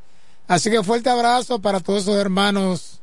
Así 0.47 0.71
que 0.71 0.83
fuerte 0.83 1.09
abrazo 1.09 1.59
para 1.59 1.81
todos 1.81 2.03
esos 2.03 2.15
hermanos, 2.15 3.01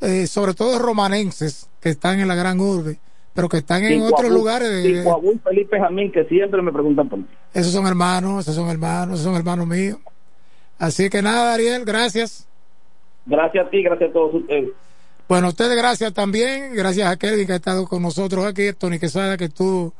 eh, 0.00 0.28
sobre 0.28 0.54
todo 0.54 0.78
romanenses 0.78 1.68
que 1.80 1.88
están 1.88 2.20
en 2.20 2.28
la 2.28 2.36
gran 2.36 2.60
urbe 2.60 3.00
pero 3.34 3.48
que 3.48 3.58
están 3.58 3.84
en 3.84 4.00
otros 4.02 4.30
lugares. 4.30 4.70
De, 4.70 5.02
y 5.02 5.38
Felipe 5.40 5.78
Jamín, 5.78 6.12
que 6.12 6.24
siempre 6.24 6.62
me 6.62 6.72
preguntan 6.72 7.08
por 7.08 7.18
mí. 7.18 7.26
Esos 7.52 7.72
son 7.72 7.86
hermanos, 7.86 8.44
esos 8.44 8.54
son 8.54 8.70
hermanos, 8.70 9.14
esos 9.14 9.24
son 9.24 9.34
hermanos 9.34 9.66
míos. 9.66 9.98
Así 10.78 11.10
que 11.10 11.20
nada, 11.20 11.52
Ariel, 11.52 11.84
gracias. 11.84 12.48
Gracias 13.26 13.66
a 13.66 13.70
ti, 13.70 13.82
gracias 13.82 14.10
a 14.10 14.12
todos 14.12 14.34
ustedes. 14.34 14.70
Bueno, 15.28 15.48
a 15.48 15.50
ustedes 15.50 15.76
gracias 15.76 16.12
también, 16.14 16.74
gracias 16.74 17.10
a 17.10 17.16
Kelvin 17.16 17.46
que 17.46 17.54
ha 17.54 17.56
estado 17.56 17.86
con 17.86 18.02
nosotros 18.02 18.44
aquí, 18.44 18.72
Tony 18.72 18.98
Quesada 18.98 19.36
que 19.36 19.46
estuvo 19.46 19.94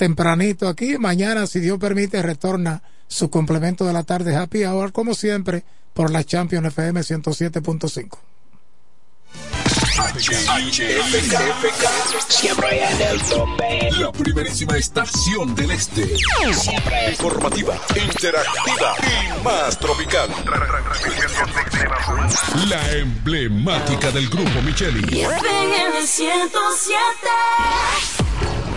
tempranito 0.00 0.66
aquí. 0.66 0.96
Mañana, 0.96 1.46
si 1.46 1.60
Dios 1.60 1.78
permite, 1.78 2.22
retorna 2.22 2.82
su 3.06 3.28
complemento 3.28 3.84
de 3.84 3.92
la 3.92 4.02
tarde 4.02 4.34
Happy 4.34 4.64
Hour, 4.64 4.92
como 4.92 5.12
siempre, 5.12 5.62
por 5.92 6.10
la 6.10 6.24
Champion 6.24 6.64
FM 6.64 7.02
107.5. 7.02 8.18
Siempre 12.28 12.82
en 12.82 13.02
el 13.02 13.22
tope. 13.24 13.90
La 14.00 14.10
primerísima 14.10 14.78
estación 14.78 15.54
del 15.54 15.72
este. 15.72 16.16
Siempre 16.54 17.10
informativa, 17.10 17.78
interactiva 17.94 18.94
y 19.02 19.44
más 19.44 19.78
tropical. 19.78 20.30
La 22.70 22.92
emblemática 22.92 24.10
del 24.12 24.30
grupo 24.30 24.62
Micheli. 24.62 25.20
FM 25.20 26.06
107. 26.06 28.19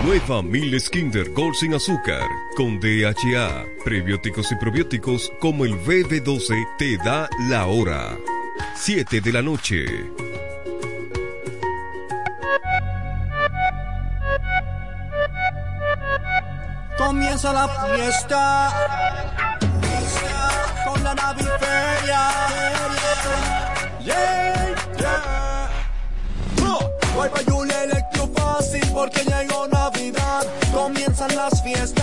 Nueva 0.04 0.42
Miles 0.42 0.90
Kinder 0.90 1.32
Gold 1.32 1.56
sin 1.56 1.74
azúcar 1.76 2.28
con 2.58 2.78
DHA, 2.78 3.66
prebióticos 3.86 4.52
y 4.52 4.56
probióticos 4.58 5.32
como 5.40 5.64
el 5.64 5.80
BB12 5.80 6.76
te 6.78 6.98
da 6.98 7.30
la 7.50 7.68
hora. 7.68 8.18
7 8.76 9.22
de 9.22 9.32
la 9.32 9.42
noche. 9.42 9.86
Comienza 16.98 17.54
la 17.54 17.70
fiesta 17.96 18.74
con 20.86 21.02
la 21.02 21.16
naviferia. 21.16 22.30
Yeah, 24.04 24.76
yeah. 24.98 25.70
Voy 27.16 27.30
Fácil 28.64 28.90
porque 28.94 29.26
llegó 29.26 29.68
Navidad. 29.68 30.48
Comienzan 30.73 31.35
las 31.35 31.61
fiestas, 31.61 32.03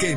Que 0.00 0.16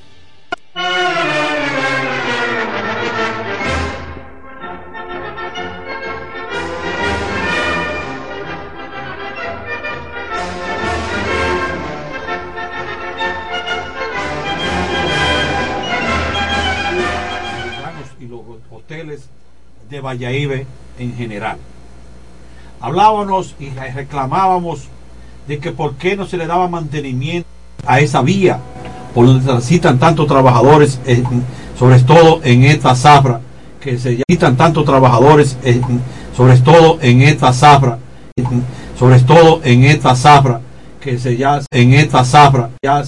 Y 18.19 18.27
los 18.27 18.41
hoteles 18.69 19.27
de 19.89 19.99
Valladolid 19.99 20.65
en 20.99 21.15
general. 21.15 21.57
Hablábamos 22.79 23.55
y 23.59 23.69
reclamábamos 23.69 24.87
de 25.47 25.59
que 25.59 25.71
por 25.71 25.95
qué 25.95 26.15
no 26.15 26.25
se 26.25 26.37
le 26.37 26.47
daba 26.47 26.67
mantenimiento 26.67 27.47
a 27.85 27.99
esa 27.99 28.21
vía 28.21 28.59
por 29.13 29.25
donde 29.25 29.45
transitan 29.45 29.99
tantos 29.99 30.27
trabajadores, 30.27 30.99
eh, 31.05 31.23
sobre 31.77 31.99
todo 31.99 32.41
en 32.43 32.63
esta 32.63 32.95
zafra, 32.95 33.41
que 33.79 33.97
se 33.97 34.11
necesitan 34.11 34.55
tantos 34.55 34.85
trabajadores, 34.85 35.57
eh, 35.63 35.81
sobre 36.35 36.57
todo 36.57 36.99
en 37.01 37.21
esta 37.21 37.51
zafra, 37.51 37.97
sobre 38.97 39.19
todo 39.19 39.61
en 39.63 39.83
esta 39.83 40.15
zafra, 40.15 40.61
que 40.99 41.17
se 41.17 41.35
ya 41.35 41.59
en 41.71 41.93
esta 41.93 42.23
zafra 42.23 42.69
ya 42.83 43.03